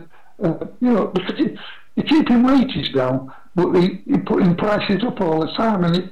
uh, 0.43 0.65
you 0.79 0.91
know 0.91 1.07
because 1.07 1.39
it, 1.39 1.57
you're 1.95 2.05
keeping 2.05 2.43
wages 2.43 2.89
down, 2.93 3.33
but 3.57 3.73
they, 3.73 4.03
you're 4.05 4.19
putting 4.19 4.55
prices 4.55 5.03
up 5.03 5.19
all 5.19 5.41
the 5.41 5.51
time, 5.57 5.83
and 5.83 5.97
it, 5.97 6.11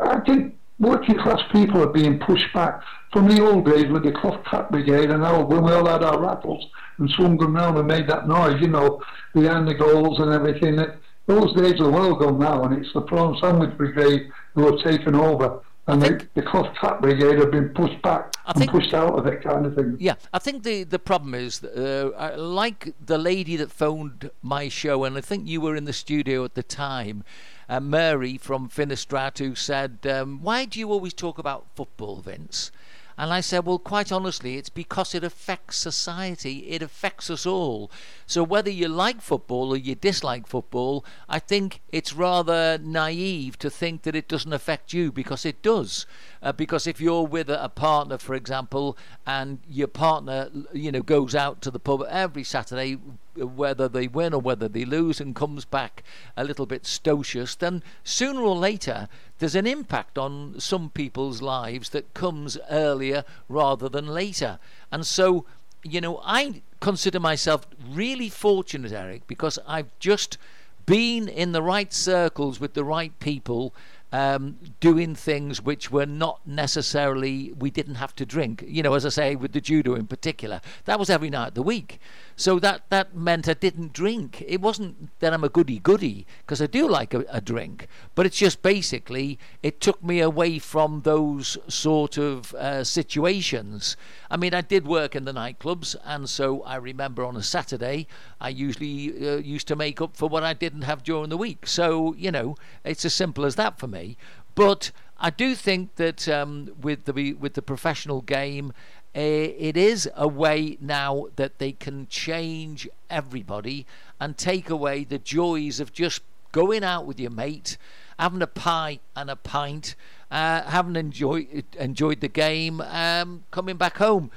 I 0.00 0.20
think 0.20 0.54
working 0.78 1.18
class 1.18 1.40
people 1.52 1.82
are 1.82 1.92
being 1.92 2.20
pushed 2.20 2.52
back 2.54 2.80
from 3.12 3.28
the 3.28 3.44
old 3.44 3.66
days 3.66 3.90
with 3.90 4.04
the 4.04 4.12
cloth 4.12 4.44
cap 4.50 4.70
brigade 4.70 5.10
and 5.10 5.22
now 5.22 5.44
when 5.44 5.64
we 5.64 5.72
all 5.72 5.86
had 5.86 6.02
our 6.02 6.20
rattles 6.20 6.66
and 6.98 7.08
swung 7.10 7.36
them 7.38 7.54
round 7.54 7.76
and 7.78 7.86
made 7.86 8.08
that 8.08 8.26
noise, 8.28 8.60
you 8.60 8.68
know, 8.68 9.02
behind 9.34 9.68
the 9.68 9.74
goals 9.74 10.18
and 10.20 10.32
everything. 10.32 10.78
Those 11.26 11.54
days 11.54 11.80
are 11.80 11.90
well 11.90 12.14
gone 12.14 12.38
now, 12.38 12.64
and 12.64 12.76
it's 12.76 12.92
the 12.92 13.00
prawn 13.00 13.36
sandwich 13.40 13.76
brigade 13.76 14.30
who 14.54 14.66
have 14.66 14.84
taken 14.84 15.14
over. 15.14 15.60
And 15.86 16.00
the, 16.00 16.26
the 16.32 16.42
cloth 16.42 16.74
brigade 17.02 17.38
have 17.38 17.50
been 17.50 17.68
pushed 17.68 18.00
back 18.00 18.34
I 18.46 18.52
and 18.52 18.58
think, 18.58 18.70
pushed 18.70 18.94
out 18.94 19.18
of 19.18 19.26
it, 19.26 19.42
kind 19.42 19.66
of 19.66 19.74
thing. 19.74 19.96
Yeah, 20.00 20.14
I 20.32 20.38
think 20.38 20.62
the, 20.62 20.84
the 20.84 20.98
problem 20.98 21.34
is, 21.34 21.62
uh, 21.62 22.34
like 22.38 22.94
the 23.04 23.18
lady 23.18 23.56
that 23.56 23.70
phoned 23.70 24.30
my 24.42 24.70
show, 24.70 25.04
and 25.04 25.18
I 25.18 25.20
think 25.20 25.46
you 25.46 25.60
were 25.60 25.76
in 25.76 25.84
the 25.84 25.92
studio 25.92 26.42
at 26.44 26.54
the 26.54 26.62
time, 26.62 27.22
uh, 27.68 27.80
Mary 27.80 28.38
from 28.38 28.70
Finestrat, 28.70 29.38
who 29.38 29.54
said, 29.54 29.98
um, 30.06 30.40
Why 30.42 30.64
do 30.64 30.78
you 30.78 30.90
always 30.90 31.12
talk 31.12 31.38
about 31.38 31.66
football, 31.74 32.16
Vince? 32.16 32.70
And 33.16 33.32
I 33.32 33.40
said, 33.40 33.64
well, 33.64 33.78
quite 33.78 34.10
honestly, 34.10 34.56
it's 34.56 34.68
because 34.68 35.14
it 35.14 35.22
affects 35.22 35.76
society. 35.76 36.70
It 36.70 36.82
affects 36.82 37.30
us 37.30 37.46
all. 37.46 37.90
So 38.26 38.42
whether 38.42 38.70
you 38.70 38.88
like 38.88 39.20
football 39.20 39.70
or 39.70 39.76
you 39.76 39.94
dislike 39.94 40.46
football, 40.46 41.04
I 41.28 41.38
think 41.38 41.80
it's 41.92 42.12
rather 42.12 42.78
naive 42.78 43.58
to 43.60 43.70
think 43.70 44.02
that 44.02 44.16
it 44.16 44.26
doesn't 44.26 44.52
affect 44.52 44.92
you 44.92 45.12
because 45.12 45.46
it 45.46 45.62
does. 45.62 46.06
Uh, 46.42 46.52
because 46.52 46.86
if 46.86 47.00
you're 47.00 47.26
with 47.26 47.48
a, 47.48 47.62
a, 47.64 47.68
partner, 47.68 48.18
for 48.18 48.34
example, 48.34 48.96
and 49.26 49.60
your 49.68 49.88
partner, 49.88 50.50
you 50.72 50.90
know, 50.90 51.02
goes 51.02 51.34
out 51.34 51.62
to 51.62 51.70
the 51.70 51.78
pub 51.78 52.04
every 52.08 52.44
Saturday, 52.44 52.98
whether 53.36 53.88
they 53.88 54.08
win 54.08 54.34
or 54.34 54.40
whether 54.40 54.68
they 54.68 54.84
lose, 54.84 55.20
and 55.20 55.34
comes 55.34 55.64
back 55.64 56.02
a 56.36 56.44
little 56.44 56.66
bit 56.66 56.84
stocious, 56.84 57.56
then 57.56 57.82
sooner 58.02 58.40
or 58.40 58.56
later 58.56 59.08
there's 59.38 59.54
an 59.54 59.66
impact 59.66 60.18
on 60.18 60.58
some 60.58 60.90
people's 60.90 61.42
lives 61.42 61.90
that 61.90 62.14
comes 62.14 62.58
earlier 62.70 63.24
rather 63.48 63.88
than 63.88 64.06
later. 64.06 64.58
And 64.92 65.06
so, 65.06 65.44
you 65.82 66.00
know, 66.00 66.20
I 66.24 66.62
consider 66.80 67.20
myself 67.20 67.66
really 67.88 68.28
fortunate, 68.28 68.92
Eric, 68.92 69.26
because 69.26 69.58
I've 69.66 69.90
just 69.98 70.38
been 70.86 71.28
in 71.28 71.52
the 71.52 71.62
right 71.62 71.92
circles 71.92 72.60
with 72.60 72.74
the 72.74 72.84
right 72.84 73.18
people 73.18 73.74
um, 74.12 74.58
doing 74.78 75.16
things 75.16 75.60
which 75.60 75.90
were 75.90 76.06
not 76.06 76.40
necessarily 76.46 77.52
we 77.58 77.70
didn't 77.70 77.96
have 77.96 78.14
to 78.16 78.24
drink. 78.24 78.64
You 78.66 78.82
know, 78.82 78.94
as 78.94 79.04
I 79.04 79.08
say, 79.08 79.34
with 79.34 79.52
the 79.52 79.60
judo 79.60 79.94
in 79.94 80.06
particular, 80.06 80.60
that 80.84 81.00
was 81.00 81.10
every 81.10 81.30
night 81.30 81.48
of 81.48 81.54
the 81.54 81.62
week. 81.62 81.98
So 82.36 82.58
that 82.58 82.90
that 82.90 83.14
meant 83.14 83.48
I 83.48 83.54
didn't 83.54 83.92
drink. 83.92 84.42
It 84.46 84.60
wasn't 84.60 85.18
that 85.20 85.32
I'm 85.32 85.44
a 85.44 85.48
goody 85.48 85.78
goody 85.78 86.26
because 86.38 86.60
I 86.60 86.66
do 86.66 86.88
like 86.88 87.14
a, 87.14 87.24
a, 87.28 87.40
drink, 87.40 87.86
but 88.14 88.26
it's 88.26 88.38
just 88.38 88.60
basically 88.60 89.38
it 89.62 89.80
took 89.80 90.02
me 90.02 90.20
away 90.20 90.58
from 90.58 91.02
those 91.02 91.56
sort 91.68 92.18
of 92.18 92.52
uh, 92.54 92.82
situations. 92.82 93.96
I 94.30 94.36
mean, 94.36 94.52
I 94.52 94.62
did 94.62 94.86
work 94.86 95.14
in 95.14 95.24
the 95.24 95.32
nightclubs, 95.32 95.94
and 96.04 96.28
so 96.28 96.62
I 96.62 96.76
remember 96.76 97.24
on 97.24 97.36
a 97.36 97.42
Saturday 97.42 98.08
I 98.40 98.48
usually 98.48 99.28
uh, 99.28 99.36
used 99.36 99.68
to 99.68 99.76
make 99.76 100.00
up 100.00 100.16
for 100.16 100.28
what 100.28 100.42
I 100.42 100.54
didn't 100.54 100.82
have 100.82 101.04
during 101.04 101.30
the 101.30 101.36
week. 101.36 101.66
So 101.66 102.14
you 102.14 102.32
know, 102.32 102.56
it's 102.84 103.04
as 103.04 103.14
simple 103.14 103.44
as 103.44 103.54
that 103.54 103.78
for 103.78 103.86
me. 103.86 104.16
But 104.54 104.90
I 105.18 105.30
do 105.30 105.54
think 105.54 105.96
that 105.96 106.28
um, 106.28 106.74
with 106.80 107.04
the 107.04 107.34
with 107.34 107.54
the 107.54 107.62
professional 107.62 108.20
game, 108.20 108.72
it 109.20 109.76
is 109.76 110.08
a 110.16 110.26
way 110.26 110.76
now 110.80 111.26
that 111.36 111.58
they 111.58 111.72
can 111.72 112.08
change 112.08 112.88
everybody 113.08 113.86
and 114.20 114.36
take 114.36 114.68
away 114.68 115.04
the 115.04 115.18
joys 115.18 115.78
of 115.80 115.92
just 115.92 116.22
going 116.50 116.84
out 116.84 117.06
with 117.06 117.20
your 117.20 117.30
mate, 117.30 117.76
having 118.18 118.42
a 118.42 118.46
pie 118.46 119.00
and 119.16 119.30
a 119.30 119.36
pint, 119.36 119.94
uh, 120.30 120.62
having 120.62 120.96
enjoyed 120.96 121.64
enjoyed 121.78 122.20
the 122.20 122.28
game, 122.28 122.80
um, 122.80 123.44
coming 123.50 123.76
back 123.76 123.98
home. 123.98 124.30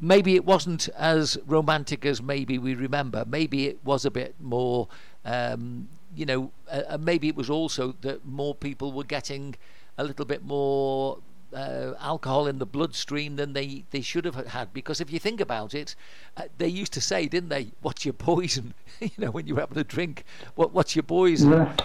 Maybe 0.00 0.36
it 0.36 0.44
wasn't 0.44 0.88
as 0.90 1.38
romantic 1.46 2.06
as 2.06 2.22
maybe 2.22 2.58
we 2.58 2.74
remember. 2.74 3.24
Maybe 3.26 3.66
it 3.66 3.78
was 3.84 4.04
a 4.04 4.10
bit 4.10 4.34
more, 4.40 4.88
um, 5.24 5.88
you 6.14 6.24
know, 6.24 6.50
uh, 6.70 6.96
maybe 6.98 7.28
it 7.28 7.34
was 7.36 7.50
also 7.50 7.94
that 8.02 8.24
more 8.24 8.54
people 8.54 8.92
were 8.92 9.04
getting 9.04 9.56
a 9.96 10.04
little 10.04 10.24
bit 10.24 10.44
more 10.44 11.18
uh, 11.54 11.94
alcohol 12.00 12.46
in 12.46 12.58
the 12.58 12.66
bloodstream 12.66 13.36
than 13.36 13.52
they, 13.52 13.84
they 13.90 14.00
should 14.00 14.24
have 14.24 14.34
had. 14.34 14.72
Because 14.72 15.00
if 15.00 15.12
you 15.12 15.18
think 15.18 15.40
about 15.40 15.74
it, 15.74 15.94
uh, 16.36 16.44
they 16.58 16.68
used 16.68 16.92
to 16.94 17.00
say, 17.00 17.26
didn't 17.26 17.48
they, 17.48 17.68
what's 17.82 18.04
your 18.04 18.14
poison? 18.14 18.74
you 19.00 19.10
know, 19.18 19.30
when 19.30 19.46
you're 19.46 19.60
having 19.60 19.78
a 19.78 19.84
drink, 19.84 20.24
what, 20.54 20.72
what's 20.72 20.94
your 20.94 21.02
poison? 21.02 21.52
Yeah. 21.52 21.76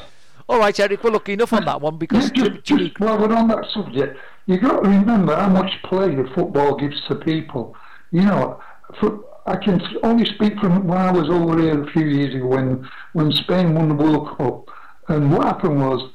All 0.49 0.59
right, 0.59 0.77
Eric, 0.77 1.03
we're 1.03 1.09
well, 1.09 1.13
look, 1.13 1.29
enough 1.29 1.53
on 1.53 1.63
that 1.65 1.79
one 1.79 1.97
because. 1.97 2.29
Just, 2.31 2.63
just, 2.63 2.99
well, 2.99 3.17
we're 3.17 3.33
on 3.33 3.47
that 3.47 3.65
subject. 3.73 4.17
You've 4.45 4.61
got 4.61 4.83
to 4.83 4.89
remember 4.89 5.35
how 5.35 5.47
much 5.47 5.71
play 5.83 6.13
the 6.13 6.29
football 6.35 6.75
gives 6.75 7.01
to 7.07 7.15
people. 7.15 7.75
You 8.11 8.23
know, 8.23 8.59
for, 8.99 9.23
I 9.45 9.55
can 9.55 9.81
only 10.03 10.25
speak 10.25 10.59
from 10.59 10.85
when 10.85 10.97
I 10.97 11.11
was 11.11 11.29
over 11.29 11.61
here 11.61 11.81
a 11.81 11.91
few 11.91 12.05
years 12.05 12.35
ago 12.35 12.47
when, 12.47 12.89
when 13.13 13.31
Spain 13.31 13.73
won 13.73 13.89
the 13.89 13.95
World 13.95 14.37
Cup. 14.37 14.69
And 15.07 15.31
what 15.31 15.45
happened 15.45 15.79
was, 15.79 16.11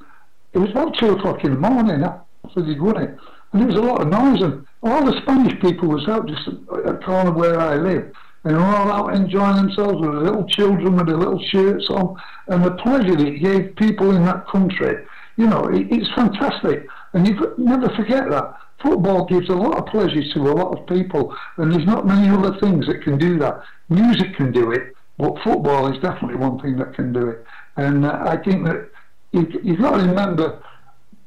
it 0.53 0.59
was 0.59 0.70
about 0.70 0.96
two 0.99 1.12
o'clock 1.12 1.44
in 1.44 1.53
the 1.53 1.59
morning 1.59 2.03
after 2.03 2.62
they'd 2.62 2.80
won 2.80 3.03
it. 3.03 3.18
And 3.53 3.62
there 3.62 3.68
was 3.68 3.76
a 3.76 3.80
lot 3.80 4.03
of 4.03 4.09
noise, 4.09 4.42
and 4.42 4.66
all 4.82 5.05
the 5.05 5.20
Spanish 5.22 5.59
people 5.61 5.88
was 5.88 6.07
out 6.09 6.28
just 6.28 6.49
at 6.49 6.84
the 6.84 7.01
corner 7.05 7.32
where 7.32 7.59
I 7.61 7.76
live. 7.76 8.12
And 8.44 8.55
they 8.55 8.59
were 8.59 8.64
all 8.64 8.92
out 8.92 9.14
enjoying 9.14 9.57
themselves 9.57 10.01
with 10.01 10.14
little 10.14 10.46
children 10.46 10.96
with 10.96 11.07
their 11.07 11.16
little 11.16 11.42
shirts 11.51 11.88
on. 11.90 12.16
And 12.46 12.64
the 12.64 12.72
pleasure 12.72 13.16
that 13.16 13.26
it 13.26 13.42
gave 13.42 13.76
people 13.76 14.14
in 14.14 14.24
that 14.26 14.46
country, 14.49 15.05
you 15.36 15.46
know, 15.46 15.64
it, 15.64 15.86
it's 15.90 16.11
fantastic. 16.14 16.86
And 17.12 17.26
you 17.26 17.55
never 17.59 17.88
forget 17.96 18.30
that 18.30 18.55
football 18.82 19.24
gives 19.24 19.49
a 19.49 19.55
lot 19.55 19.78
of 19.78 19.86
pleasure 19.86 20.22
to 20.34 20.40
a 20.40 20.55
lot 20.55 20.78
of 20.78 20.86
people, 20.86 21.34
and 21.57 21.72
there's 21.72 21.86
not 21.86 22.07
many 22.07 22.28
other 22.28 22.59
things 22.61 22.86
that 22.86 23.03
can 23.03 23.18
do 23.18 23.38
that. 23.38 23.62
Music 23.88 24.36
can 24.36 24.53
do 24.53 24.70
it, 24.70 24.94
but 25.18 25.38
football 25.42 25.92
is 25.92 26.01
definitely 26.01 26.36
one 26.36 26.61
thing 26.61 26.76
that 26.76 26.94
can 26.94 27.12
do 27.12 27.28
it. 27.28 27.44
And 27.76 28.05
uh, 28.05 28.22
I 28.26 28.36
think 28.36 28.64
that 28.66 28.88
you, 29.32 29.49
you've 29.62 29.80
got 29.80 29.96
to 29.96 30.07
remember 30.07 30.62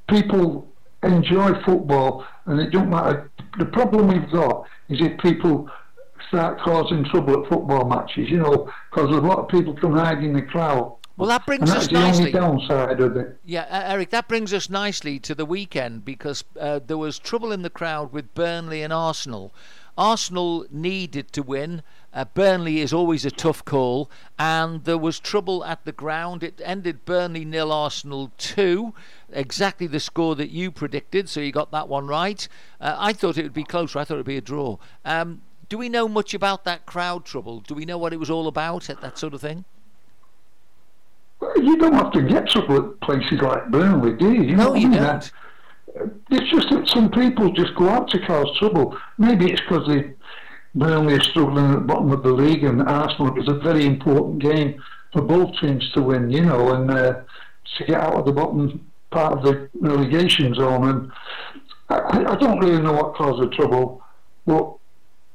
people 0.08 0.71
enjoy 1.04 1.54
football, 1.64 2.26
and 2.46 2.60
it 2.60 2.72
don't 2.72 2.90
matter. 2.90 3.32
The 3.58 3.66
problem 3.66 4.08
we've 4.08 4.32
got 4.32 4.66
is 4.90 5.02
if 5.02 5.18
people 5.20 5.70
start 6.28 6.60
causing 6.62 7.04
trouble 7.06 7.44
at 7.44 7.50
football 7.50 7.88
matches, 7.88 8.30
you 8.30 8.38
know, 8.38 8.72
because 8.92 9.10
a 9.10 9.20
lot 9.20 9.40
of 9.40 9.48
people 9.48 9.76
come 9.76 9.94
hiding 9.94 10.30
in 10.30 10.34
the 10.34 10.42
crowd 10.42 10.98
well, 11.22 11.30
that 11.30 11.46
brings 11.46 11.70
us 11.70 11.92
nicely. 11.92 12.32
downside 12.32 13.00
of 13.00 13.16
it. 13.16 13.38
Yeah, 13.46 13.68
Eric, 13.70 14.10
that 14.10 14.28
brings 14.28 14.54
us 14.56 14.72
nicely 14.72 15.20
to 15.20 15.36
the 15.36 15.46
weekend 15.46 16.04
because 16.04 16.44
uh, 16.60 16.80
there 16.80 16.98
was 16.98 17.20
trouble 17.20 17.52
in 17.52 17.62
the 17.62 17.70
crowd 17.70 18.12
with 18.12 18.34
Burnley 18.34 18.82
and 18.82 18.92
Arsenal. 18.92 19.54
Arsenal 19.96 20.66
needed 20.72 21.32
to 21.34 21.44
win. 21.44 21.84
Uh, 22.14 22.26
Burnley 22.34 22.80
is 22.80 22.92
always 22.92 23.26
a 23.26 23.32
tough 23.32 23.64
call, 23.64 24.10
and 24.38 24.84
there 24.84 24.98
was 24.98 25.18
trouble 25.20 25.64
at 25.64 25.86
the 25.86 25.94
ground. 25.94 26.44
It 26.44 26.60
ended 26.64 27.06
Burnley 27.06 27.46
nil, 27.46 27.72
Arsenal 27.72 28.32
two, 28.38 28.94
exactly 29.32 29.88
the 29.88 30.00
score 30.00 30.36
that 30.36 30.50
you 30.50 30.72
predicted. 30.72 31.30
So 31.30 31.40
you 31.40 31.54
got 31.54 31.72
that 31.72 31.88
one 31.88 32.08
right. 32.08 32.46
Uh, 32.82 32.96
I 33.00 33.14
thought 33.14 33.38
it 33.38 33.44
would 33.44 33.54
be 33.54 33.64
closer. 33.64 34.00
I 34.00 34.04
thought 34.04 34.16
it 34.16 34.18
would 34.18 34.26
be 34.26 34.38
a 34.38 34.42
draw. 34.42 34.78
Um, 35.06 35.42
do 35.70 35.78
we 35.78 35.88
know 35.88 36.10
much 36.10 36.34
about 36.34 36.66
that 36.66 36.86
crowd 36.86 37.24
trouble? 37.24 37.62
Do 37.62 37.74
we 37.76 37.86
know 37.86 37.98
what 37.98 38.12
it 38.12 38.18
was 38.20 38.30
all 38.30 38.48
about? 38.48 38.90
That 39.02 39.18
sort 39.18 39.34
of 39.34 39.40
thing 39.40 39.64
Well, 41.40 41.58
you 41.64 41.78
don't 41.78 41.94
have 41.94 42.12
to 42.12 42.22
get 42.22 42.50
trouble 42.50 42.90
at 42.90 43.00
places 43.00 43.40
like 43.42 43.70
Burnley, 43.72 44.14
do 44.18 44.34
you? 44.34 44.44
you 44.44 44.56
no, 44.58 44.76
you 44.76 44.92
don't. 44.92 45.32
It's 46.30 46.52
just 46.52 46.70
that 46.72 46.90
some 46.90 47.10
people 47.10 47.54
just 47.54 47.74
go 47.76 47.88
out 47.88 48.10
to 48.10 48.20
cause 48.26 48.48
trouble. 48.60 48.98
Maybe 49.18 49.50
it's 49.52 49.62
because 49.62 49.88
they 49.88 50.14
Burnley 50.74 51.16
are 51.16 51.22
struggling 51.22 51.72
at 51.72 51.80
the 51.80 51.86
bottom 51.86 52.12
of 52.12 52.24
the 52.24 52.32
league, 52.32 52.64
and 52.64 52.82
Arsenal 52.82 53.38
is 53.38 53.48
a 53.48 53.56
very 53.56 53.86
important 53.86 54.40
game 54.40 54.82
for 55.12 55.22
both 55.22 55.52
teams 55.60 55.90
to 55.94 56.02
win, 56.02 56.30
you 56.30 56.42
know, 56.42 56.74
and 56.74 56.90
uh, 56.90 57.22
to 57.78 57.86
get 57.86 58.00
out 58.00 58.14
of 58.14 58.26
the 58.26 58.32
bottom 58.32 58.90
part 59.12 59.34
of 59.34 59.44
the 59.44 59.70
relegation 59.80 60.54
zone. 60.54 60.88
And 60.88 61.12
I, 61.90 62.32
I 62.32 62.36
don't 62.36 62.60
really 62.60 62.82
know 62.82 62.94
what 62.94 63.16
caused 63.16 63.42
the 63.42 63.54
trouble, 63.56 64.02
but 64.46 64.74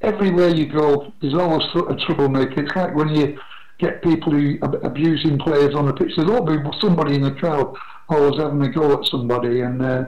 everywhere 0.00 0.48
you 0.48 0.66
go, 0.66 1.12
there's 1.20 1.34
always 1.34 1.64
a 1.74 1.96
troublemaker. 2.06 2.62
It's 2.62 2.74
like 2.74 2.94
when 2.94 3.10
you 3.10 3.38
get 3.78 4.02
people 4.02 4.32
who 4.32 4.58
ab- 4.62 4.84
abusing 4.84 5.38
players 5.38 5.74
on 5.74 5.86
the 5.86 5.92
pitch. 5.92 6.12
There's 6.16 6.30
always 6.30 6.60
somebody 6.80 7.14
in 7.14 7.22
the 7.22 7.32
crowd 7.32 7.74
always 8.08 8.40
having 8.40 8.62
a 8.62 8.70
go 8.70 8.98
at 8.98 9.06
somebody, 9.06 9.60
and 9.60 9.82
uh, 9.82 10.04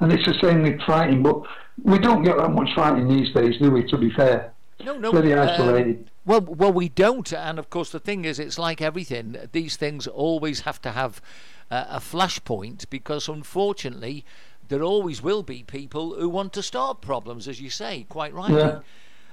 and 0.00 0.12
it's 0.12 0.24
the 0.26 0.34
same 0.42 0.62
with 0.62 0.80
fighting. 0.82 1.22
But 1.22 1.42
we 1.82 1.98
don't 1.98 2.22
get 2.22 2.36
that 2.36 2.50
much 2.50 2.74
fighting 2.74 3.08
these 3.08 3.32
days, 3.32 3.56
do 3.58 3.70
we? 3.70 3.84
To 3.84 3.98
be 3.98 4.10
fair, 4.10 4.52
no, 4.84 4.98
no, 4.98 5.12
very 5.12 5.32
uh, 5.32 5.44
isolated. 5.44 6.06
Uh, 6.06 6.10
well, 6.26 6.40
well, 6.40 6.72
we 6.72 6.88
don't, 6.88 7.32
and 7.32 7.58
of 7.58 7.70
course 7.70 7.90
the 7.90 8.00
thing 8.00 8.24
is, 8.24 8.38
it's 8.38 8.58
like 8.58 8.82
everything. 8.82 9.36
These 9.52 9.76
things 9.76 10.06
always 10.06 10.60
have 10.60 10.80
to 10.82 10.92
have 10.92 11.22
uh, 11.70 11.86
a 11.88 12.00
flashpoint 12.00 12.88
because, 12.90 13.28
unfortunately, 13.28 14.24
there 14.68 14.82
always 14.82 15.22
will 15.22 15.42
be 15.42 15.62
people 15.62 16.14
who 16.14 16.28
want 16.28 16.52
to 16.54 16.62
start 16.62 17.00
problems, 17.00 17.48
as 17.48 17.60
you 17.60 17.70
say, 17.70 18.06
quite 18.08 18.34
rightly. 18.34 18.58
Yeah. 18.58 18.80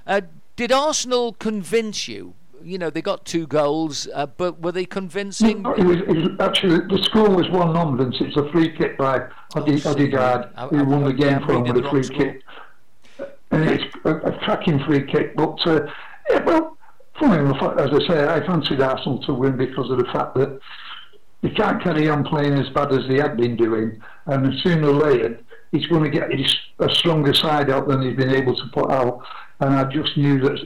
Uh, 0.06 0.20
did 0.54 0.72
Arsenal 0.72 1.34
convince 1.34 2.08
you 2.08 2.34
you 2.66 2.78
know, 2.78 2.90
they 2.90 3.00
got 3.00 3.24
two 3.24 3.46
goals, 3.46 4.08
uh, 4.12 4.26
but 4.26 4.60
were 4.60 4.72
they 4.72 4.84
convincing? 4.84 5.62
No, 5.62 5.72
it 5.74 5.84
was, 5.84 5.96
it 5.98 6.08
was 6.08 6.28
actually, 6.40 6.78
the 6.78 7.00
score 7.04 7.30
was 7.30 7.48
1 7.48 7.72
0, 7.72 7.96
Vince. 7.96 8.16
It's 8.20 8.36
a 8.36 8.50
free 8.50 8.76
kick 8.76 8.98
by 8.98 9.28
Odi, 9.54 9.80
oh, 9.84 10.68
who 10.70 10.84
won 10.84 11.04
the 11.04 11.12
game 11.12 11.40
for 11.46 11.52
him 11.54 11.62
with 11.62 11.84
a 11.84 11.88
free 11.88 12.08
kick. 12.08 12.42
And 13.52 13.70
it's 13.70 13.84
a, 14.04 14.16
a 14.16 14.38
cracking 14.40 14.80
free 14.84 15.06
kick. 15.06 15.36
But, 15.36 15.64
uh, 15.64 15.86
yeah, 16.28 16.44
well, 16.44 16.76
funny 17.20 17.38
enough, 17.38 17.78
as 17.78 17.90
I 17.92 18.08
say, 18.08 18.26
I 18.26 18.44
fancied 18.44 18.80
Arsenal 18.80 19.22
to 19.22 19.34
win 19.34 19.56
because 19.56 19.88
of 19.88 19.98
the 19.98 20.06
fact 20.12 20.34
that 20.34 20.58
they 21.42 21.50
can't 21.50 21.80
carry 21.80 22.08
on 22.08 22.24
playing 22.24 22.54
as 22.54 22.68
bad 22.70 22.92
as 22.92 23.06
they 23.08 23.18
had 23.18 23.36
been 23.36 23.56
doing. 23.56 24.02
And 24.26 24.52
sooner 24.64 24.88
or 24.88 24.94
later, 24.94 25.38
he's 25.70 25.86
going 25.86 26.02
to 26.02 26.10
get 26.10 26.30
a 26.80 26.94
stronger 26.94 27.32
side 27.32 27.70
out 27.70 27.86
than 27.86 28.02
he's 28.02 28.16
been 28.16 28.34
able 28.34 28.56
to 28.56 28.66
put 28.72 28.90
out. 28.90 29.22
And 29.60 29.72
I 29.72 29.84
just 29.84 30.16
knew 30.16 30.40
that 30.40 30.58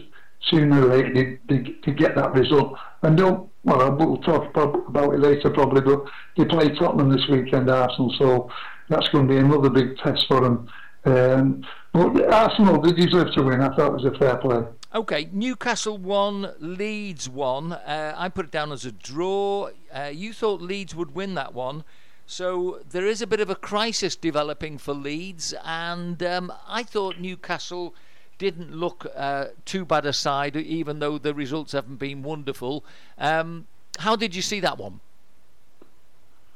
sooner 0.48 0.86
or 0.86 0.96
later 0.96 1.38
to 1.48 1.92
get 1.92 2.14
that 2.16 2.32
result. 2.32 2.78
And 3.02 3.16
don't, 3.16 3.50
well, 3.64 3.94
we'll 3.94 4.18
talk 4.18 4.54
about 4.56 5.14
it 5.14 5.20
later 5.20 5.50
probably, 5.50 5.80
but 5.82 6.04
they 6.36 6.44
play 6.44 6.68
Tottenham 6.70 7.10
this 7.10 7.26
weekend, 7.28 7.70
Arsenal, 7.70 8.14
so 8.18 8.50
that's 8.88 9.08
going 9.08 9.28
to 9.28 9.34
be 9.34 9.38
another 9.38 9.70
big 9.70 9.96
test 9.98 10.26
for 10.28 10.40
them. 10.40 10.68
Um, 11.04 11.64
but 11.92 12.32
Arsenal, 12.32 12.80
they 12.80 12.92
deserve 12.92 13.32
to 13.34 13.42
win. 13.42 13.60
I 13.60 13.74
thought 13.74 13.92
it 13.92 14.02
was 14.02 14.04
a 14.04 14.18
fair 14.18 14.36
play. 14.36 14.62
Okay, 14.92 15.28
Newcastle 15.32 15.98
won, 15.98 16.52
Leeds 16.58 17.28
won. 17.28 17.72
Uh, 17.72 18.14
I 18.16 18.28
put 18.28 18.46
it 18.46 18.50
down 18.50 18.72
as 18.72 18.84
a 18.84 18.92
draw. 18.92 19.70
Uh, 19.94 20.10
you 20.12 20.32
thought 20.32 20.60
Leeds 20.60 20.94
would 20.94 21.14
win 21.14 21.34
that 21.34 21.54
one. 21.54 21.84
So 22.26 22.80
there 22.90 23.06
is 23.06 23.22
a 23.22 23.26
bit 23.26 23.40
of 23.40 23.50
a 23.50 23.54
crisis 23.54 24.14
developing 24.14 24.78
for 24.78 24.94
Leeds, 24.94 25.54
and 25.64 26.22
um, 26.22 26.52
I 26.66 26.82
thought 26.82 27.18
Newcastle 27.18 27.94
didn't 28.40 28.74
look 28.74 29.06
uh, 29.14 29.48
too 29.66 29.84
bad 29.84 30.06
a 30.06 30.14
side, 30.14 30.56
even 30.56 30.98
though 30.98 31.18
the 31.18 31.34
results 31.34 31.72
haven't 31.72 31.98
been 31.98 32.22
wonderful. 32.22 32.82
Um, 33.18 33.66
how 33.98 34.16
did 34.16 34.34
you 34.34 34.40
see 34.40 34.60
that 34.60 34.78
one? 34.78 35.00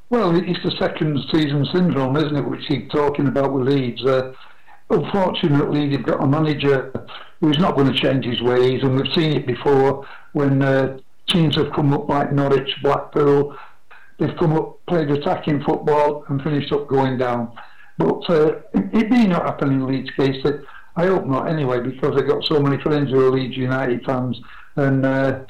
Well, 0.09 0.35
it's 0.35 0.62
the 0.64 0.70
second 0.78 1.18
season 1.30 1.66
syndrome, 1.72 2.16
isn't 2.16 2.35
it, 2.35 2.49
which 2.49 2.64
he's 2.66 2.89
talking 2.91 3.28
about 3.28 3.53
with 3.53 3.68
Leeds. 3.68 4.03
Uh, 4.03 4.32
unfortunately, 4.89 5.91
they've 5.91 6.03
got 6.03 6.22
a 6.22 6.26
manager 6.26 6.91
who's 7.41 7.59
not 7.59 7.76
going 7.76 7.93
to 7.93 8.01
change 8.01 8.24
his 8.24 8.41
ways, 8.41 8.82
and 8.82 8.97
we've 8.97 9.12
seen 9.12 9.35
it 9.35 9.47
before 9.47 10.07
when 10.32 10.62
uh, 10.62 10.99
teams 11.28 11.55
have 11.57 11.70
come 11.72 11.93
up 11.93 12.09
like 12.09 12.32
Norwich, 12.32 12.76
Blackpool, 12.82 13.55
they've 14.18 14.37
come 14.39 14.55
up, 14.55 14.78
played 14.87 15.11
attacking 15.11 15.62
football, 15.64 16.24
and 16.28 16.41
finished 16.43 16.72
up 16.72 16.89
going 16.89 17.18
down. 17.18 17.53
But 17.99 18.30
uh, 18.30 18.61
it 18.72 19.11
may 19.11 19.26
not 19.26 19.45
happen 19.45 19.70
in 19.70 19.87
Leeds' 19.87 20.11
case. 20.16 20.43
That 20.45 20.64
I 20.97 21.07
hope 21.07 21.26
not 21.26 21.49
anyway, 21.49 21.80
because 21.80 22.16
I've 22.16 22.28
got 22.28 22.45
so 22.45 22.61
many 22.61 22.80
friends 22.82 23.11
who 23.11 23.26
are 23.26 23.30
Leeds 23.30 23.57
United 23.57 24.05
fans. 24.05 24.40
And 24.76 25.05
uh, 25.05 25.40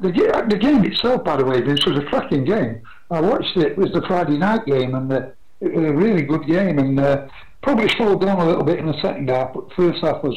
the, 0.00 0.10
the 0.48 0.56
game 0.56 0.84
itself, 0.84 1.24
by 1.24 1.36
the 1.36 1.44
way, 1.44 1.60
this 1.60 1.84
was 1.84 1.98
a 1.98 2.02
cracking 2.02 2.44
game. 2.44 2.82
I 3.10 3.20
watched 3.20 3.56
it, 3.56 3.72
it 3.72 3.78
was 3.78 3.92
the 3.92 4.02
Friday 4.06 4.38
night 4.38 4.64
game, 4.66 4.94
and 4.94 5.12
uh, 5.12 5.28
it 5.60 5.72
was 5.72 5.84
a 5.84 5.92
really 5.92 6.22
good 6.22 6.46
game. 6.46 6.78
And 6.78 6.98
uh, 6.98 7.28
probably 7.62 7.88
slowed 7.90 8.20
down 8.20 8.40
a 8.40 8.46
little 8.46 8.64
bit 8.64 8.78
in 8.78 8.86
the 8.86 9.00
second 9.02 9.28
half, 9.28 9.52
but 9.52 9.72
first 9.74 10.02
half 10.02 10.22
was 10.22 10.36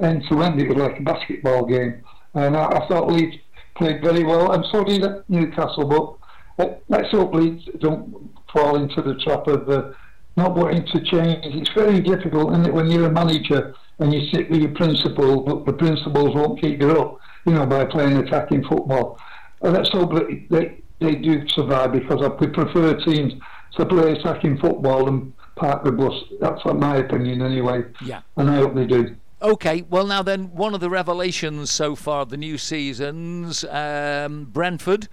end 0.00 0.24
to 0.28 0.42
end, 0.42 0.60
it 0.60 0.68
was 0.68 0.76
like 0.76 0.98
a 0.98 1.02
basketball 1.02 1.64
game. 1.64 2.02
And 2.34 2.56
I, 2.56 2.66
I 2.66 2.88
thought 2.88 3.12
Leeds 3.12 3.36
played 3.76 4.02
very 4.02 4.24
well, 4.24 4.52
and 4.52 4.64
so 4.70 4.84
did 4.84 5.04
Newcastle. 5.28 6.18
But 6.56 6.64
uh, 6.64 6.74
let's 6.88 7.10
hope 7.10 7.32
Leeds 7.34 7.68
don't 7.78 8.30
fall 8.52 8.76
into 8.76 9.02
the 9.02 9.14
trap 9.16 9.46
of 9.46 9.68
uh, 9.68 9.92
not 10.36 10.56
wanting 10.56 10.86
to 10.86 11.00
change. 11.04 11.44
It's 11.44 11.70
very 11.70 12.00
difficult, 12.00 12.52
isn't 12.52 12.66
it, 12.66 12.74
when 12.74 12.90
you're 12.90 13.06
a 13.06 13.12
manager 13.12 13.74
and 13.98 14.12
you 14.12 14.28
sit 14.32 14.50
with 14.50 14.60
your 14.60 14.72
principle, 14.72 15.40
but 15.40 15.66
the 15.66 15.72
principles 15.72 16.34
won't 16.34 16.60
keep 16.60 16.80
you 16.80 16.90
up, 16.90 17.18
you 17.46 17.52
know, 17.52 17.66
by 17.66 17.84
playing 17.84 18.16
attacking 18.16 18.64
football. 18.64 19.18
And 19.62 19.74
let's 19.74 19.90
hope 19.90 20.14
that 20.14 20.46
they, 20.50 20.82
they 21.00 21.14
do 21.14 21.46
survive 21.48 21.92
because 21.92 22.22
I 22.22 22.28
would 22.28 22.52
prefer 22.52 22.94
teams 23.04 23.34
to 23.76 23.86
play 23.86 24.12
attacking 24.12 24.58
football 24.58 25.08
and 25.08 25.32
park 25.56 25.84
the 25.84 25.92
bus. 25.92 26.14
That's 26.40 26.64
my 26.64 26.96
opinion, 26.96 27.42
anyway. 27.42 27.84
Yeah. 28.04 28.22
And 28.36 28.50
I 28.50 28.56
hope 28.56 28.74
they 28.74 28.86
do. 28.86 29.16
Okay, 29.40 29.84
well, 29.90 30.06
now 30.06 30.22
then, 30.22 30.54
one 30.54 30.74
of 30.74 30.80
the 30.80 30.88
revelations 30.88 31.70
so 31.70 31.94
far 31.94 32.22
of 32.22 32.30
the 32.30 32.36
new 32.36 32.56
seasons, 32.56 33.62
um, 33.64 34.46
Brentford 34.46 35.08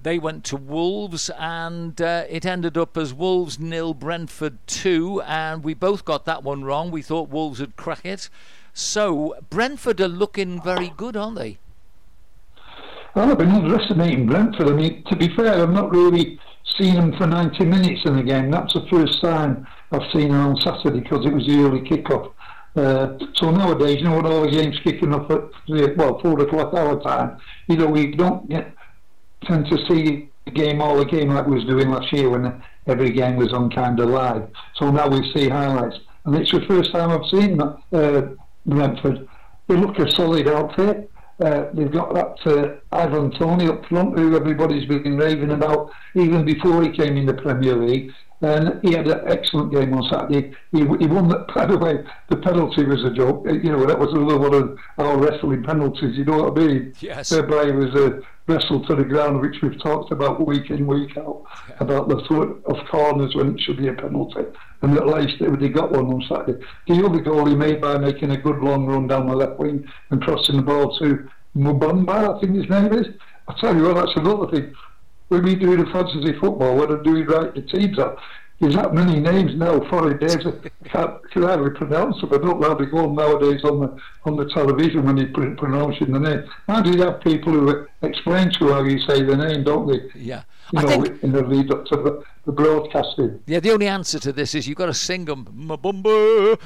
they 0.00 0.18
went 0.18 0.44
to 0.44 0.56
Wolves, 0.56 1.30
and 1.38 2.00
uh, 2.00 2.24
it 2.28 2.44
ended 2.44 2.76
up 2.76 2.96
as 2.96 3.14
Wolves 3.14 3.58
nil, 3.58 3.94
Brentford 3.94 4.58
two, 4.66 5.22
and 5.22 5.64
we 5.64 5.74
both 5.74 6.04
got 6.04 6.24
that 6.24 6.42
one 6.42 6.64
wrong. 6.64 6.90
We 6.90 7.02
thought 7.02 7.28
Wolves 7.28 7.60
would 7.60 7.76
crack 7.76 8.04
it. 8.04 8.28
So 8.72 9.36
Brentford 9.50 10.00
are 10.00 10.08
looking 10.08 10.62
very 10.62 10.92
good, 10.96 11.16
aren't 11.16 11.36
they? 11.36 11.58
Well, 13.14 13.30
I've 13.30 13.38
been 13.38 13.50
underestimating 13.50 14.26
Brentford. 14.26 14.68
I 14.68 14.72
mean, 14.72 15.02
to 15.10 15.16
be 15.16 15.34
fair, 15.34 15.62
I've 15.62 15.70
not 15.70 15.90
really 15.90 16.38
seen 16.78 16.94
them 16.94 17.16
for 17.16 17.26
90 17.26 17.64
minutes 17.64 18.02
in 18.04 18.16
the 18.16 18.22
game. 18.22 18.50
That's 18.50 18.72
the 18.72 18.86
first 18.90 19.20
time 19.20 19.66
I've 19.90 20.08
seen 20.12 20.28
them 20.28 20.40
on 20.40 20.56
Saturday 20.60 21.00
because 21.00 21.26
it 21.26 21.32
was 21.32 21.46
the 21.46 21.58
early 21.58 21.82
kick-off. 21.88 22.32
Uh, 22.76 23.18
so 23.34 23.50
nowadays, 23.50 23.96
you 23.98 24.04
know, 24.04 24.16
with 24.16 24.26
all 24.26 24.42
the 24.42 24.50
games 24.50 24.78
kicking 24.84 25.12
off 25.12 25.28
at 25.30 25.42
well 25.96 26.20
four 26.20 26.38
o'clock 26.40 26.72
our 26.72 27.00
time, 27.00 27.36
you 27.66 27.76
know, 27.76 27.88
we 27.88 28.14
don't 28.14 28.48
get 28.48 28.72
tend 29.44 29.66
to 29.66 29.78
see 29.88 30.30
the 30.44 30.50
game 30.50 30.80
all 30.80 30.96
the 30.96 31.04
game 31.04 31.30
like 31.30 31.46
we 31.46 31.56
was 31.56 31.64
doing 31.64 31.90
last 31.90 32.12
year 32.12 32.28
when 32.30 32.62
every 32.86 33.10
game 33.10 33.36
was 33.36 33.52
on 33.52 33.70
kind 33.70 33.98
of 34.00 34.08
live. 34.08 34.48
So 34.76 34.90
now 34.90 35.08
we 35.08 35.32
see 35.32 35.48
highlights, 35.48 35.98
and 36.24 36.34
it's 36.36 36.52
the 36.52 36.62
first 36.66 36.92
time 36.92 37.10
I've 37.10 37.28
seen 37.30 37.58
that, 37.58 37.78
uh, 37.92 38.22
Brentford. 38.66 39.28
They 39.68 39.76
look 39.76 39.98
a 39.98 40.10
solid 40.12 40.48
outfit. 40.48 41.10
Uh, 41.40 41.70
they've 41.72 41.90
got 41.90 42.12
that 42.12 42.46
uh, 42.46 42.76
Ivan 42.94 43.30
Toney 43.30 43.68
up 43.68 43.86
front, 43.86 44.18
who 44.18 44.36
everybody's 44.36 44.86
been 44.86 45.16
raving 45.16 45.52
about 45.52 45.90
even 46.14 46.44
before 46.44 46.82
he 46.82 46.90
came 46.90 47.16
in 47.16 47.24
the 47.24 47.34
Premier 47.34 47.76
League. 47.76 48.12
And 48.42 48.80
he 48.82 48.92
had 48.92 49.06
an 49.06 49.20
excellent 49.26 49.72
game 49.72 49.92
on 49.92 50.02
Saturday. 50.10 50.54
He, 50.72 50.78
he 50.78 51.06
won 51.06 51.28
that, 51.28 51.46
by 51.54 51.66
the 51.66 51.78
way, 51.78 52.04
the 52.28 52.36
penalty 52.36 52.84
was 52.84 53.04
a 53.04 53.10
joke. 53.10 53.46
You 53.46 53.72
know, 53.72 53.86
that 53.86 53.98
was 53.98 54.12
another 54.12 54.38
one 54.38 54.54
of 54.54 54.78
our 54.98 55.18
wrestling 55.18 55.62
penalties, 55.62 56.16
you 56.16 56.24
know 56.24 56.42
what 56.42 56.58
I 56.58 56.66
mean? 56.66 56.94
Yes. 57.00 57.30
Whereby 57.30 57.66
he 57.66 57.72
was 57.72 57.94
uh, 57.94 58.20
wrestled 58.50 58.86
to 58.88 58.96
the 58.96 59.04
ground, 59.04 59.40
which 59.40 59.56
we've 59.62 59.80
talked 59.82 60.12
about 60.12 60.46
week 60.46 60.70
in, 60.70 60.86
week 60.86 61.16
out, 61.16 61.44
yeah. 61.68 61.76
about 61.80 62.08
the 62.08 62.20
thought 62.28 62.62
of 62.66 62.76
corners 62.90 63.34
when 63.34 63.54
it 63.54 63.60
should 63.60 63.76
be 63.76 63.88
a 63.88 63.94
penalty. 63.94 64.40
And 64.82 64.96
at 64.96 65.06
least 65.06 65.34
they 65.40 65.68
got 65.68 65.92
one 65.92 66.06
on 66.06 66.22
Saturday. 66.28 66.64
The 66.88 67.04
other 67.04 67.20
goal 67.20 67.46
he 67.46 67.54
made 67.54 67.80
by 67.80 67.98
making 67.98 68.30
a 68.30 68.36
good 68.36 68.58
long 68.58 68.86
run 68.86 69.06
down 69.06 69.28
the 69.28 69.36
left 69.36 69.58
wing 69.58 69.86
and 70.10 70.22
crossing 70.22 70.56
the 70.56 70.62
ball 70.62 70.98
to 70.98 71.28
Mubamba, 71.56 72.36
I 72.36 72.40
think 72.40 72.56
his 72.56 72.68
name 72.68 72.92
is. 72.92 73.06
I 73.48 73.54
tell 73.60 73.76
you 73.76 73.82
what, 73.82 73.96
that's 73.96 74.16
another 74.16 74.50
thing 74.50 74.74
when 75.30 75.44
we 75.44 75.54
do 75.54 75.76
the 75.76 75.88
fantasy 75.92 76.32
football, 76.40 76.76
when 76.76 76.90
I'm 76.90 77.04
doing 77.04 77.24
right 77.26 77.54
the 77.54 77.62
teams 77.62 78.00
up, 78.00 78.18
there's 78.60 78.74
that 78.74 78.92
many 78.92 79.18
names 79.18 79.54
now, 79.56 79.80
foreign 79.88 80.18
names, 80.18 80.44
I 80.46 80.88
can't, 80.88 81.30
can 81.30 81.42
hardly 81.42 81.70
pronounce 81.70 82.20
them. 82.20 82.30
I 82.32 82.36
don't 82.36 82.60
know 82.60 82.68
how 82.68 82.74
they 82.74 82.84
go 82.84 83.10
nowadays 83.10 83.64
on 83.64 83.80
the 83.80 83.98
on 84.26 84.36
the 84.36 84.50
television 84.52 85.06
when 85.06 85.16
you 85.16 85.26
are 85.26 85.56
pronouncing 85.56 86.12
the 86.12 86.20
name. 86.20 86.44
How 86.68 86.82
do 86.82 86.90
you 86.90 87.02
have 87.02 87.22
people 87.22 87.52
who 87.54 87.86
explain 88.02 88.50
to 88.52 88.66
you 88.66 88.72
how 88.72 88.82
you 88.84 89.00
say 89.00 89.22
the 89.22 89.34
name, 89.34 89.64
don't 89.64 89.86
they? 89.86 90.00
Yeah. 90.14 90.42
You 90.72 90.78
I 90.78 90.82
know, 90.82 91.02
think, 91.02 91.22
in 91.22 91.32
the 91.32 91.42
lead 91.42 91.72
up 91.72 91.86
to 91.86 91.96
the, 91.96 92.22
the 92.44 92.52
broadcasting. 92.52 93.40
Yeah, 93.46 93.60
the 93.60 93.72
only 93.72 93.88
answer 93.88 94.18
to 94.20 94.32
this 94.32 94.54
is 94.54 94.68
you've 94.68 94.76
got 94.78 94.86
to 94.86 94.94
sing 94.94 95.24
them. 95.24 95.46
Mabumba. 95.46 96.60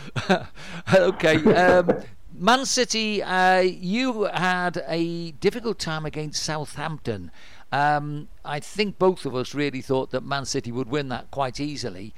okay. 0.94 1.54
Um, 1.54 2.02
Man 2.36 2.66
City, 2.66 3.22
uh, 3.22 3.60
you 3.60 4.24
had 4.24 4.82
a 4.88 5.30
difficult 5.30 5.78
time 5.78 6.04
against 6.04 6.42
Southampton. 6.42 7.30
Um, 7.74 8.28
I 8.44 8.60
think 8.60 9.00
both 9.00 9.26
of 9.26 9.34
us 9.34 9.52
really 9.52 9.80
thought 9.80 10.12
that 10.12 10.22
Man 10.22 10.44
City 10.44 10.70
would 10.70 10.88
win 10.88 11.08
that 11.08 11.32
quite 11.32 11.58
easily. 11.58 12.14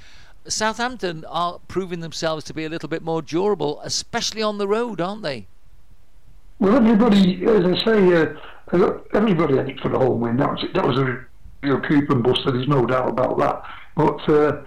Southampton 0.47 1.25
are 1.31 1.61
proving 1.67 2.01
themselves 2.01 2.45
to 2.45 2.53
be 2.53 2.67
a 2.67 2.69
little 2.69 2.91
bit 2.91 3.01
more 3.03 3.23
durable, 3.23 3.81
especially 3.83 4.43
on 4.43 4.59
the 4.59 4.69
road, 4.69 5.01
aren't 5.01 5.23
they? 5.23 5.47
Well, 6.59 6.77
everybody, 6.77 7.43
as 7.47 7.65
I 7.65 7.85
say, 7.87 8.37
uh, 8.73 8.99
everybody 9.15 9.57
had 9.57 9.71
it 9.71 9.81
for 9.81 9.89
the 9.89 9.99
home 9.99 10.21
win. 10.21 10.37
That 10.37 10.51
was, 10.51 10.65
that 10.75 10.87
was 10.87 10.99
a 10.99 11.25
real 11.63 11.81
coupon 11.81 12.21
buster, 12.21 12.53
there's 12.53 12.69
no 12.69 12.85
doubt 12.85 13.09
about 13.09 13.39
that. 13.39 13.63
But 13.97 14.29
uh, 14.29 14.63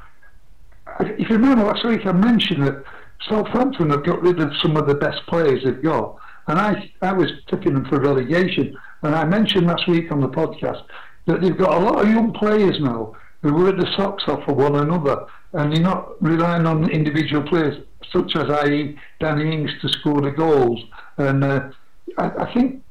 if 1.02 1.30
you 1.30 1.36
remember 1.36 1.66
last 1.66 1.86
week, 1.86 2.08
I 2.08 2.14
mentioned 2.14 2.66
that 2.66 2.84
Southampton 3.28 3.92
have 3.92 4.04
got 4.04 4.24
rid 4.24 4.40
of 4.40 4.52
some 4.60 4.76
of 4.76 4.88
the 4.88 4.96
best 4.96 5.22
players 5.28 5.64
they've 5.64 5.84
got. 5.84 6.18
And 6.48 6.58
I, 6.58 6.92
I 7.04 7.14
was 7.14 7.30
tipping 7.48 7.76
them 7.76 7.86
for 7.86 8.00
relegation. 8.00 8.76
And 9.02 9.16
I 9.16 9.26
mentioned 9.26 9.68
last 9.68 9.88
week 9.88 10.12
on 10.12 10.22
the 10.22 10.28
podcast 10.28 10.84
that 11.26 11.42
they've 11.42 11.58
got 11.58 11.82
a 11.82 11.86
lot 11.86 12.04
of 12.04 12.10
young 12.10 12.34
players 12.34 12.80
now 12.80 13.16
who 13.42 13.54
work 13.54 13.78
the 13.78 13.88
socks 13.96 14.24
off 14.28 14.44
for 14.46 14.54
one 14.54 14.76
another, 14.76 15.26
and 15.54 15.74
they're 15.74 15.82
not 15.82 16.22
relying 16.22 16.66
on 16.66 16.90
individual 16.90 17.44
players 17.44 17.84
such 18.12 18.36
as 18.36 18.50
i.e. 18.50 18.98
Danny 19.20 19.54
Ings 19.54 19.72
to 19.82 19.90
score 19.90 20.22
the 20.22 20.32
goals. 20.32 20.84
And 21.18 21.44
uh, 21.44 21.70
I, 22.18 22.30
I, 22.30 22.54
think 22.54 22.84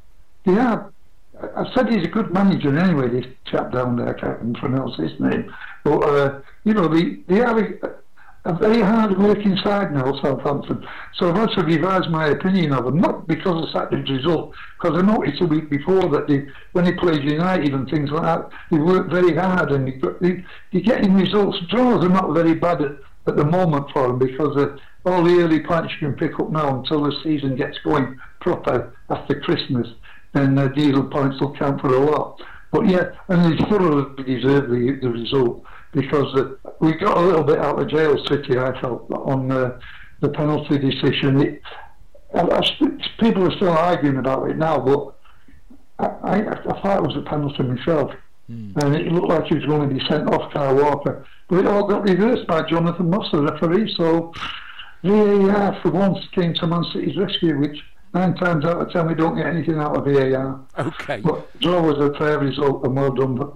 they 0.47 0.57
are. 0.57 0.93
I 1.57 1.65
said 1.75 1.89
he's 1.89 2.05
a 2.05 2.09
good 2.09 2.33
manager 2.33 2.77
anyway. 2.77 3.09
This 3.09 3.27
chap 3.47 3.73
down 3.73 3.97
there, 3.97 4.17
I 4.17 4.21
can't 4.21 4.57
pronounce 4.57 4.97
his 4.97 5.19
name, 5.19 5.53
but 5.85 5.99
uh, 5.99 6.41
you 6.65 6.75
know 6.75 6.89
they 6.89 7.17
they 7.29 7.41
are 7.41 7.59
a 7.59 7.91
very 8.45 8.80
hard 8.80 9.18
working 9.18 9.57
side 9.59 9.93
now, 9.93 10.12
Southampton. 10.22 10.86
So 11.14 11.28
I've 11.28 11.39
also 11.39 11.62
revised 11.62 12.09
my 12.09 12.28
opinion 12.28 12.72
of 12.72 12.84
them, 12.84 12.99
not 12.99 13.26
because 13.26 13.64
of 13.64 13.70
Saturday's 13.70 14.11
result, 14.11 14.55
because 14.80 14.99
I 14.99 15.03
noticed 15.05 15.43
a 15.43 15.47
week 15.47 15.68
before 15.68 16.09
that 16.09 16.26
they, 16.28 16.47
when 16.72 16.84
they 16.84 16.93
played 16.93 17.24
United 17.24 17.74
and 17.74 17.89
things 17.89 18.11
like 18.11 18.22
that, 18.22 18.51
they 18.70 18.78
worked 18.78 19.11
very 19.11 19.34
hard 19.34 19.70
and 19.72 19.86
they, 19.89 20.01
they, 20.20 20.45
they're 20.72 20.82
getting 20.82 21.14
results. 21.14 21.59
Draws 21.68 22.05
are 22.05 22.09
not 22.09 22.32
very 22.32 22.55
bad 22.55 22.80
at, 22.80 22.93
at 23.26 23.36
the 23.36 23.45
moment 23.45 23.91
for 23.93 24.09
them 24.09 24.18
because 24.18 24.57
of 24.57 24.78
all 25.05 25.22
the 25.22 25.41
early 25.41 25.61
points 25.61 25.93
you 26.01 26.09
can 26.09 26.16
pick 26.16 26.39
up 26.41 26.51
now 26.51 26.78
until 26.78 27.05
the 27.05 27.16
season 27.22 27.57
gets 27.57 27.78
going 27.78 28.18
proper 28.41 28.95
after 29.11 29.41
Christmas, 29.41 29.89
then 30.32 30.57
uh, 30.59 30.68
diesel 30.68 31.05
points 31.05 31.41
will 31.41 31.55
count 31.57 31.80
for 31.80 31.89
a 31.89 31.99
lot. 31.99 32.41
But 32.70 32.89
yeah, 32.89 33.11
and 33.28 33.59
they 33.59 33.64
thoroughly 33.64 34.22
deserve 34.24 34.68
the, 34.68 34.99
the 35.01 35.09
result 35.09 35.64
because 35.93 36.34
uh, 36.34 36.70
we 36.80 36.95
got 36.95 37.16
a 37.16 37.20
little 37.20 37.45
bit 37.45 37.59
out 37.59 37.80
of 37.80 37.89
jail 37.89 38.16
city, 38.26 38.59
I 38.59 38.78
felt, 38.80 39.11
on 39.11 39.51
uh, 39.51 39.78
the 40.20 40.28
penalty 40.28 40.78
decision. 40.78 41.41
It, 41.41 41.62
I, 42.34 42.41
I, 42.41 42.61
people 43.18 43.45
are 43.45 43.57
still 43.57 43.70
arguing 43.70 44.18
about 44.18 44.51
it 44.51 44.57
now, 44.57 44.78
but 44.78 45.14
I, 45.99 46.07
I, 46.07 46.36
I 46.53 46.80
thought 46.80 46.99
it 46.99 47.07
was 47.07 47.16
a 47.16 47.22
penalty 47.22 47.62
myself. 47.62 48.12
Mm. 48.51 48.82
And 48.82 48.97
it 48.97 49.12
looked 49.12 49.28
like 49.28 49.45
he 49.45 49.57
was 49.57 49.66
going 49.66 49.89
to 49.89 49.95
be 49.95 50.05
sent 50.07 50.28
off 50.32 50.53
Kyle 50.53 50.74
Walker. 50.74 51.26
But 51.49 51.61
it 51.61 51.66
all 51.66 51.86
got 51.86 52.03
reversed 52.03 52.47
by 52.47 52.62
Jonathan 52.62 53.11
Moss, 53.11 53.30
the 53.30 53.43
referee. 53.43 53.93
So 53.97 54.32
VAR 55.03 55.78
for 55.82 55.91
once 55.91 56.26
came 56.32 56.55
to 56.55 56.66
Man 56.66 56.84
City's 56.93 57.16
rescue, 57.16 57.59
which 57.59 57.78
nine 58.14 58.34
times 58.34 58.64
out 58.64 58.80
of 58.80 58.91
ten 58.91 59.07
we 59.07 59.14
don't 59.14 59.36
get 59.36 59.47
anything 59.47 59.78
out 59.78 59.97
of 59.97 60.05
VAR. 60.05 60.61
Okay. 60.78 61.20
But 61.20 61.59
draw 61.61 61.80
was 61.80 61.99
a 61.99 62.16
fair 62.18 62.39
result 62.39 62.84
and 62.84 62.97
well 62.97 63.12
done 63.12 63.53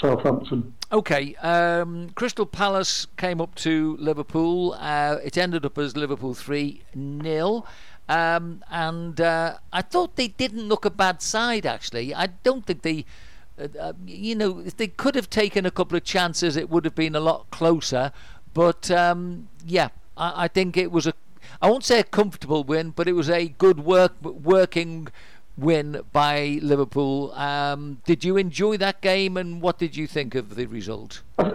Southampton. 0.00 0.74
Okay, 0.90 1.34
um, 1.36 2.10
Crystal 2.10 2.46
Palace 2.46 3.06
came 3.16 3.40
up 3.40 3.54
to 3.56 3.96
Liverpool. 3.98 4.76
Uh, 4.78 5.18
it 5.24 5.38
ended 5.38 5.64
up 5.64 5.78
as 5.78 5.96
Liverpool 5.96 6.34
3 6.34 6.82
0. 7.22 7.64
Um, 8.08 8.62
and 8.70 9.20
uh, 9.20 9.56
I 9.72 9.82
thought 9.82 10.16
they 10.16 10.28
didn't 10.28 10.68
look 10.68 10.84
a 10.84 10.90
bad 10.90 11.22
side, 11.22 11.64
actually. 11.64 12.14
I 12.14 12.26
don't 12.26 12.66
think 12.66 12.82
they. 12.82 13.04
Uh, 13.58 13.68
uh, 13.78 13.92
you 14.06 14.34
know, 14.34 14.60
if 14.60 14.76
they 14.76 14.88
could 14.88 15.14
have 15.14 15.30
taken 15.30 15.64
a 15.66 15.70
couple 15.70 15.96
of 15.96 16.04
chances, 16.04 16.56
it 16.56 16.68
would 16.70 16.84
have 16.84 16.94
been 16.94 17.14
a 17.14 17.20
lot 17.20 17.50
closer. 17.50 18.12
But 18.54 18.90
um, 18.90 19.48
yeah, 19.64 19.88
I, 20.16 20.44
I, 20.44 20.48
think 20.48 20.76
it 20.76 20.90
was 20.90 21.06
a. 21.06 21.14
I 21.60 21.70
won't 21.70 21.84
say 21.84 22.00
a 22.00 22.04
comfortable 22.04 22.64
win, 22.64 22.90
but 22.90 23.08
it 23.08 23.12
was 23.12 23.30
a 23.30 23.48
good 23.48 23.80
work 23.80 24.14
working 24.22 25.08
win 25.56 26.02
by 26.12 26.58
Liverpool. 26.62 27.32
Um, 27.32 28.00
did 28.04 28.24
you 28.24 28.36
enjoy 28.36 28.76
that 28.78 29.00
game, 29.00 29.36
and 29.36 29.60
what 29.60 29.78
did 29.78 29.96
you 29.96 30.06
think 30.06 30.34
of 30.34 30.54
the 30.56 30.66
result? 30.66 31.22
I, 31.38 31.52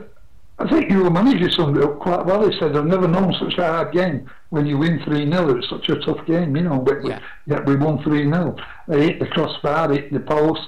I 0.60 0.68
think 0.70 0.90
your 0.90 1.10
manager 1.10 1.50
summed 1.52 1.78
it 1.78 1.84
up 1.84 2.00
quite 2.00 2.26
well. 2.26 2.50
He 2.50 2.58
said, 2.58 2.76
"I've 2.76 2.86
never 2.86 3.08
known 3.08 3.34
such 3.34 3.58
a 3.58 3.68
hard 3.68 3.92
game 3.94 4.30
when 4.50 4.66
you 4.66 4.78
win 4.78 5.02
three 5.04 5.30
0 5.30 5.58
It's 5.58 5.70
such 5.70 5.90
a 5.90 6.00
tough 6.00 6.26
game, 6.26 6.56
you 6.56 6.64
know." 6.64 6.80
But 6.80 7.06
yeah. 7.06 7.20
we, 7.46 7.54
yeah, 7.54 7.62
we 7.62 7.76
won 7.76 8.02
three 8.04 8.24
0 8.24 8.56
They 8.88 9.06
hit 9.06 9.20
the 9.20 9.28
crossbar, 9.28 9.92
hit 9.92 10.12
the 10.12 10.20
post. 10.20 10.68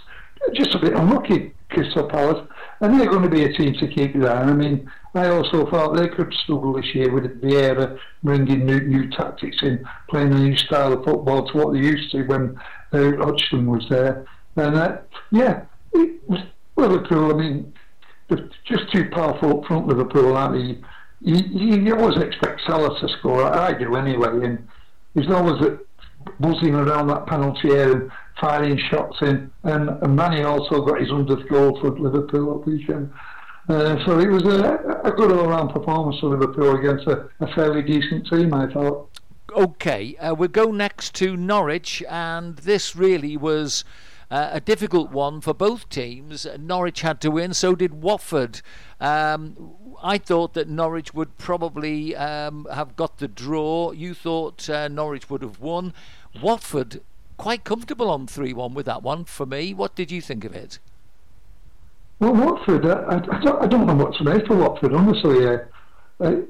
Just 0.54 0.74
a 0.76 0.80
bit 0.80 0.94
unlucky, 0.94 1.54
Crystal 1.70 2.08
Palace, 2.08 2.48
and 2.82 3.00
they're 3.00 3.10
going 3.10 3.24
to 3.24 3.30
be 3.30 3.44
a 3.44 3.54
team 3.54 3.74
to 3.74 3.88
keep 3.88 4.16
an 4.16 4.26
eye. 4.26 4.44
I 4.44 4.54
mean, 4.54 4.90
I 5.14 5.28
also 5.28 5.70
thought 5.70 5.96
they 5.96 6.08
could 6.08 6.34
struggle 6.34 6.74
this 6.74 6.94
year 6.96 7.12
with 7.12 7.42
Vieira 7.42 8.00
bringing 8.24 8.66
new, 8.66 8.80
new 8.82 9.10
tactics 9.10 9.58
in, 9.62 9.86
playing 10.10 10.34
a 10.34 10.40
new 10.40 10.58
style 10.58 10.94
of 10.94 11.04
football 11.04 11.48
to 11.48 11.58
what 11.58 11.74
they 11.74 11.80
used 11.80 12.12
to 12.12 12.24
when 12.24 12.60
uh, 12.94 13.24
Hodgson 13.24 13.70
was 13.70 13.86
there. 13.90 14.26
And 14.56 14.76
uh, 14.76 14.98
yeah, 15.32 15.64
it 15.94 16.22
was 16.28 16.40
Liverpool. 16.76 17.32
I 17.32 17.38
mean, 17.38 17.74
just 18.66 18.92
too 18.92 19.10
powerful 19.12 19.60
up 19.60 19.66
front. 19.66 19.88
Liverpool, 19.88 20.38
aren't 20.38 20.54
they? 20.54 20.80
You, 21.22 21.36
you, 21.52 21.82
you 21.82 21.96
always 21.98 22.18
expect 22.18 22.62
Salah 22.66 22.98
to 23.00 23.10
score. 23.18 23.44
I 23.44 23.74
do 23.74 23.96
anyway, 23.96 24.46
and 24.46 24.68
he's 25.14 25.30
always 25.30 25.62
buzzing 26.40 26.76
around 26.76 27.08
that 27.08 27.26
penalty 27.28 27.70
area 27.70 27.94
and 27.94 28.12
firing 28.40 28.78
shots 28.90 29.18
in. 29.22 29.52
And, 29.64 29.90
and 29.90 30.18
Mané 30.18 30.46
also 30.46 30.82
got 30.82 31.00
his 31.00 31.10
hundredth 31.10 31.48
goal 31.50 31.80
for 31.80 31.92
Liverpool 31.92 32.60
at 32.60 32.68
weekend. 32.68 33.12
Uh, 33.68 34.04
so 34.06 34.20
it 34.20 34.30
was 34.30 34.44
a, 34.44 35.02
a 35.04 35.12
good 35.12 35.32
all-round 35.32 35.72
performance 35.72 36.20
for 36.20 36.30
Liverpool 36.30 36.76
against 36.76 37.06
a, 37.08 37.30
a 37.40 37.54
fairly 37.54 37.84
decent 37.84 38.28
team, 38.28 38.54
I 38.54 38.72
thought. 38.72 39.10
Okay, 39.56 40.16
uh, 40.18 40.34
we'll 40.34 40.48
go 40.48 40.72
next 40.72 41.14
to 41.16 41.36
Norwich, 41.36 42.04
and 42.10 42.56
this 42.58 42.96
really 42.96 43.38
was 43.38 43.84
uh, 44.32 44.50
a 44.52 44.60
difficult 44.60 45.12
one 45.12 45.42
for 45.42 45.54
both 45.54 45.90
teams. 45.90 46.46
Norwich 46.60 47.02
had 47.02 47.20
to 47.22 47.32
win, 47.32 47.54
so 47.54 47.76
did 47.76 48.02
Watford. 48.02 48.62
Um, 49.00 49.74
I 50.04 50.18
thought 50.18 50.54
that 50.54 50.70
Norwich 50.70 51.14
would 51.14 51.38
probably 51.38 52.16
um, 52.16 52.68
have 52.72 52.96
got 52.96 53.18
the 53.18 53.28
draw. 53.28 53.92
You 53.92 54.14
thought 54.14 54.70
uh, 54.70 54.88
Norwich 54.88 55.30
would 55.30 55.42
have 55.42 55.60
won. 55.60 55.94
Watford 56.42 57.02
quite 57.38 57.64
comfortable 57.64 58.10
on 58.10 58.28
3 58.28 58.54
1 58.54 58.74
with 58.74 58.86
that 58.86 59.02
one 59.02 59.26
for 59.26 59.46
me. 59.46 59.74
What 59.74 59.96
did 59.96 60.12
you 60.12 60.22
think 60.22 60.46
of 60.46 60.54
it? 60.54 60.78
Well, 62.20 62.34
Watford, 62.34 62.86
I, 62.86 63.16
I, 63.16 63.40
don't, 63.40 63.64
I 63.64 63.68
don't 63.68 63.88
know 63.88 63.96
what 63.96 64.14
to 64.16 64.24
make 64.26 64.50
of 64.50 64.58
Watford, 64.58 64.94
honestly. 64.94 65.48
Uh, 65.48 66.42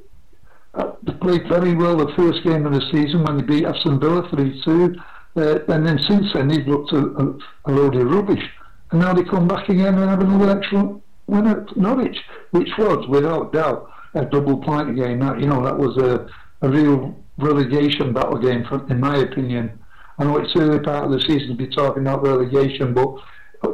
uh, 0.74 0.92
they 1.04 1.14
played 1.14 1.48
very 1.48 1.76
well 1.76 1.96
the 1.96 2.12
first 2.16 2.44
game 2.44 2.66
of 2.66 2.74
the 2.74 2.82
season 2.92 3.24
when 3.24 3.38
they 3.38 3.44
beat 3.44 3.66
Aston 3.66 4.00
Villa 4.00 4.28
3 4.30 4.62
2. 4.64 4.96
Uh, 5.36 5.60
and 5.68 5.86
then 5.86 6.00
since 6.08 6.34
then, 6.34 6.48
they've 6.48 6.68
looked 6.68 6.92
a, 6.92 6.98
a, 6.98 7.38
a 7.66 7.72
load 7.72 7.96
of 7.96 8.08
rubbish. 8.10 8.44
And 8.92 9.02
now 9.02 9.14
they 9.14 9.24
come 9.24 9.48
back 9.48 9.70
again 9.70 9.96
and 9.98 10.10
have 10.10 10.22
another 10.22 10.60
excellent 10.60 11.04
win 11.28 11.48
at 11.48 11.78
Norwich, 11.78 12.18
which 12.52 12.70
was, 12.78 13.08
without 13.08 13.54
doubt, 13.54 13.90
a 14.16 14.26
double 14.26 14.58
point 14.58 14.96
game. 14.96 15.20
That, 15.20 15.40
you 15.40 15.48
know, 15.48 15.64
that 15.64 15.78
was 15.78 15.96
a, 15.98 16.28
a 16.66 16.70
real 16.70 17.16
relegation 17.38 18.14
battle 18.14 18.38
game, 18.38 18.66
in 18.90 19.00
my 19.00 19.18
opinion. 19.18 19.80
I 20.18 20.26
know 20.26 20.38
it's 20.38 20.56
early 20.56 20.80
part 20.80 21.06
of 21.06 21.12
the 21.12 21.22
season 21.22 21.50
to 21.50 21.54
be 21.56 21.68
talking 21.68 22.02
about 22.02 22.24
relegation, 22.24 22.94
but 22.94 23.16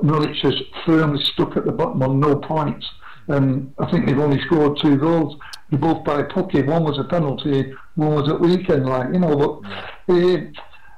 Norwich 0.03 0.43
is 0.43 0.61
firmly 0.85 1.23
stuck 1.23 1.57
at 1.57 1.65
the 1.65 1.71
bottom 1.71 2.03
on 2.03 2.19
no 2.19 2.35
points. 2.35 2.85
And 3.27 3.73
I 3.79 3.89
think 3.89 4.05
they've 4.05 4.19
only 4.19 4.39
scored 4.45 4.77
two 4.79 4.97
goals. 4.97 5.39
They're 5.69 5.79
both 5.79 6.03
by 6.03 6.21
Pukki. 6.23 6.63
One 6.67 6.83
was 6.83 6.99
a 6.99 7.05
penalty, 7.05 7.73
one 7.95 8.13
was 8.13 8.29
at 8.29 8.39
weekend, 8.39 8.85
like, 8.85 9.07
you 9.11 9.19
know. 9.19 9.61
But 10.07 10.13
uh, 10.13 10.37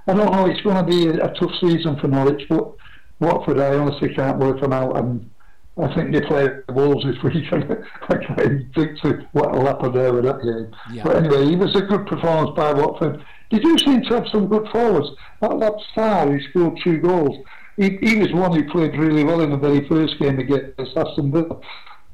I 0.08 0.14
don't 0.14 0.26
know, 0.26 0.32
how 0.32 0.46
it's 0.46 0.62
going 0.62 0.78
to 0.78 0.90
be 0.90 1.08
a, 1.08 1.28
tough 1.34 1.52
season 1.60 2.00
for 2.00 2.08
Norwich, 2.08 2.44
but 2.48 2.74
Watford, 3.20 3.60
I 3.60 3.76
honestly 3.76 4.14
can't 4.14 4.38
work 4.38 4.62
them 4.62 4.72
out. 4.72 4.98
And 4.98 5.30
I 5.78 5.94
think 5.94 6.14
they 6.14 6.22
play 6.22 6.48
the 6.66 6.74
Wolves 6.74 7.06
this 7.06 7.22
weekend. 7.24 7.86
I 8.04 8.16
can't 8.16 8.74
think 8.76 9.02
to 9.02 9.28
what 9.34 9.52
will 9.52 9.66
happen 9.66 9.94
there 9.94 10.14
with 10.14 10.24
that 10.24 10.42
game. 10.42 10.74
Yeah. 10.94 11.04
But 11.04 11.18
anyway, 11.18 11.52
it 11.54 11.60
was 11.60 11.76
a 11.76 11.82
good 11.82 12.08
performance 12.08 12.56
by 12.56 12.72
Watford. 12.72 13.24
Did 13.50 13.64
you 13.64 13.78
seem 13.80 14.02
to 14.04 14.16
have 14.16 14.28
some 14.32 14.48
good 14.48 14.68
forwards? 14.72 15.10
That, 15.42 15.60
that 15.60 15.74
star 15.92 16.28
who 16.28 16.40
scored 16.50 16.80
two 16.84 17.00
goals, 17.00 17.46
he, 17.76 17.98
he 18.02 18.16
was 18.16 18.32
one 18.32 18.54
who 18.54 18.70
played 18.70 18.98
really 18.98 19.24
well 19.24 19.42
in 19.42 19.52
the 19.52 19.58
very 19.58 19.88
first 19.88 20.20
game 20.20 20.40
against 20.40 20.80
Aston 20.98 21.32
Villa. 21.32 21.60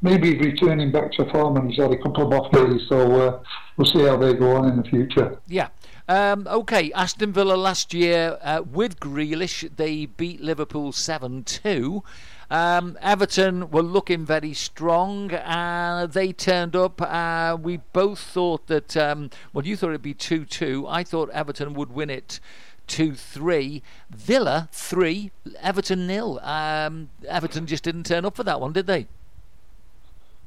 Maybe 0.01 0.35
he's 0.35 0.45
returning 0.45 0.91
back 0.91 1.13
to 1.13 1.31
form 1.31 1.55
and 1.57 1.69
he's 1.69 1.79
had 1.79 1.91
a 1.91 1.97
couple 1.97 2.27
of 2.27 2.33
off 2.33 2.51
days, 2.51 2.81
so 2.89 3.11
uh, 3.21 3.39
we'll 3.77 3.85
see 3.85 4.01
how 4.01 4.17
they 4.17 4.33
go 4.33 4.57
on 4.57 4.67
in 4.67 4.77
the 4.77 4.83
future. 4.83 5.39
Yeah. 5.47 5.69
Um, 6.07 6.47
okay, 6.49 6.91
Aston 6.91 7.31
Villa 7.31 7.55
last 7.55 7.93
year 7.93 8.37
uh, 8.41 8.61
with 8.69 8.99
Grealish, 8.99 9.73
they 9.75 10.05
beat 10.05 10.41
Liverpool 10.41 10.91
7 10.91 11.43
2. 11.43 12.03
Um, 12.51 12.97
Everton 13.01 13.71
were 13.71 13.81
looking 13.81 14.25
very 14.25 14.53
strong. 14.53 15.33
Uh, 15.33 16.05
they 16.05 16.33
turned 16.33 16.75
up. 16.75 17.01
Uh, 17.01 17.57
we 17.59 17.77
both 17.93 18.19
thought 18.19 18.67
that, 18.67 18.97
um, 18.97 19.29
well, 19.53 19.65
you 19.65 19.77
thought 19.77 19.89
it'd 19.89 20.01
be 20.01 20.13
2 20.13 20.43
2. 20.45 20.85
I 20.87 21.03
thought 21.03 21.29
Everton 21.29 21.73
would 21.73 21.93
win 21.93 22.09
it 22.09 22.41
2 22.87 23.15
3. 23.15 23.81
Villa 24.09 24.67
3, 24.73 25.31
Everton 25.61 26.05
nil. 26.05 26.39
Um, 26.43 27.09
Everton 27.27 27.65
just 27.65 27.83
didn't 27.83 28.05
turn 28.05 28.25
up 28.25 28.35
for 28.35 28.43
that 28.43 28.59
one, 28.59 28.73
did 28.73 28.87
they? 28.87 29.07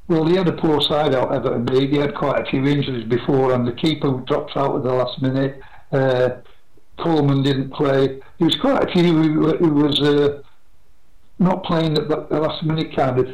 Well, 0.09 0.27
he 0.27 0.37
had 0.37 0.49
a 0.49 0.53
poor 0.53 0.81
side 0.81 1.15
out 1.15 1.35
Everton. 1.35 1.67
He 1.91 1.97
had 1.97 2.15
quite 2.15 2.41
a 2.41 2.51
few 2.51 2.65
injuries 2.65 3.09
before, 3.09 3.53
and 3.55 3.67
the 3.67 3.73
keeper 3.73 4.23
dropped 4.27 4.57
out 4.57 4.77
at 4.77 4.83
the 4.85 4.93
last 4.93 5.21
minute. 5.21 5.61
Uh, 5.91 6.29
Coleman 6.99 7.43
didn't 7.43 7.73
play. 7.73 8.21
There 8.39 8.47
was 8.47 8.57
quite 8.61 8.89
a 8.89 8.93
few 8.93 9.03
who, 9.03 9.57
who 9.57 9.71
was 9.75 10.01
uh, 10.01 10.43
not 11.39 11.65
playing 11.65 11.99
at 11.99 12.09
the, 12.09 12.27
the, 12.31 12.41
last 12.41 12.65
minute 12.65 12.95
kind 12.95 13.19
of 13.19 13.27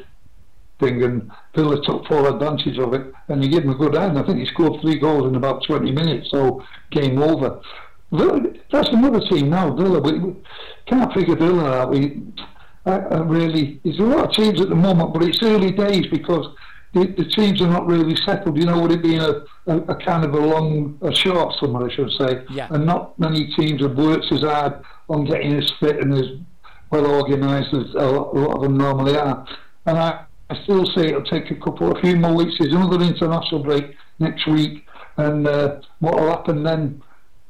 thing, 0.81 1.03
and 1.03 1.31
Villa 1.55 1.81
took 1.85 2.07
full 2.07 2.27
advantage 2.27 2.79
of 2.79 2.95
it, 2.95 3.13
and 3.29 3.43
he 3.43 3.51
gave 3.51 3.65
him 3.65 3.71
a 3.71 3.75
good 3.75 3.95
hand. 3.95 4.19
I 4.19 4.23
think 4.25 4.39
he 4.39 4.47
scored 4.47 4.81
three 4.81 4.99
goals 4.99 5.29
in 5.29 5.37
about 5.37 5.65
20 5.67 5.93
minutes, 5.93 6.31
so 6.31 6.65
game 6.91 7.21
over. 7.21 7.61
Villa, 8.13 8.41
that's 8.71 8.89
another 8.89 9.21
team 9.31 9.51
now, 9.51 9.75
Villa. 9.75 10.01
We, 10.01 10.19
we 10.19 10.37
can't 10.87 11.13
figure 11.13 11.37
Villa 11.37 11.83
out. 11.83 11.91
We, 11.91 12.23
I, 12.85 12.97
I 12.97 13.19
really, 13.21 13.81
there's 13.85 13.99
a 13.99 14.03
lot 14.03 14.25
of 14.27 14.33
teams 14.33 14.61
at 14.61 14.69
the 14.69 14.75
moment, 14.75 15.13
but 15.13 15.23
it's 15.23 15.43
early 15.43 15.71
days 15.71 16.07
because 16.11 16.47
the, 16.95 17.07
the 17.17 17.25
teams 17.25 17.63
are 17.63 17.69
not 17.69 17.87
really 17.87 18.17
settled. 18.27 18.59
You 18.59 18.67
know, 18.67 18.81
would 18.81 18.93
it 18.93 19.03
being 19.03 19.21
a, 19.21 19.45
a, 19.67 19.79
a, 19.89 19.97
kind 20.05 20.25
of 20.25 20.35
a 20.35 20.39
long, 20.39 20.99
a 21.03 21.15
short 21.15 21.55
summer, 21.61 21.89
I 21.89 21.95
should 21.95 22.11
say, 22.19 22.45
yeah. 22.51 22.69
and 22.71 22.85
not 22.85 23.19
many 23.19 23.53
teams 23.55 23.83
have 23.83 23.97
worked 23.97 24.27
as 24.33 24.41
hard 24.41 24.83
on 25.09 25.25
getting 25.25 25.57
as 25.57 25.71
fit 25.79 26.01
and 26.01 26.13
as 26.15 26.27
well 26.91 27.07
organised 27.07 27.73
as 27.73 27.95
a 27.95 28.07
lot, 28.07 28.35
a 28.35 28.39
lot, 28.39 28.57
of 28.57 28.63
them 28.63 28.77
normally 28.77 29.17
are. 29.17 29.47
And 29.87 29.99
I, 29.99 30.25
I 30.51 30.63
still 30.65 30.85
say 30.87 31.07
it'll 31.07 31.25
take 31.25 31.51
a 31.51 31.57
couple, 31.57 31.97
a 31.97 32.01
few 32.01 32.17
more 32.17 32.35
weeks. 32.35 32.57
There's 32.59 32.75
another 32.75 33.03
international 33.03 33.63
break 33.63 33.95
next 34.19 34.47
week, 34.47 34.87
and 35.17 35.47
uh, 35.47 35.81
what 36.01 36.17
will 36.17 36.29
happen 36.29 36.63
then? 36.65 37.03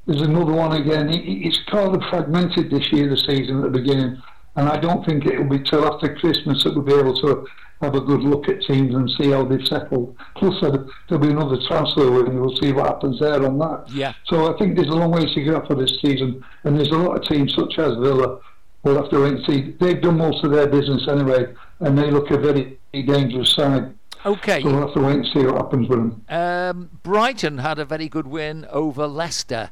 There's 0.06 0.22
another 0.22 0.52
one 0.52 0.80
again. 0.80 1.08
It, 1.08 1.22
it's 1.24 1.58
kind 1.70 1.96
of 1.96 2.02
fragmented 2.10 2.70
this 2.70 2.92
year, 2.92 3.08
the 3.08 3.16
season 3.16 3.64
at 3.64 3.72
the 3.72 3.78
beginning 3.78 4.22
and 4.56 4.68
I 4.68 4.78
don't 4.78 5.04
think 5.04 5.26
it 5.26 5.38
will 5.38 5.58
be 5.58 5.64
till 5.64 5.86
after 5.86 6.14
Christmas 6.16 6.64
that 6.64 6.74
we'll 6.74 6.84
be 6.84 6.94
able 6.94 7.14
to 7.22 7.46
have 7.80 7.94
a 7.94 8.00
good 8.00 8.20
look 8.20 8.48
at 8.48 8.62
teams 8.62 8.94
and 8.94 9.10
see 9.10 9.30
how 9.30 9.44
they've 9.44 9.66
settled. 9.66 10.16
Plus, 10.36 10.54
there'll 10.60 11.18
be 11.18 11.30
another 11.30 11.58
transfer 11.66 12.10
window, 12.10 12.40
we'll 12.40 12.56
see 12.56 12.72
what 12.72 12.86
happens 12.86 13.18
there 13.18 13.44
on 13.44 13.58
that. 13.58 13.84
Yeah. 13.90 14.12
So 14.26 14.54
I 14.54 14.58
think 14.58 14.76
there's 14.76 14.88
a 14.88 14.94
long 14.94 15.10
way 15.10 15.24
to 15.24 15.44
go 15.44 15.64
for 15.66 15.74
this 15.74 15.98
season, 16.00 16.44
and 16.64 16.78
there's 16.78 16.90
a 16.90 16.98
lot 16.98 17.16
of 17.16 17.28
teams 17.28 17.54
such 17.54 17.78
as 17.78 17.96
Villa. 17.96 18.38
We'll 18.84 18.96
have 18.96 19.10
to 19.10 19.22
wait 19.22 19.34
and 19.34 19.44
see. 19.46 19.76
They've 19.80 20.00
done 20.00 20.18
most 20.18 20.44
of 20.44 20.52
their 20.52 20.66
business 20.66 21.08
anyway, 21.08 21.52
and 21.80 21.98
they 21.98 22.10
look 22.10 22.30
a 22.30 22.38
very 22.38 22.78
dangerous 22.92 23.52
side. 23.54 23.94
Okay. 24.24 24.62
So 24.62 24.68
we'll 24.68 24.80
have 24.86 24.94
to 24.94 25.00
wait 25.00 25.16
and 25.16 25.26
see 25.26 25.44
what 25.44 25.56
happens 25.56 25.88
with 25.88 25.98
them. 25.98 26.24
Um, 26.28 26.90
Brighton 27.02 27.58
had 27.58 27.78
a 27.78 27.84
very 27.84 28.08
good 28.08 28.26
win 28.26 28.66
over 28.70 29.06
Leicester. 29.06 29.70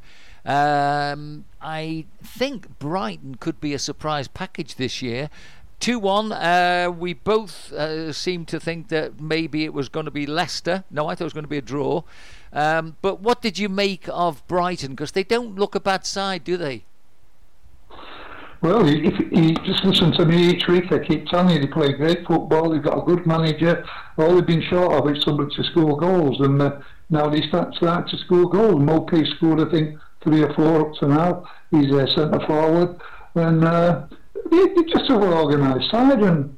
Um, 0.50 1.44
I 1.60 2.06
think 2.24 2.80
Brighton 2.80 3.36
could 3.36 3.60
be 3.60 3.72
a 3.72 3.78
surprise 3.78 4.26
package 4.26 4.74
this 4.74 5.00
year. 5.00 5.30
2 5.78 6.00
1. 6.00 6.32
Uh, 6.32 6.92
we 6.96 7.14
both 7.14 7.72
uh, 7.72 8.12
seem 8.12 8.44
to 8.46 8.58
think 8.58 8.88
that 8.88 9.20
maybe 9.20 9.64
it 9.64 9.72
was 9.72 9.88
going 9.88 10.06
to 10.06 10.10
be 10.10 10.26
Leicester. 10.26 10.82
No, 10.90 11.06
I 11.06 11.14
thought 11.14 11.22
it 11.22 11.24
was 11.24 11.32
going 11.34 11.44
to 11.44 11.48
be 11.48 11.58
a 11.58 11.62
draw. 11.62 12.02
Um, 12.52 12.96
but 13.00 13.20
what 13.20 13.42
did 13.42 13.60
you 13.60 13.68
make 13.68 14.08
of 14.08 14.46
Brighton? 14.48 14.90
Because 14.90 15.12
they 15.12 15.22
don't 15.22 15.54
look 15.54 15.76
a 15.76 15.80
bad 15.80 16.04
side, 16.04 16.42
do 16.42 16.56
they? 16.56 16.82
Well, 18.60 18.86
if 18.88 19.18
you 19.30 19.54
just 19.64 19.84
listen 19.84 20.12
to 20.18 20.26
me 20.26 20.50
each 20.50 20.66
week, 20.66 20.90
I 20.90 20.98
keep 20.98 21.26
telling 21.26 21.54
you 21.54 21.60
they 21.60 21.68
play 21.68 21.92
great 21.92 22.26
football. 22.26 22.70
They've 22.70 22.82
got 22.82 22.98
a 22.98 23.02
good 23.02 23.24
manager. 23.24 23.86
All 24.18 24.34
they've 24.34 24.44
been 24.44 24.62
short 24.62 24.92
of 24.92 25.08
is 25.16 25.22
somebody 25.22 25.54
to 25.54 25.64
score 25.64 25.96
goals, 25.96 26.40
and 26.40 26.60
uh, 26.60 26.80
now 27.08 27.30
they 27.30 27.40
start, 27.42 27.72
start 27.76 28.08
to 28.10 28.18
score 28.18 28.50
goals. 28.50 28.82
Maupay 28.82 29.24
scored, 29.36 29.60
I 29.60 29.70
think, 29.70 29.98
three 30.22 30.42
or 30.42 30.52
four 30.54 30.88
up 30.88 30.94
to 31.00 31.08
now. 31.08 31.44
He's 31.70 31.90
a 31.92 32.06
centre 32.08 32.40
forward, 32.46 33.00
and 33.34 33.64
uh, 33.64 34.06
they, 34.50 34.58
are 34.58 34.84
just 34.88 35.10
a 35.10 35.18
well 35.18 35.44
organised 35.44 35.90
side. 35.90 36.20
And 36.20 36.56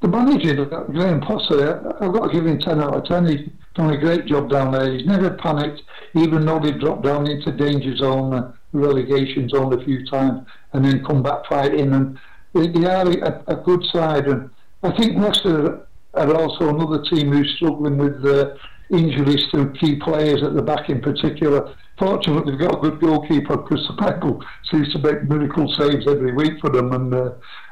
the 0.00 0.08
manager, 0.08 0.64
Graham 0.64 1.20
Potter, 1.20 1.94
I've 2.00 2.12
got 2.12 2.28
to 2.28 2.32
give 2.32 2.46
him 2.46 2.58
ten 2.60 2.80
out 2.80 2.94
of 2.94 3.04
ten. 3.04 3.26
He's 3.26 3.48
done 3.74 3.90
a 3.90 3.98
great 3.98 4.26
job 4.26 4.50
down 4.50 4.72
there. 4.72 4.92
He's 4.92 5.06
never 5.06 5.30
panicked, 5.30 5.82
even 6.14 6.44
though 6.46 6.60
they 6.60 6.72
dropped 6.72 7.02
down 7.02 7.28
into 7.28 7.52
danger 7.52 7.96
zone, 7.96 8.32
uh, 8.32 8.52
relegation 8.72 9.48
zone 9.48 9.72
a 9.72 9.84
few 9.84 10.06
times, 10.06 10.46
and 10.72 10.84
then 10.84 11.04
come 11.04 11.22
back 11.22 11.46
fighting. 11.48 11.92
And 11.92 12.18
they, 12.54 12.68
they 12.68 12.86
are 12.86 13.08
a, 13.08 13.44
a, 13.48 13.56
good 13.56 13.84
side. 13.92 14.26
And 14.26 14.50
I 14.82 14.96
think 14.96 15.18
Leicester 15.18 15.86
are 16.14 16.34
also 16.34 16.70
another 16.70 17.02
team 17.04 17.32
who's 17.32 17.52
struggling 17.56 17.98
with. 17.98 18.24
Uh, 18.24 18.54
injuries 18.90 19.42
to 19.52 19.72
key 19.80 19.96
players 19.96 20.42
at 20.42 20.54
the 20.54 20.62
back 20.62 20.88
in 20.88 21.00
particular. 21.00 21.74
Fortunately, 21.98 22.52
they've 22.52 22.68
got 22.68 22.78
a 22.78 22.90
good 22.90 23.00
goalkeeper, 23.00 23.56
Kasper 23.56 23.94
Schmeichel, 23.94 24.42
seems 24.70 24.92
to 24.92 24.98
make 24.98 25.28
miracle 25.28 25.72
saves 25.74 26.06
every 26.06 26.32
week 26.32 26.60
for 26.60 26.68
them, 26.68 26.92
and 26.92 27.14
uh, 27.14 27.30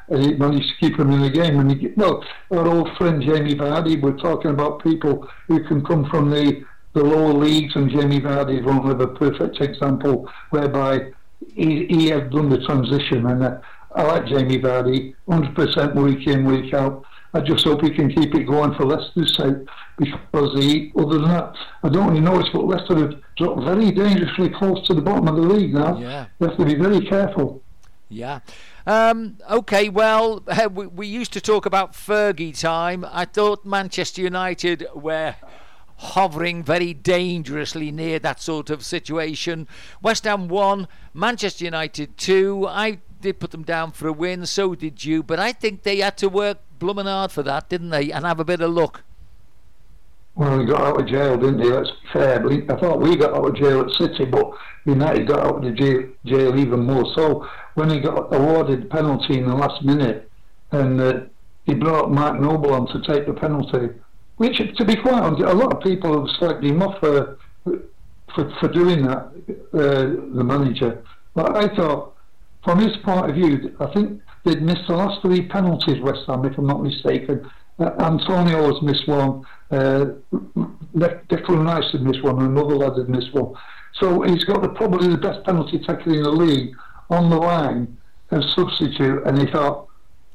he 0.09 0.35
managed 0.35 0.69
to 0.69 0.75
keep 0.81 0.97
them 0.97 1.11
in 1.11 1.21
the 1.23 1.31
game. 1.31 1.61
And 1.61 1.71
he, 1.71 1.89
well, 1.97 2.25
our 2.51 2.67
old 2.67 2.89
friend 2.97 3.23
Jamie 3.23 3.55
Vardy, 3.55 4.01
we're 4.01 4.17
talking 4.17 4.51
about 4.51 4.83
people 4.83 5.29
who 5.49 5.63
can 5.65 5.85
come 5.85 6.09
from 6.09 6.31
the 6.31 6.65
the 6.95 7.03
lower 7.03 7.33
leagues, 7.33 7.75
and 7.75 7.91
Jamie 7.91 8.21
Vardy 8.21 8.61
is 8.61 8.65
one 8.65 8.89
of 8.89 9.01
a 9.01 9.09
perfect 9.09 9.61
example 9.61 10.31
whereby 10.51 11.11
he, 11.53 11.87
he 11.87 12.09
has 12.11 12.31
done 12.31 12.49
the 12.49 12.65
transition. 12.65 13.27
And 13.27 13.43
uh, 13.43 13.59
I 13.97 14.03
like 14.05 14.27
Jamie 14.27 14.61
Vardy, 14.61 15.15
100% 15.29 15.95
week 15.97 16.27
in, 16.29 16.45
week 16.45 16.73
out. 16.73 17.05
I 17.35 17.41
just 17.41 17.65
hope 17.65 17.83
he 17.83 17.91
can 17.91 18.15
keep 18.15 18.33
it 18.37 18.45
going 18.45 18.75
for 18.75 18.87
Leicester's 18.87 19.37
sake 19.37 19.57
because 19.99 20.55
he, 20.57 20.93
other 20.97 21.19
than 21.19 21.29
that, 21.29 21.53
I 21.83 21.89
don't 21.89 22.09
really 22.09 22.21
notice, 22.21 22.49
but 22.53 22.65
Leicester 22.65 22.97
have 22.97 23.15
dropped 23.37 23.63
very 23.65 23.91
dangerously 23.91 24.49
close 24.51 24.87
to 24.87 24.95
the 24.95 25.03
bottom 25.03 25.29
of 25.29 25.37
the 25.37 25.43
league 25.43 25.75
now. 25.75 25.99
Yeah. 25.99 26.27
You 26.39 26.49
have 26.49 26.57
to 26.57 26.65
be 26.65 26.75
very 26.75 27.05
careful. 27.07 27.63
Yeah. 28.09 28.41
Um, 28.87 29.39
okay, 29.51 29.89
well, 29.89 30.45
we, 30.73 30.87
we 30.87 31.07
used 31.07 31.33
to 31.33 31.41
talk 31.41 31.67
about 31.67 31.93
Fergie 31.93 32.59
time. 32.59 33.05
I 33.11 33.25
thought 33.25 33.65
Manchester 33.65 34.23
United 34.23 34.87
were 34.95 35.35
hovering 35.97 36.63
very 36.63 36.93
dangerously 36.93 37.91
near 37.91 38.19
that 38.19 38.41
sort 38.41 38.71
of 38.71 38.85
situation. 38.85 39.69
West 40.03 40.25
Ham 40.25 40.49
1, 40.49 40.89
Manchester 41.13 41.65
United 41.65 42.17
2. 42.19 42.67
I 42.69 42.99
did 43.21 43.41
put 43.41 43.53
them 43.53 43.63
down 43.63 43.93
for 43.93 44.09
a 44.09 44.13
win, 44.13 44.45
so 44.47 44.75
did 44.75 45.05
you, 45.05 45.23
but 45.23 45.39
I 45.39 45.53
think 45.53 45.83
they 45.83 45.99
had 45.99 46.17
to 46.19 46.29
work 46.29 46.59
blooming 46.79 47.07
hard 47.07 47.33
for 47.33 47.43
that, 47.43 47.69
didn't 47.69 47.91
they? 47.91 48.11
And 48.11 48.25
have 48.25 48.41
a 48.41 48.45
bit 48.45 48.61
of 48.61 48.71
luck. 48.71 49.03
Well, 50.37 50.59
he 50.59 50.67
got 50.67 50.81
out 50.81 51.01
of 51.01 51.07
jail, 51.07 51.37
didn't 51.37 51.61
he? 51.61 51.71
That's 51.71 51.91
fair. 52.13 52.41
But 52.41 52.53
he, 52.53 52.63
I 52.69 52.77
thought 52.77 53.01
we 53.01 53.17
got 53.17 53.35
out 53.35 53.47
of 53.47 53.55
jail 53.55 53.83
at 53.83 53.91
City, 53.91 54.25
but 54.25 54.51
United 54.85 55.29
got 55.29 55.47
out 55.47 55.65
of 55.65 55.75
jail, 55.77 56.09
jail 56.25 56.59
even 56.59 56.81
more. 56.81 57.05
So 57.15 57.47
when 57.75 57.91
he 57.91 58.01
got 58.01 58.35
awarded 58.35 58.83
the 58.83 58.87
penalty 58.87 59.39
in 59.39 59.47
the 59.47 59.55
last 59.55 59.85
minute, 59.85 60.29
and 60.73 61.01
uh, 61.01 61.21
he 61.65 61.75
brought 61.75 62.11
Mark 62.11 62.41
Noble 62.41 62.75
on 62.75 62.89
to 62.89 63.01
take 63.03 63.27
the 63.27 63.33
penalty, 63.33 63.95
which, 64.37 64.59
to 64.59 64.85
be 64.85 64.97
quite 64.97 65.23
honest, 65.23 65.43
a 65.43 65.55
lot 65.55 65.73
of 65.73 65.83
people 65.83 66.13
have 66.13 66.37
slagged 66.41 66.65
him 66.65 66.83
off 66.83 66.99
for 66.99 67.39
for, 68.35 68.51
for 68.61 68.69
doing 68.69 69.07
that, 69.07 69.31
uh, 69.73 70.35
the 70.37 70.45
manager. 70.45 71.05
But 71.35 71.57
I 71.57 71.75
thought, 71.75 72.15
from 72.65 72.81
his 72.81 72.97
point 73.05 73.31
of 73.31 73.37
view, 73.37 73.77
I 73.81 73.93
think 73.93 74.21
they'd 74.45 74.63
missed 74.63 74.87
the 74.89 74.97
last 74.97 75.23
three 75.23 75.47
penalties, 75.47 76.03
West 76.03 76.23
Ham, 76.27 76.45
if 76.45 76.57
I'm 76.59 76.67
not 76.67 76.83
mistaken. 76.83 77.49
Uh, 77.79 77.91
Antonio 77.99 78.73
has 78.73 78.83
missed 78.83 79.09
one, 79.09 79.45
uh, 79.71 80.07
Declan 80.95 81.67
Rice 81.67 81.91
had 81.93 82.03
missed 82.03 82.23
one, 82.23 82.39
and 82.41 82.57
another 82.57 82.77
lad 82.77 82.97
had 82.97 83.09
missed 83.09 83.35
one. 83.35 83.55
So 83.95 84.23
he's 84.23 84.45
got 84.45 84.63
the, 84.63 84.69
probably 84.69 85.09
the 85.09 85.19
best 85.19 85.45
penalty 85.45 85.79
taker 85.79 86.13
in 86.13 86.23
the 86.23 86.31
league 86.31 86.75
on 87.11 87.31
the 87.31 87.37
line 87.37 87.97
as 88.31 88.45
substitute, 88.55 89.23
and 89.27 89.39
he 89.39 89.47
thought, 89.51 89.89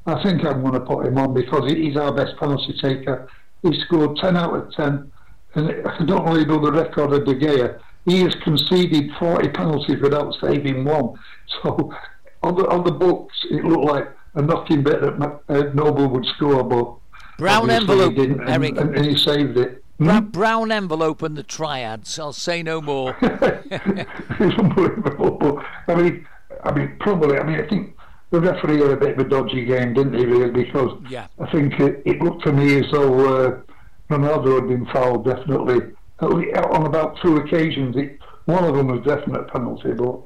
I 0.05 0.21
think 0.23 0.43
I'm 0.43 0.61
going 0.61 0.73
to 0.73 0.79
put 0.79 1.05
him 1.05 1.17
on 1.17 1.33
because 1.33 1.71
he's 1.71 1.95
our 1.95 2.13
best 2.13 2.37
penalty 2.37 2.73
taker. 2.81 3.29
He 3.61 3.79
scored 3.81 4.17
10 4.17 4.37
out 4.37 4.55
of 4.55 4.73
10, 4.73 5.11
and 5.55 5.87
I 5.87 6.05
don't 6.05 6.25
really 6.25 6.45
know 6.45 6.63
the 6.63 6.71
record 6.71 7.13
of 7.13 7.25
De 7.25 7.35
Gea. 7.35 7.79
He 8.05 8.21
has 8.21 8.33
conceded 8.43 9.11
40 9.19 9.49
penalties 9.49 10.01
without 10.01 10.35
saving 10.41 10.83
one. 10.83 11.13
So 11.63 11.91
on 12.43 12.55
the 12.55 12.67
on 12.69 12.83
the 12.83 12.91
books, 12.91 13.35
it 13.49 13.63
looked 13.65 13.91
like 13.91 14.07
a 14.35 14.41
knocking 14.43 14.83
bit 14.83 15.01
that 15.01 15.41
uh, 15.49 15.73
Noble 15.73 16.07
would 16.09 16.25
score, 16.27 16.63
but 16.63 16.95
brown 17.39 17.69
envelope, 17.69 18.13
Eric, 18.17 18.77
and, 18.77 18.95
and, 18.95 19.05
he 19.05 19.17
saved 19.17 19.57
it. 19.57 19.83
Hmm? 19.97 20.19
Brown 20.25 20.71
envelope 20.71 21.23
and 21.23 21.35
the 21.35 21.43
triads. 21.43 22.19
I'll 22.19 22.33
say 22.33 22.61
no 22.61 22.81
more. 22.81 23.17
it's 23.21 24.59
unbelievable. 24.59 25.61
I 25.87 25.95
mean, 25.95 26.27
I 26.63 26.71
mean, 26.71 26.95
probably. 26.99 27.37
I 27.37 27.43
mean, 27.43 27.59
I 27.59 27.67
think 27.67 27.95
the 28.31 28.39
referee 28.39 28.79
had 28.79 28.91
a 28.91 28.97
bit 28.97 29.19
of 29.19 29.25
a 29.25 29.29
dodgy 29.29 29.65
game, 29.65 29.93
didn't 29.93 30.13
he? 30.13 30.25
Really, 30.25 30.51
because 30.51 31.01
yeah. 31.09 31.27
I 31.39 31.49
think 31.51 31.79
it, 31.79 32.03
it 32.05 32.21
looked 32.21 32.43
to 32.43 32.53
me 32.53 32.79
as 32.79 32.91
though 32.91 33.45
uh, 33.45 33.61
Ronaldo 34.09 34.55
had 34.55 34.67
been 34.67 34.85
fouled 34.87 35.25
definitely 35.25 35.93
on 36.21 36.85
about 36.85 37.17
two 37.21 37.37
occasions. 37.37 37.95
It, 37.97 38.19
one 38.45 38.63
of 38.63 38.75
them 38.75 38.87
was 38.87 39.01
definite 39.05 39.47
penalty, 39.47 39.93
but 39.93 40.19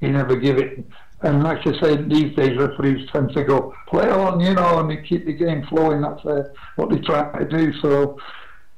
he 0.00 0.08
never 0.08 0.36
gave 0.36 0.58
it. 0.58 0.84
And 1.26 1.42
like 1.42 1.66
I 1.66 1.72
say, 1.80 1.96
these 1.96 2.36
days 2.36 2.56
referees 2.56 3.08
tend 3.12 3.32
to 3.34 3.42
go 3.42 3.74
play 3.88 4.08
on, 4.08 4.38
you 4.38 4.54
know, 4.54 4.78
and 4.78 4.88
they 4.88 4.98
keep 4.98 5.26
the 5.26 5.32
game 5.32 5.66
flowing. 5.66 6.02
That's 6.02 6.24
uh, 6.24 6.44
what 6.76 6.88
they 6.88 6.98
try 6.98 7.36
to 7.36 7.44
do. 7.44 7.72
So 7.82 8.16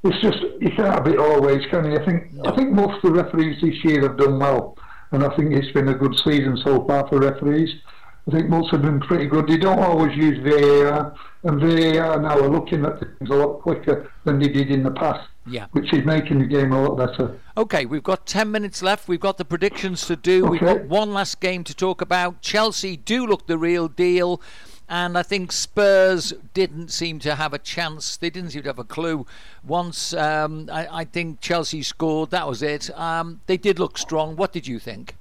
it's 0.03 0.19
just 0.19 0.41
you 0.59 0.71
can't 0.75 0.95
have 0.95 1.05
it 1.05 1.19
always, 1.19 1.63
can 1.67 1.85
you? 1.85 1.99
I 1.99 2.03
think 2.03 2.33
no. 2.33 2.49
I 2.49 2.55
think 2.55 2.71
most 2.71 3.03
of 3.03 3.13
the 3.13 3.23
referees 3.23 3.61
this 3.61 3.83
year 3.83 4.01
have 4.01 4.17
done 4.17 4.39
well, 4.39 4.75
and 5.11 5.23
I 5.23 5.35
think 5.35 5.53
it's 5.53 5.71
been 5.73 5.89
a 5.89 5.93
good 5.93 6.17
season 6.17 6.57
so 6.65 6.83
far 6.87 7.07
for 7.07 7.19
referees. 7.19 7.69
I 8.27 8.31
think 8.31 8.49
most 8.49 8.71
have 8.71 8.81
been 8.81 8.99
pretty 8.99 9.27
good. 9.27 9.47
They 9.47 9.57
don't 9.57 9.79
always 9.79 10.17
use 10.17 10.39
VAR, 10.43 11.13
and 11.43 11.61
VAR 11.61 12.19
now 12.19 12.39
are 12.39 12.49
looking 12.49 12.85
at 12.85 12.99
things 12.99 13.29
a 13.29 13.33
lot 13.33 13.61
quicker 13.61 14.11
than 14.25 14.39
they 14.39 14.49
did 14.49 14.71
in 14.71 14.83
the 14.83 14.91
past. 14.91 15.27
Yeah. 15.47 15.67
Which 15.71 15.91
is 15.93 16.05
making 16.05 16.39
the 16.39 16.45
game 16.45 16.73
a 16.73 16.81
lot 16.81 16.97
better. 16.97 17.39
Okay, 17.57 17.85
we've 17.85 18.03
got 18.03 18.25
10 18.25 18.51
minutes 18.51 18.83
left. 18.83 19.07
We've 19.07 19.19
got 19.19 19.37
the 19.37 19.45
predictions 19.45 20.05
to 20.07 20.15
do. 20.15 20.45
Okay. 20.45 20.49
We've 20.51 20.61
got 20.61 20.85
one 20.85 21.13
last 21.13 21.39
game 21.39 21.63
to 21.63 21.73
talk 21.73 22.01
about. 22.01 22.41
Chelsea 22.41 22.97
do 22.97 23.25
look 23.25 23.47
the 23.47 23.57
real 23.57 23.87
deal. 23.87 24.41
And 24.87 25.17
I 25.17 25.23
think 25.23 25.51
Spurs 25.51 26.33
didn't 26.53 26.89
seem 26.89 27.19
to 27.19 27.35
have 27.35 27.53
a 27.53 27.59
chance. 27.59 28.17
They 28.17 28.29
didn't 28.31 28.51
seem 28.51 28.63
to 28.63 28.69
have 28.69 28.79
a 28.79 28.83
clue. 28.83 29.25
Once 29.63 30.13
um, 30.13 30.67
I, 30.71 31.01
I, 31.01 31.03
think 31.05 31.41
Chelsea 31.41 31.83
scored, 31.83 32.31
that 32.31 32.47
was 32.47 32.63
it. 32.63 32.89
Um, 32.97 33.39
they 33.45 33.57
did 33.57 33.77
look 33.77 33.99
strong. 33.99 34.35
What 34.35 34.51
did 34.51 34.67
you 34.67 34.79
think? 34.79 35.15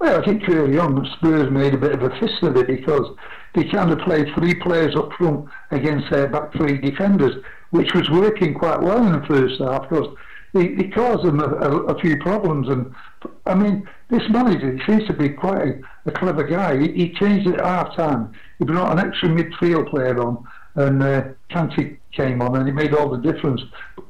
Well, 0.00 0.20
I 0.20 0.24
think 0.24 0.48
early 0.48 0.78
on 0.78 1.06
Spurs 1.16 1.50
made 1.50 1.74
a 1.74 1.76
bit 1.76 1.92
of 1.92 2.02
a 2.02 2.10
fist 2.20 2.42
of 2.42 2.56
it 2.56 2.68
because 2.68 3.14
they 3.54 3.64
kind 3.64 3.90
of 3.90 3.98
played 4.00 4.26
three 4.34 4.54
players 4.54 4.94
up 4.96 5.12
front 5.14 5.48
against 5.70 6.10
their 6.10 6.28
back 6.28 6.52
three 6.52 6.78
defenders 6.78 7.42
which 7.70 7.92
was 7.94 8.08
working 8.10 8.54
quite 8.54 8.80
well 8.80 9.04
in 9.06 9.12
the 9.12 9.26
first 9.26 9.60
half 9.60 9.88
because 9.88 10.14
he, 10.52 10.74
he 10.76 10.88
caused 10.88 11.26
them 11.26 11.40
a, 11.40 11.44
a, 11.44 11.76
a, 11.86 12.00
few 12.00 12.16
problems. 12.18 12.68
And 12.68 12.94
I 13.46 13.54
mean, 13.54 13.88
this 14.08 14.22
manager 14.30 14.72
he 14.72 14.80
seems 14.90 15.06
to 15.06 15.12
be 15.12 15.28
quite 15.28 15.60
a, 15.60 15.80
a 16.06 16.10
clever 16.12 16.44
guy. 16.44 16.78
He, 16.78 16.92
he, 16.92 17.14
changed 17.14 17.48
it 17.48 17.56
at 17.56 17.64
half 17.64 17.96
time. 17.96 18.32
He 18.58 18.64
brought 18.64 18.98
an 18.98 19.06
extra 19.06 19.28
midfield 19.28 19.90
player 19.90 20.18
on, 20.20 20.44
and 20.76 21.02
uh, 21.02 21.24
came 22.12 22.40
on, 22.40 22.56
and 22.56 22.66
he 22.66 22.72
made 22.72 22.94
all 22.94 23.10
the 23.10 23.18
difference. 23.18 23.60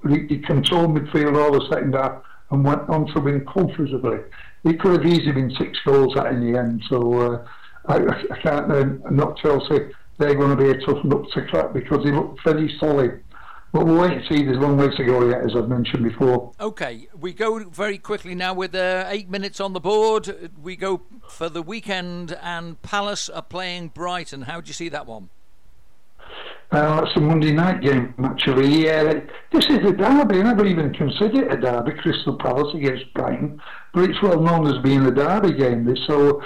He, 0.09 0.26
he 0.28 0.39
controlled 0.39 0.97
midfield 0.97 1.36
all 1.36 1.53
the 1.53 1.68
second 1.68 1.95
half 1.95 2.22
and 2.51 2.64
went 2.64 2.89
on 2.89 3.07
to 3.14 3.20
win 3.20 3.45
comfortably. 3.45 4.18
He 4.62 4.74
could 4.74 5.03
have 5.03 5.07
easily 5.07 5.32
been 5.32 5.55
six 5.59 5.78
goals 5.84 6.16
at 6.16 6.26
in 6.26 6.53
the 6.53 6.59
end. 6.59 6.82
So 6.89 7.12
uh, 7.20 7.47
I, 7.89 7.97
I, 7.97 8.39
can't 8.43 8.70
uh, 8.70 8.84
not 9.11 9.39
Chelsea. 9.39 9.78
They're 10.18 10.34
going 10.34 10.57
to 10.57 10.62
be 10.62 10.70
a 10.70 10.86
tough 10.86 11.05
nut 11.05 11.24
to 11.32 11.47
crack 11.47 11.72
because 11.72 12.05
they 12.05 12.12
look 12.12 12.36
very 12.45 12.74
solid. 12.78 13.22
But 13.72 13.84
we'll 13.84 14.01
wait 14.01 14.12
and 14.12 14.22
see. 14.28 14.45
There's 14.45 14.57
a 14.57 14.61
long 14.61 14.78
way 14.78 14.89
to 14.89 15.05
go 15.05 15.28
yet, 15.28 15.43
as 15.43 15.55
I've 15.55 15.68
mentioned 15.68 16.03
before. 16.03 16.53
Okay, 16.59 17.07
we 17.18 17.34
go 17.34 17.59
very 17.68 17.99
quickly 17.99 18.34
now 18.34 18.55
with 18.55 18.74
uh, 18.74 19.05
eight 19.09 19.28
minutes 19.28 19.61
on 19.61 19.74
the 19.74 19.80
board. 19.80 20.51
We 20.61 20.74
go 20.74 21.03
for 21.28 21.49
the 21.51 21.61
weekend, 21.61 22.36
and 22.43 22.80
Palace 22.80 23.28
are 23.28 23.43
playing 23.43 23.89
Brighton. 23.89 24.43
How 24.43 24.61
do 24.61 24.68
you 24.68 24.72
see 24.72 24.89
that 24.89 25.07
one? 25.07 25.28
Uh, 26.70 27.01
that's 27.01 27.16
a 27.16 27.20
Monday 27.20 27.53
night 27.53 27.80
game, 27.80 28.14
actually. 28.24 28.84
Yeah, 28.84 29.20
this 29.53 29.64
is 29.66 29.78
a 29.78 29.93
derby. 29.93 30.41
I 30.41 30.43
never 30.43 30.66
even 30.66 30.93
considered 30.93 31.36
it 31.36 31.53
a 31.53 31.57
derby, 31.57 31.93
Crystal 31.93 32.36
Palace 32.36 32.74
against 32.74 33.12
Brighton, 33.14 33.61
but 33.95 34.09
it's 34.09 34.20
well 34.22 34.41
known 34.41 34.66
as 34.66 34.82
being 34.82 35.07
a 35.07 35.11
derby 35.11 35.53
game. 35.53 35.95
So 36.07 36.43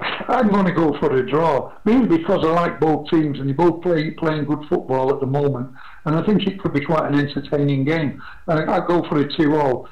I'm 0.00 0.48
going 0.50 0.66
to 0.66 0.72
go 0.72 0.98
for 0.98 1.14
a 1.16 1.28
draw, 1.28 1.72
mainly 1.84 2.18
because 2.18 2.44
I 2.44 2.50
like 2.52 2.78
both 2.80 3.08
teams 3.08 3.38
and 3.38 3.48
they 3.48 3.54
both 3.54 3.82
play 3.82 4.10
playing 4.10 4.44
good 4.44 4.66
football 4.68 5.12
at 5.12 5.20
the 5.20 5.26
moment 5.26 5.72
and 6.04 6.14
I 6.14 6.22
think 6.24 6.46
it 6.46 6.60
could 6.60 6.74
be 6.74 6.84
quite 6.84 7.10
an 7.10 7.18
entertaining 7.18 7.84
game. 7.84 8.22
Uh, 8.46 8.64
I'd 8.68 8.86
go 8.86 9.08
for 9.08 9.18
a 9.18 9.36
2 9.36 9.56
all. 9.56 9.88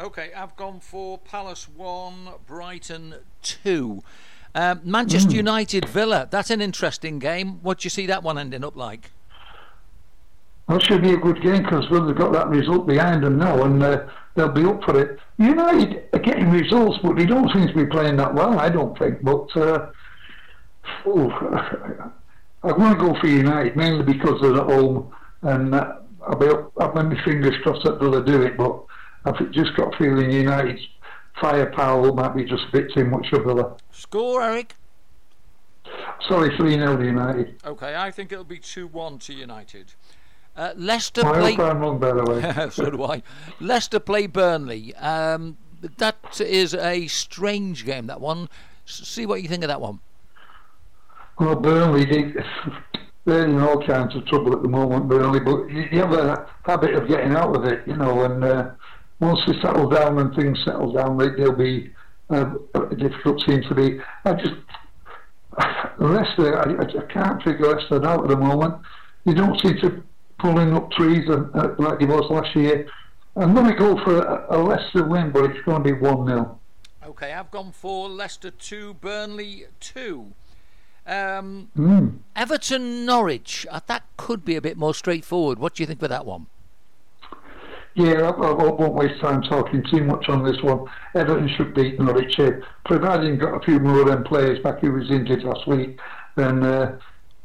Okay, 0.00 0.32
I've 0.34 0.56
gone 0.56 0.80
for 0.80 1.18
Palace 1.18 1.68
1, 1.68 2.30
Brighton 2.46 3.16
2. 3.42 4.02
Uh, 4.54 4.76
Manchester 4.82 5.30
mm. 5.30 5.36
United 5.36 5.88
Villa, 5.88 6.26
that's 6.30 6.50
an 6.50 6.60
interesting 6.60 7.18
game. 7.18 7.60
What 7.62 7.78
do 7.78 7.86
you 7.86 7.90
see 7.90 8.06
that 8.06 8.22
one 8.22 8.38
ending 8.38 8.64
up 8.64 8.76
like? 8.76 9.12
That 10.68 10.82
should 10.82 11.02
be 11.02 11.14
a 11.14 11.16
good 11.16 11.42
game 11.42 11.62
because 11.62 11.86
they've 11.90 12.16
got 12.16 12.32
that 12.32 12.48
result 12.48 12.86
behind 12.86 13.24
them 13.24 13.38
now 13.38 13.62
and 13.62 13.82
uh, 13.82 14.06
they'll 14.38 14.48
be 14.48 14.64
up 14.64 14.82
for 14.84 14.98
it. 15.00 15.18
United 15.36 16.04
are 16.12 16.18
getting 16.20 16.50
results, 16.50 16.98
but 17.02 17.16
they 17.16 17.26
don't 17.26 17.52
seem 17.52 17.66
to 17.66 17.74
be 17.74 17.86
playing 17.86 18.16
that 18.16 18.32
well, 18.32 18.58
I 18.58 18.68
don't 18.68 18.96
think. 18.98 19.22
But 19.22 19.54
uh, 19.56 19.90
I'm 21.04 22.78
going 22.78 22.92
to 22.92 22.98
go 22.98 23.20
for 23.20 23.26
United 23.26 23.76
mainly 23.76 24.04
because 24.04 24.40
they're 24.40 24.56
at 24.56 24.66
home 24.66 25.12
and 25.42 25.74
uh, 25.74 25.96
I'll 26.26 26.38
be 26.38 26.46
up, 26.46 26.72
I've 26.80 26.94
got 26.94 27.06
my 27.06 27.24
fingers 27.24 27.54
crossed 27.62 27.84
that 27.84 28.00
they'll 28.00 28.22
do 28.22 28.42
it, 28.42 28.56
but 28.56 28.84
I've 29.24 29.50
just 29.50 29.76
got 29.76 29.94
a 29.94 29.98
feeling 29.98 30.30
United's 30.30 30.80
firepower 31.40 32.12
might 32.12 32.34
be 32.34 32.44
just 32.44 32.64
a 32.68 32.72
bit 32.72 32.92
too 32.94 33.04
much 33.04 33.28
for 33.30 33.42
Villa. 33.42 33.76
Score, 33.92 34.42
Eric? 34.42 34.74
Sorry, 36.28 36.56
3 36.56 36.74
0 36.74 37.00
United. 37.00 37.60
Okay, 37.64 37.94
I 37.96 38.10
think 38.10 38.32
it'll 38.32 38.44
be 38.44 38.58
2 38.58 38.86
1 38.88 39.18
to 39.20 39.32
United. 39.32 39.94
Uh, 40.58 40.74
Leicester 40.76 41.24
I 41.24 41.38
play. 41.38 41.64
I'm 41.64 41.78
wrong, 41.78 42.00
by 42.00 42.12
the 42.12 42.24
way. 42.24 42.70
so 42.70 42.90
do 42.90 43.04
I. 43.04 43.22
Leicester 43.60 44.00
play 44.00 44.26
Burnley. 44.26 44.92
Um, 44.96 45.56
that 45.98 46.40
is 46.40 46.74
a 46.74 47.06
strange 47.06 47.86
game. 47.86 48.08
That 48.08 48.20
one. 48.20 48.48
See 48.84 49.24
what 49.24 49.40
you 49.40 49.48
think 49.48 49.62
of 49.62 49.68
that 49.68 49.80
one. 49.80 50.00
Well, 51.38 51.54
Burnley, 51.54 52.04
they, 52.06 52.34
they're 53.24 53.44
in 53.44 53.60
all 53.60 53.86
kinds 53.86 54.16
of 54.16 54.26
trouble 54.26 54.52
at 54.52 54.62
the 54.62 54.68
moment, 54.68 55.08
Burnley, 55.08 55.38
but 55.38 55.68
you 55.68 56.00
have 56.00 56.12
a 56.12 56.48
habit 56.64 56.94
of 56.94 57.06
getting 57.06 57.36
out 57.36 57.54
of 57.54 57.64
it, 57.64 57.86
you 57.86 57.94
know, 57.94 58.24
and 58.24 58.42
uh, 58.42 58.70
once 59.20 59.38
they 59.46 59.52
settle 59.60 59.88
down 59.88 60.18
and 60.18 60.34
things 60.34 60.58
settle 60.64 60.92
down, 60.92 61.16
they, 61.18 61.28
they'll 61.36 61.52
be 61.52 61.92
uh, 62.30 62.54
a 62.74 62.96
difficult 62.96 63.40
team 63.46 63.62
to 63.68 63.74
be. 63.74 64.00
I 64.24 64.32
just, 64.32 64.54
Leicester, 65.98 66.58
I, 66.58 66.82
I 66.82 67.12
can't 67.12 67.40
figure 67.44 67.72
Leicester 67.72 68.04
out 68.04 68.24
at 68.24 68.28
the 68.30 68.36
moment. 68.36 68.74
They 69.24 69.34
don't 69.34 69.60
seem 69.60 69.78
to 69.82 70.02
pulling 70.38 70.74
up 70.74 70.90
trees 70.92 71.28
uh, 71.28 71.44
uh 71.54 71.74
like 71.78 71.98
they 71.98 72.06
was 72.06 72.30
last 72.30 72.54
year. 72.56 72.88
I'm 73.36 73.54
going 73.54 73.68
to 73.70 73.74
go 73.74 74.02
for 74.04 74.18
a, 74.18 74.56
a 74.56 74.58
Leicester 74.58 75.04
win, 75.04 75.30
but 75.30 75.44
it's 75.44 75.64
going 75.64 75.84
to 75.84 75.94
be 75.94 75.98
1 75.98 76.26
0. 76.26 76.58
Okay, 77.06 77.32
I've 77.32 77.50
gone 77.50 77.72
for 77.72 78.08
Leicester 78.08 78.50
2, 78.50 78.94
Burnley 78.94 79.66
2. 79.80 80.32
Um, 81.06 81.70
mm. 81.76 82.18
Everton 82.36 83.06
Norwich, 83.06 83.66
uh, 83.70 83.80
that 83.86 84.02
could 84.16 84.44
be 84.44 84.56
a 84.56 84.60
bit 84.60 84.76
more 84.76 84.92
straightforward. 84.92 85.58
What 85.58 85.74
do 85.74 85.82
you 85.82 85.86
think 85.86 86.02
of 86.02 86.10
that 86.10 86.26
one? 86.26 86.46
Yeah, 87.94 88.22
I, 88.22 88.28
I 88.28 88.52
won't 88.52 88.94
waste 88.94 89.20
time 89.20 89.42
talking 89.42 89.82
too 89.90 90.04
much 90.04 90.28
on 90.28 90.44
this 90.44 90.62
one. 90.62 90.86
Everton 91.14 91.48
should 91.56 91.74
beat 91.74 91.98
Norwich, 91.98 92.34
here, 92.36 92.62
providing 92.84 93.38
got 93.38 93.54
a 93.54 93.64
few 93.64 93.80
more 93.80 94.02
of 94.02 94.08
them 94.08 94.22
players 94.24 94.58
back 94.60 94.80
who 94.80 94.92
was 94.92 95.10
injured 95.10 95.42
last 95.44 95.66
week. 95.66 95.98
Then 96.36 96.62
uh, 96.62 96.98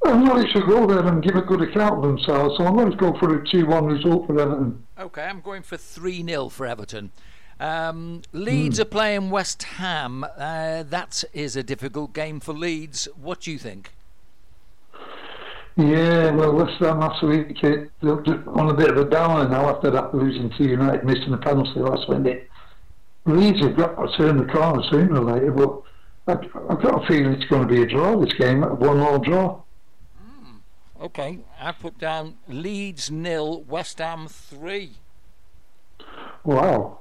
well, 0.03 0.19
Norwich 0.19 0.51
should 0.51 0.65
go 0.65 0.85
there 0.85 1.05
and 1.05 1.23
give 1.23 1.35
a 1.35 1.41
good 1.41 1.61
account 1.61 1.97
of 1.97 2.01
themselves. 2.03 2.57
So 2.57 2.65
I'm 2.65 2.75
going 2.75 2.91
to 2.91 2.97
go 2.97 3.17
for 3.19 3.41
a 3.41 3.49
2 3.49 3.65
1 3.65 3.85
result 3.85 4.27
for 4.27 4.39
Everton. 4.39 4.85
Okay, 4.99 5.23
I'm 5.23 5.41
going 5.41 5.63
for 5.63 5.77
3 5.77 6.23
0 6.25 6.49
for 6.49 6.65
Everton. 6.65 7.11
Um, 7.59 8.23
Leeds 8.33 8.77
mm. 8.77 8.81
are 8.81 8.85
playing 8.85 9.29
West 9.29 9.63
Ham. 9.63 10.23
Uh, 10.23 10.83
that 10.83 11.23
is 11.33 11.55
a 11.55 11.63
difficult 11.63 12.13
game 12.13 12.39
for 12.39 12.53
Leeds. 12.53 13.07
What 13.15 13.41
do 13.41 13.51
you 13.51 13.57
think? 13.57 13.91
Yeah, 15.75 16.31
well, 16.31 16.53
West 16.53 16.79
Ham 16.79 16.99
last 16.99 17.23
week 17.23 17.57
on 17.63 18.69
a 18.69 18.73
bit 18.73 18.91
of 18.91 18.97
a 18.97 19.05
downer 19.09 19.49
now 19.49 19.69
after 19.69 19.89
that 19.89 20.13
losing 20.13 20.51
to 20.51 20.63
United, 20.63 21.03
missing 21.03 21.31
the 21.31 21.37
penalty 21.37 21.79
last 21.79 22.07
Wednesday. 22.07 22.43
Leeds 23.25 23.61
have 23.61 23.75
got 23.75 23.95
to 23.95 24.17
turn 24.17 24.37
the 24.37 24.51
corner 24.51 24.83
sooner 24.91 25.21
or 25.21 25.33
later, 25.33 25.51
but 25.51 25.81
I've 26.27 26.81
got 26.81 27.03
a 27.03 27.07
feeling 27.07 27.33
it's 27.33 27.49
going 27.49 27.67
to 27.67 27.73
be 27.73 27.81
a 27.81 27.85
draw 27.85 28.19
this 28.19 28.33
game, 28.33 28.63
a 28.63 28.73
one-all 28.73 29.19
draw. 29.19 29.61
Okay, 31.03 31.39
I 31.59 31.73
put 31.73 31.99
down 31.99 32.35
Leeds 32.47 33.11
nil, 33.11 33.61
West 33.63 33.99
Ham 33.99 34.29
three. 34.29 34.93
Wow. 36.45 36.99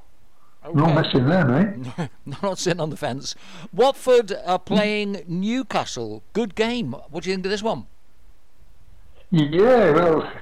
Okay. 0.65 0.77
No 0.77 0.93
messing 0.93 1.29
there, 1.29 1.45
mate. 1.45 2.11
not 2.43 2.59
sitting 2.59 2.81
on 2.81 2.91
the 2.91 2.97
fence. 2.97 3.37
Watford 3.73 4.33
are 4.45 4.59
playing 4.59 5.23
Newcastle. 5.29 6.25
Good 6.33 6.57
game. 6.57 6.97
What 7.11 7.23
do 7.23 7.31
you 7.31 7.37
think 7.37 7.47
of 7.47 7.51
this 7.53 7.63
one? 7.63 7.87
Yeah, 9.31 9.93
well, 9.93 10.33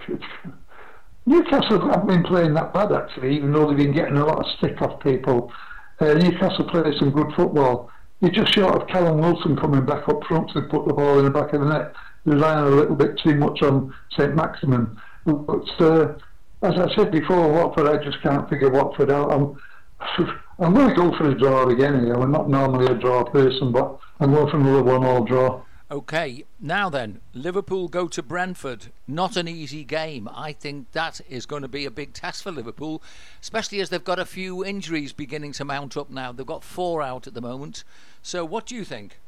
Newcastle 1.26 1.86
haven't 1.86 2.06
been 2.06 2.22
playing 2.22 2.54
that 2.54 2.72
bad 2.72 2.92
actually, 2.92 3.36
even 3.36 3.52
though 3.52 3.68
they've 3.68 3.76
been 3.76 3.94
getting 3.94 4.16
a 4.16 4.24
lot 4.24 4.38
of 4.38 4.46
stick 4.56 4.80
off 4.80 5.02
people. 5.02 5.52
Uh, 6.00 6.14
Newcastle 6.14 6.64
played 6.70 6.94
some 6.98 7.10
good 7.10 7.30
football. 7.36 7.90
You're 8.20 8.30
just 8.30 8.54
short 8.54 8.74
of 8.74 8.88
Callum 8.88 9.20
Wilson 9.20 9.54
coming 9.56 9.84
back 9.84 10.08
up 10.08 10.24
front 10.24 10.50
to 10.52 10.62
put 10.62 10.86
the 10.86 10.94
ball 10.94 11.18
in 11.18 11.26
the 11.26 11.30
back 11.30 11.52
of 11.52 11.60
the 11.60 11.68
net, 11.68 11.92
relying 12.30 12.72
a 12.72 12.76
little 12.76 12.96
bit 12.96 13.18
too 13.18 13.34
much 13.34 13.62
on 13.62 13.94
St 14.16 14.34
Maximin. 14.34 14.96
But 15.24 15.68
uh, 15.80 16.14
as 16.62 16.74
I 16.74 16.94
said 16.94 17.10
before, 17.10 17.52
Watford, 17.52 17.86
I 17.86 18.02
just 18.02 18.22
can't 18.22 18.48
figure 18.48 18.70
Watford 18.70 19.10
out. 19.10 19.32
I'm, 19.32 19.56
I'm 20.58 20.74
going 20.74 20.88
to 20.90 20.94
go 20.94 21.16
for 21.16 21.30
a 21.30 21.38
draw 21.38 21.68
again. 21.68 22.04
here. 22.04 22.14
I'm 22.14 22.32
not 22.32 22.48
normally 22.48 22.86
a 22.86 22.94
draw 22.94 23.24
person, 23.24 23.72
but 23.72 23.98
I'm 24.20 24.32
going 24.32 24.50
for 24.50 24.58
another 24.58 24.82
one-all 24.82 25.24
draw. 25.24 25.62
Okay, 25.92 26.44
now 26.60 26.88
then, 26.88 27.20
Liverpool 27.34 27.88
go 27.88 28.06
to 28.06 28.22
Brentford. 28.22 28.92
Not 29.08 29.36
an 29.36 29.48
easy 29.48 29.82
game. 29.82 30.28
I 30.32 30.52
think 30.52 30.92
that 30.92 31.20
is 31.28 31.46
going 31.46 31.62
to 31.62 31.68
be 31.68 31.84
a 31.84 31.90
big 31.90 32.12
test 32.12 32.44
for 32.44 32.52
Liverpool, 32.52 33.02
especially 33.42 33.80
as 33.80 33.88
they've 33.88 34.04
got 34.04 34.20
a 34.20 34.24
few 34.24 34.64
injuries 34.64 35.12
beginning 35.12 35.50
to 35.54 35.64
mount 35.64 35.96
up 35.96 36.08
now. 36.08 36.30
They've 36.30 36.46
got 36.46 36.62
four 36.62 37.02
out 37.02 37.26
at 37.26 37.34
the 37.34 37.40
moment. 37.40 37.82
So, 38.22 38.44
what 38.44 38.66
do 38.66 38.76
you 38.76 38.84
think? 38.84 39.18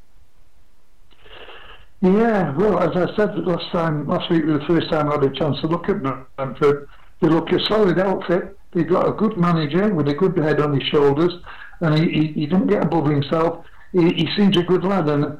Yeah, 2.02 2.52
well, 2.56 2.80
as 2.80 2.96
I 2.96 3.14
said 3.14 3.38
last 3.46 3.70
time, 3.70 4.08
last 4.08 4.28
week 4.28 4.44
was 4.44 4.58
the 4.60 4.66
first 4.66 4.90
time 4.90 5.08
I 5.08 5.12
had 5.12 5.24
a 5.24 5.30
chance 5.30 5.60
to 5.60 5.68
look 5.68 5.88
at 5.88 6.02
Brentford. 6.02 6.88
They 7.20 7.28
look 7.28 7.52
a 7.52 7.60
solid 7.66 8.00
outfit. 8.00 8.58
They've 8.72 8.88
got 8.88 9.08
a 9.08 9.12
good 9.12 9.36
manager 9.36 9.94
with 9.94 10.08
a 10.08 10.14
good 10.14 10.36
head 10.36 10.60
on 10.60 10.72
his 10.78 10.82
shoulders, 10.88 11.32
and 11.80 11.96
he, 11.96 12.10
he, 12.10 12.26
he 12.32 12.46
doesn't 12.46 12.66
get 12.66 12.82
above 12.82 13.06
himself. 13.06 13.64
He, 13.92 14.12
he 14.14 14.28
seems 14.36 14.56
a 14.56 14.64
good 14.64 14.82
lad, 14.82 15.08
and 15.08 15.38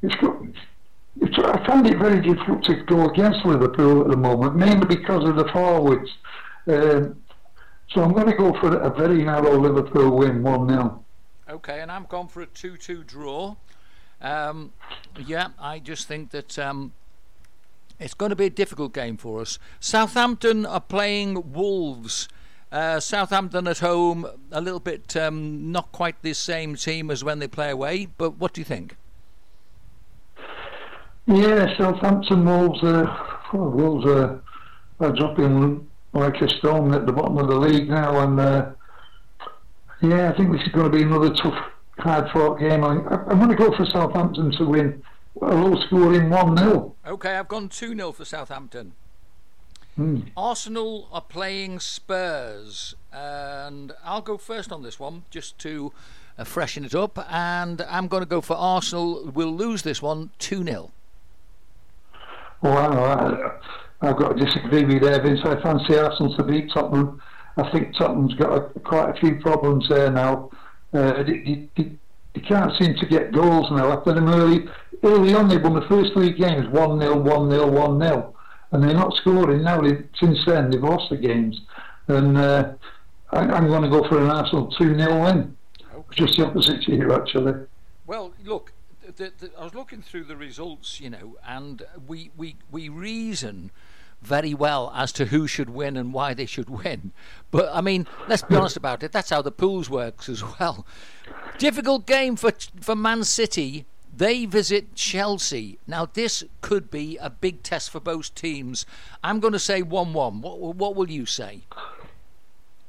it's 0.00 0.14
I 1.44 1.66
find 1.66 1.86
it 1.86 1.98
very 1.98 2.22
difficult 2.22 2.64
to 2.64 2.76
go 2.84 3.10
against 3.10 3.44
Liverpool 3.44 4.02
at 4.02 4.08
the 4.08 4.16
moment, 4.16 4.56
mainly 4.56 4.86
because 4.86 5.28
of 5.28 5.36
the 5.36 5.48
forwards. 5.52 6.08
Um, 6.68 7.22
so 7.90 8.02
I'm 8.02 8.12
going 8.12 8.28
to 8.28 8.36
go 8.36 8.58
for 8.60 8.78
a 8.78 8.90
very 8.90 9.24
narrow 9.24 9.58
Liverpool 9.60 10.16
win, 10.16 10.42
1 10.42 10.68
0. 10.68 11.04
Okay, 11.50 11.80
and 11.80 11.90
I'm 11.90 12.04
going 12.04 12.28
for 12.28 12.42
a 12.42 12.46
2 12.46 12.76
2 12.76 13.04
draw. 13.04 13.56
Um, 14.20 14.72
yeah, 15.26 15.48
I 15.58 15.78
just 15.78 16.08
think 16.08 16.30
that 16.30 16.58
um, 16.58 16.92
it's 17.98 18.14
going 18.14 18.30
to 18.30 18.36
be 18.36 18.46
a 18.46 18.50
difficult 18.50 18.92
game 18.92 19.16
for 19.16 19.40
us. 19.40 19.58
Southampton 19.80 20.66
are 20.66 20.80
playing 20.80 21.52
Wolves. 21.52 22.28
Uh, 22.70 23.00
Southampton 23.00 23.66
at 23.66 23.78
home, 23.78 24.26
a 24.52 24.60
little 24.60 24.80
bit 24.80 25.16
um, 25.16 25.72
not 25.72 25.90
quite 25.90 26.20
the 26.20 26.34
same 26.34 26.76
team 26.76 27.10
as 27.10 27.24
when 27.24 27.38
they 27.38 27.48
play 27.48 27.70
away, 27.70 28.08
but 28.18 28.38
what 28.38 28.52
do 28.52 28.60
you 28.60 28.64
think? 28.64 28.96
Yeah, 31.26 31.76
Southampton 31.76 32.44
Wolves 32.44 32.82
are, 32.82 33.48
oh, 33.52 33.68
Wolves 33.70 34.06
are, 34.06 34.42
are 35.00 35.12
dropping 35.12 35.86
like 36.12 36.40
a 36.40 36.48
stone 36.48 36.92
at 36.94 37.06
the 37.06 37.12
bottom 37.12 37.38
of 37.38 37.48
the 37.48 37.56
league 37.56 37.88
now, 37.88 38.20
and 38.20 38.38
uh, 38.38 38.70
yeah, 40.02 40.30
I 40.30 40.36
think 40.36 40.52
this 40.52 40.62
is 40.62 40.72
going 40.72 40.90
to 40.90 40.96
be 40.96 41.02
another 41.02 41.34
tough, 41.34 41.58
hard-fought 41.98 42.58
game. 42.58 42.84
I, 42.84 42.90
I'm 43.28 43.38
going 43.38 43.50
to 43.50 43.56
go 43.56 43.76
for 43.76 43.86
Southampton 43.86 44.52
to 44.52 44.64
win 44.64 45.02
a 45.40 45.54
low 45.54 45.80
scoring 45.86 46.30
1 46.30 46.56
0. 46.56 46.94
Okay, 47.06 47.36
I've 47.36 47.48
gone 47.48 47.68
2 47.68 47.94
0 47.94 48.12
for 48.12 48.24
Southampton. 48.24 48.92
Hmm. 49.96 50.20
Arsenal 50.36 51.08
are 51.10 51.20
playing 51.22 51.80
Spurs, 51.80 52.94
and 53.12 53.92
I'll 54.04 54.20
go 54.20 54.38
first 54.38 54.70
on 54.70 54.82
this 54.82 55.00
one 55.00 55.24
just 55.30 55.58
to 55.60 55.92
uh, 56.38 56.44
freshen 56.44 56.84
it 56.84 56.94
up. 56.94 57.18
And 57.30 57.82
I'm 57.82 58.06
going 58.08 58.22
to 58.22 58.28
go 58.28 58.40
for 58.40 58.56
Arsenal. 58.56 59.30
We'll 59.34 59.54
lose 59.54 59.82
this 59.82 60.00
one 60.00 60.30
2 60.38 60.64
0. 60.64 60.90
Well, 62.62 62.76
I, 62.76 64.08
I've 64.08 64.16
got 64.16 64.36
to 64.36 64.44
disagree 64.44 64.84
with 64.84 64.94
you 64.94 65.00
there, 65.00 65.20
Vince. 65.20 65.40
I 65.44 65.60
fancy 65.60 65.96
Arsenal 65.96 66.36
to 66.36 66.44
beat 66.44 66.70
Tottenham. 66.72 67.20
I 67.56 67.68
think 67.72 67.96
Tottenham's 67.96 68.34
got 68.34 68.52
a, 68.52 68.60
quite 68.80 69.10
a 69.10 69.20
few 69.20 69.40
problems 69.40 69.88
there 69.88 70.10
now. 70.10 70.50
Uh, 70.92 71.22
they, 71.22 71.68
they, 71.76 71.90
they, 72.34 72.40
can't 72.40 72.72
seem 72.78 72.94
to 72.94 73.06
get 73.06 73.32
goals 73.32 73.70
now. 73.70 73.92
After 73.92 74.14
them 74.14 74.28
early, 74.28 74.66
early 75.02 75.34
on, 75.34 75.48
they 75.48 75.58
won 75.58 75.74
the 75.74 75.86
first 75.86 76.12
three 76.14 76.32
games 76.32 76.66
1 76.68 77.00
0, 77.00 77.20
1 77.20 77.50
0, 77.50 77.70
1 77.70 78.00
0. 78.00 78.34
And 78.70 78.82
they're 78.82 78.94
not 78.94 79.14
scoring 79.16 79.62
now. 79.62 79.80
They, 79.82 80.02
since 80.18 80.38
then, 80.46 80.70
they've 80.70 80.82
lost 80.82 81.10
the 81.10 81.16
games. 81.16 81.60
And 82.06 82.38
uh, 82.38 82.72
I, 83.30 83.56
am 83.56 83.66
going 83.66 83.82
to 83.82 83.90
go 83.90 84.08
for 84.08 84.22
an 84.22 84.30
Arsenal 84.30 84.70
2 84.78 84.96
0 84.96 85.22
win. 85.24 85.56
Okay. 85.94 86.16
Just 86.16 86.38
the 86.38 86.46
opposite 86.46 86.82
to 86.82 86.94
you, 86.94 87.12
actually. 87.12 87.66
Well, 88.06 88.32
look, 88.44 88.72
the, 89.16 89.32
the, 89.38 89.50
I 89.58 89.64
was 89.64 89.74
looking 89.74 90.00
through 90.00 90.24
the 90.24 90.36
results, 90.36 91.00
you 91.00 91.10
know, 91.10 91.36
and 91.46 91.82
we, 92.06 92.30
we, 92.36 92.56
we 92.70 92.88
reason 92.88 93.70
very 94.22 94.54
well 94.54 94.92
as 94.94 95.12
to 95.12 95.26
who 95.26 95.46
should 95.46 95.70
win 95.70 95.96
and 95.96 96.12
why 96.12 96.34
they 96.34 96.46
should 96.46 96.68
win. 96.68 97.12
But 97.50 97.70
I 97.72 97.80
mean, 97.80 98.06
let's 98.28 98.42
be 98.42 98.56
honest 98.56 98.76
about 98.76 99.02
it. 99.02 99.12
That's 99.12 99.30
how 99.30 99.42
the 99.42 99.50
pools 99.50 99.88
works 99.88 100.28
as 100.28 100.42
well. 100.58 100.86
Difficult 101.58 102.06
game 102.06 102.36
for 102.36 102.52
for 102.80 102.94
Man 102.94 103.24
City. 103.24 103.86
They 104.14 104.46
visit 104.46 104.96
Chelsea. 104.96 105.78
Now 105.86 106.06
this 106.06 106.42
could 106.60 106.90
be 106.90 107.16
a 107.18 107.30
big 107.30 107.62
test 107.62 107.90
for 107.90 108.00
both 108.00 108.34
teams. 108.34 108.84
I'm 109.22 109.38
going 109.38 109.52
to 109.52 109.58
say 109.60 109.82
one-one. 109.82 110.40
What 110.40 110.58
what 110.58 110.96
will 110.96 111.10
you 111.10 111.24
say? 111.24 111.62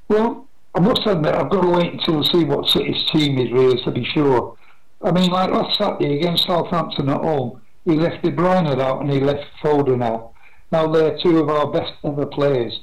Well, 0.08 0.48
I 0.74 0.80
must 0.80 1.06
admit 1.06 1.36
I've 1.36 1.50
got 1.50 1.62
to 1.62 1.70
wait 1.70 1.94
until 1.94 2.24
see 2.24 2.44
what 2.44 2.68
City's 2.68 3.04
team 3.12 3.38
is 3.38 3.52
really 3.52 3.82
to 3.84 3.92
be 3.92 4.04
sure. 4.06 4.58
I 5.02 5.12
mean, 5.12 5.30
like 5.30 5.52
last 5.52 5.78
Saturday 5.78 6.18
against 6.18 6.46
Southampton 6.46 7.10
at 7.10 7.22
home, 7.22 7.62
he 7.86 7.96
left 7.96 8.24
De 8.24 8.32
Bruyne 8.32 8.80
out 8.82 9.02
and 9.02 9.12
he 9.12 9.20
left 9.20 9.46
Foden 9.62 10.04
out. 10.04 10.34
Now 10.72 10.92
they're 10.92 11.18
two 11.18 11.40
of 11.40 11.50
our 11.50 11.72
best 11.72 11.94
ever 12.04 12.26
players. 12.26 12.80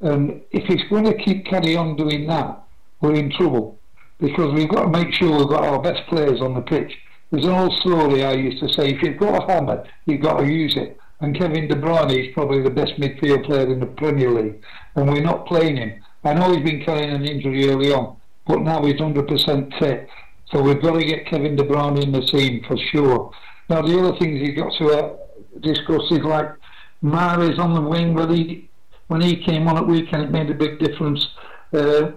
And 0.00 0.42
if 0.50 0.64
he's 0.64 0.88
going 0.88 1.04
to 1.04 1.16
keep 1.16 1.46
carry 1.46 1.76
on 1.76 1.96
doing 1.96 2.26
that, 2.28 2.62
we're 3.00 3.14
in 3.14 3.30
trouble 3.30 3.78
because 4.20 4.52
we've 4.54 4.68
got 4.68 4.84
to 4.84 4.88
make 4.88 5.12
sure 5.12 5.38
we've 5.38 5.48
got 5.48 5.64
our 5.64 5.80
best 5.80 6.06
players 6.08 6.40
on 6.40 6.54
the 6.54 6.60
pitch. 6.60 6.92
There's 7.30 7.44
an 7.44 7.52
old 7.52 7.72
story 7.80 8.24
I 8.24 8.32
used 8.32 8.60
to 8.60 8.72
say: 8.72 8.90
if 8.90 9.02
you've 9.02 9.18
got 9.18 9.42
a 9.42 9.52
hammer, 9.52 9.84
you've 10.06 10.22
got 10.22 10.38
to 10.38 10.46
use 10.46 10.76
it. 10.76 10.98
And 11.20 11.36
Kevin 11.36 11.68
De 11.68 11.74
Bruyne 11.74 12.16
is 12.16 12.32
probably 12.32 12.62
the 12.62 12.70
best 12.70 12.92
midfield 12.98 13.44
player 13.44 13.72
in 13.72 13.80
the 13.80 13.86
Premier 13.86 14.30
League, 14.30 14.62
and 14.94 15.08
we're 15.08 15.20
not 15.20 15.46
playing 15.46 15.76
him. 15.76 16.00
I 16.24 16.34
know 16.34 16.52
he's 16.52 16.64
been 16.64 16.84
carrying 16.84 17.10
an 17.10 17.24
injury 17.24 17.68
early 17.68 17.92
on, 17.92 18.16
but 18.46 18.60
now 18.60 18.84
he's 18.84 18.94
100% 18.94 19.78
fit. 19.78 20.08
So 20.52 20.62
we've 20.62 20.80
got 20.80 20.92
to 20.92 21.04
get 21.04 21.26
Kevin 21.26 21.56
De 21.56 21.64
Bruyne 21.64 22.02
in 22.02 22.12
the 22.12 22.22
team 22.22 22.64
for 22.66 22.76
sure. 22.92 23.32
Now 23.68 23.82
the 23.82 23.98
other 23.98 24.18
things 24.18 24.40
you've 24.40 24.56
got 24.56 24.72
to 24.78 24.88
uh, 24.90 25.16
discuss 25.60 26.02
is 26.10 26.20
like 26.20 26.50
Mahrez 27.02 27.58
on 27.58 27.74
the 27.74 27.80
wing, 27.80 28.14
when 28.14 28.34
he, 28.34 28.68
when 29.08 29.20
he 29.20 29.36
came 29.36 29.68
on 29.68 29.76
at 29.76 29.86
weekend, 29.86 30.22
it 30.22 30.30
made 30.30 30.50
a 30.50 30.54
big 30.54 30.78
difference. 30.78 31.26
Uh, 31.72 32.12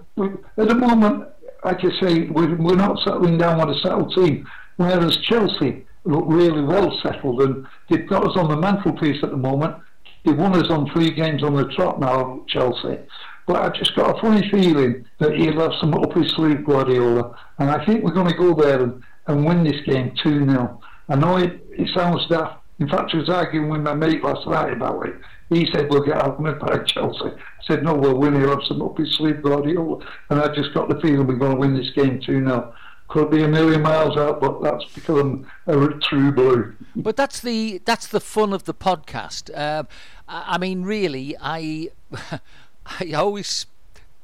at 0.56 0.68
the 0.68 0.74
moment, 0.74 1.28
like 1.64 1.84
I 1.84 2.00
say, 2.00 2.22
we're, 2.28 2.56
we're 2.56 2.76
not 2.76 2.98
settling 2.98 3.38
down 3.38 3.60
on 3.60 3.70
a 3.70 3.78
settled 3.80 4.14
team, 4.14 4.46
whereas 4.76 5.16
Chelsea 5.18 5.86
look 6.04 6.24
really 6.26 6.62
well 6.62 6.96
settled 7.02 7.40
and 7.42 7.66
they've 7.88 8.08
got 8.08 8.26
us 8.26 8.36
on 8.36 8.48
the 8.48 8.56
mantelpiece 8.56 9.22
at 9.22 9.30
the 9.30 9.36
moment. 9.36 9.76
They've 10.24 10.36
won 10.36 10.54
us 10.56 10.70
on 10.70 10.90
three 10.90 11.10
games 11.10 11.42
on 11.42 11.54
the 11.54 11.66
trot 11.66 12.00
now, 12.00 12.44
Chelsea. 12.48 12.98
But 13.46 13.62
I've 13.62 13.74
just 13.74 13.94
got 13.96 14.16
a 14.16 14.20
funny 14.20 14.48
feeling 14.50 15.04
that 15.18 15.34
he'll 15.34 15.60
have 15.60 15.72
some 15.80 15.94
up 15.94 16.12
his 16.12 16.30
sleeve, 16.32 16.64
Guardiola. 16.64 17.36
And 17.58 17.70
I 17.70 17.84
think 17.84 18.04
we're 18.04 18.12
going 18.12 18.28
to 18.28 18.36
go 18.36 18.54
there 18.54 18.82
and, 18.82 19.02
and 19.26 19.44
win 19.44 19.64
this 19.64 19.80
game 19.84 20.14
2 20.22 20.46
0. 20.48 20.80
I 21.08 21.16
know 21.16 21.36
it, 21.36 21.64
it 21.70 21.88
sounds 21.94 22.26
daft, 22.28 22.61
in 22.78 22.88
fact, 22.88 23.14
I 23.14 23.18
was 23.18 23.28
arguing 23.28 23.68
with 23.68 23.82
my 23.82 23.94
mate 23.94 24.24
last 24.24 24.46
night 24.46 24.72
about 24.72 25.06
it. 25.06 25.14
He 25.50 25.68
said, 25.72 25.90
we'll 25.90 26.02
get 26.02 26.20
hammered 26.20 26.58
by 26.58 26.78
Chelsea. 26.78 27.26
I 27.26 27.64
said, 27.66 27.82
no, 27.82 27.94
we'll 27.94 28.16
win. 28.18 28.34
He'll 28.34 28.50
have 28.50 28.64
some 28.66 28.82
up 28.82 28.96
his 28.96 29.14
sleeve, 29.16 29.42
Guardiola. 29.42 30.04
And 30.30 30.40
I 30.40 30.52
just 30.54 30.72
got 30.72 30.88
the 30.88 30.98
feeling 31.00 31.26
we're 31.26 31.36
going 31.36 31.52
to 31.52 31.60
win 31.60 31.76
this 31.76 31.90
game 31.90 32.20
2 32.20 32.44
0. 32.44 32.74
Could 33.08 33.30
be 33.30 33.42
a 33.42 33.48
million 33.48 33.82
miles 33.82 34.16
out, 34.16 34.40
but 34.40 34.62
that's 34.62 34.84
I'm 35.06 35.46
a 35.66 35.88
true 35.98 36.32
blue. 36.32 36.74
But 36.96 37.14
that's 37.14 37.40
the 37.40 37.82
that's 37.84 38.06
the 38.06 38.20
fun 38.20 38.54
of 38.54 38.64
the 38.64 38.72
podcast. 38.72 39.50
Uh, 39.54 39.84
I 40.26 40.56
mean, 40.56 40.82
really, 40.84 41.36
I 41.38 41.90
I 42.86 43.12
always 43.12 43.66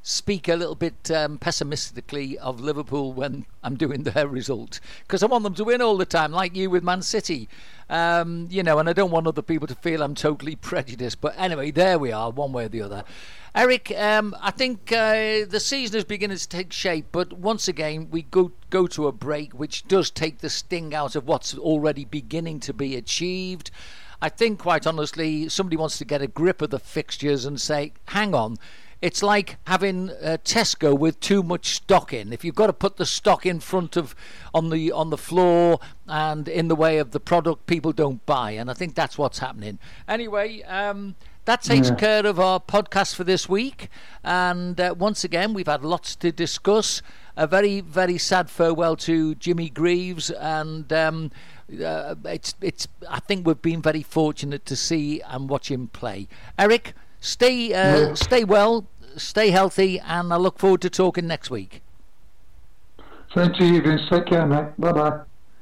speak 0.02 0.48
a 0.48 0.54
little 0.54 0.74
bit 0.74 1.10
um, 1.10 1.38
pessimistically 1.38 2.38
of 2.38 2.60
Liverpool 2.60 3.12
when 3.12 3.46
I'm 3.62 3.76
doing 3.76 4.02
their 4.04 4.26
result 4.26 4.80
because 5.02 5.22
I 5.22 5.26
want 5.26 5.44
them 5.44 5.54
to 5.54 5.64
win 5.64 5.82
all 5.82 5.96
the 5.96 6.06
time, 6.06 6.32
like 6.32 6.56
you 6.56 6.70
with 6.70 6.82
Man 6.82 7.02
City. 7.02 7.48
Um, 7.90 8.48
you 8.50 8.62
know, 8.62 8.78
and 8.78 8.88
I 8.88 8.92
don't 8.92 9.10
want 9.10 9.26
other 9.26 9.42
people 9.42 9.66
to 9.66 9.74
feel 9.74 10.02
I'm 10.02 10.14
totally 10.14 10.56
prejudiced. 10.70 11.20
But 11.20 11.34
anyway, 11.38 11.70
there 11.70 11.98
we 11.98 12.12
are, 12.12 12.30
one 12.30 12.52
way 12.52 12.66
or 12.66 12.68
the 12.68 12.82
other. 12.82 13.04
Eric, 13.54 13.92
um, 13.96 14.36
I 14.40 14.50
think 14.50 14.92
uh, 14.92 15.46
the 15.48 15.58
season 15.58 15.96
is 15.96 16.04
beginning 16.04 16.36
to 16.36 16.48
take 16.48 16.72
shape, 16.72 17.06
but 17.10 17.32
once 17.32 17.66
again, 17.66 18.08
we 18.10 18.22
go 18.22 18.52
go 18.70 18.86
to 18.88 19.06
a 19.06 19.12
break, 19.12 19.52
which 19.52 19.88
does 19.88 20.10
take 20.10 20.38
the 20.38 20.50
sting 20.50 20.94
out 20.94 21.16
of 21.16 21.26
what's 21.26 21.56
already 21.56 22.04
beginning 22.04 22.60
to 22.60 22.74
be 22.74 22.94
achieved. 22.94 23.70
I 24.20 24.28
think, 24.28 24.58
quite 24.58 24.86
honestly, 24.86 25.48
somebody 25.48 25.76
wants 25.76 25.96
to 25.98 26.04
get 26.04 26.22
a 26.22 26.26
grip 26.26 26.60
of 26.60 26.70
the 26.70 26.78
fixtures 26.78 27.44
and 27.44 27.60
say, 27.60 27.92
hang 28.06 28.34
on, 28.34 28.58
it's 29.00 29.22
like 29.22 29.58
having 29.66 30.10
uh, 30.10 30.38
Tesco 30.44 30.98
with 30.98 31.20
too 31.20 31.42
much 31.42 31.74
stock 31.74 32.12
in. 32.12 32.32
If 32.32 32.44
you've 32.44 32.54
got 32.54 32.66
to 32.66 32.72
put 32.72 32.96
the 32.96 33.06
stock 33.06 33.46
in 33.46 33.60
front 33.60 33.96
of 33.96 34.14
on 34.52 34.70
the 34.70 34.92
on 34.92 35.10
the 35.10 35.18
floor 35.18 35.78
and 36.06 36.48
in 36.48 36.68
the 36.68 36.76
way 36.76 36.98
of 36.98 37.12
the 37.12 37.20
product, 37.20 37.66
people 37.66 37.92
don't 37.92 38.24
buy, 38.26 38.52
and 38.52 38.70
I 38.70 38.74
think 38.74 38.94
that's 38.94 39.16
what's 39.18 39.38
happening. 39.38 39.78
Anyway. 40.06 40.62
Um, 40.62 41.14
that 41.48 41.62
takes 41.62 41.88
yeah. 41.88 41.94
care 41.94 42.26
of 42.26 42.38
our 42.38 42.60
podcast 42.60 43.14
for 43.14 43.24
this 43.24 43.48
week. 43.48 43.88
And 44.22 44.78
uh, 44.78 44.94
once 44.98 45.24
again, 45.24 45.54
we've 45.54 45.66
had 45.66 45.82
lots 45.82 46.14
to 46.16 46.30
discuss. 46.30 47.00
A 47.38 47.46
very, 47.46 47.80
very 47.80 48.18
sad 48.18 48.50
farewell 48.50 48.96
to 48.96 49.34
Jimmy 49.34 49.70
Greaves, 49.70 50.30
and 50.30 50.92
um, 50.92 51.30
uh, 51.82 52.16
it's, 52.26 52.54
it's. 52.60 52.86
I 53.08 53.20
think 53.20 53.46
we've 53.46 53.62
been 53.62 53.80
very 53.80 54.02
fortunate 54.02 54.66
to 54.66 54.76
see 54.76 55.22
and 55.22 55.48
watch 55.48 55.70
him 55.70 55.88
play. 55.88 56.28
Eric, 56.58 56.92
Stay, 57.20 57.72
uh, 57.74 58.14
stay 58.14 58.44
well, 58.44 58.86
stay 59.16 59.50
healthy, 59.50 59.98
and 60.00 60.32
I 60.32 60.36
look 60.36 60.58
forward 60.58 60.80
to 60.82 60.90
talking 60.90 61.26
next 61.26 61.50
week. 61.50 61.82
Thank 63.34 63.60
you, 63.60 63.82
Vince. 63.82 64.02
Take 64.08 64.26
care, 64.26 64.46
mate. 64.46 64.78
Bye 64.78 64.92
bye. 64.92 65.20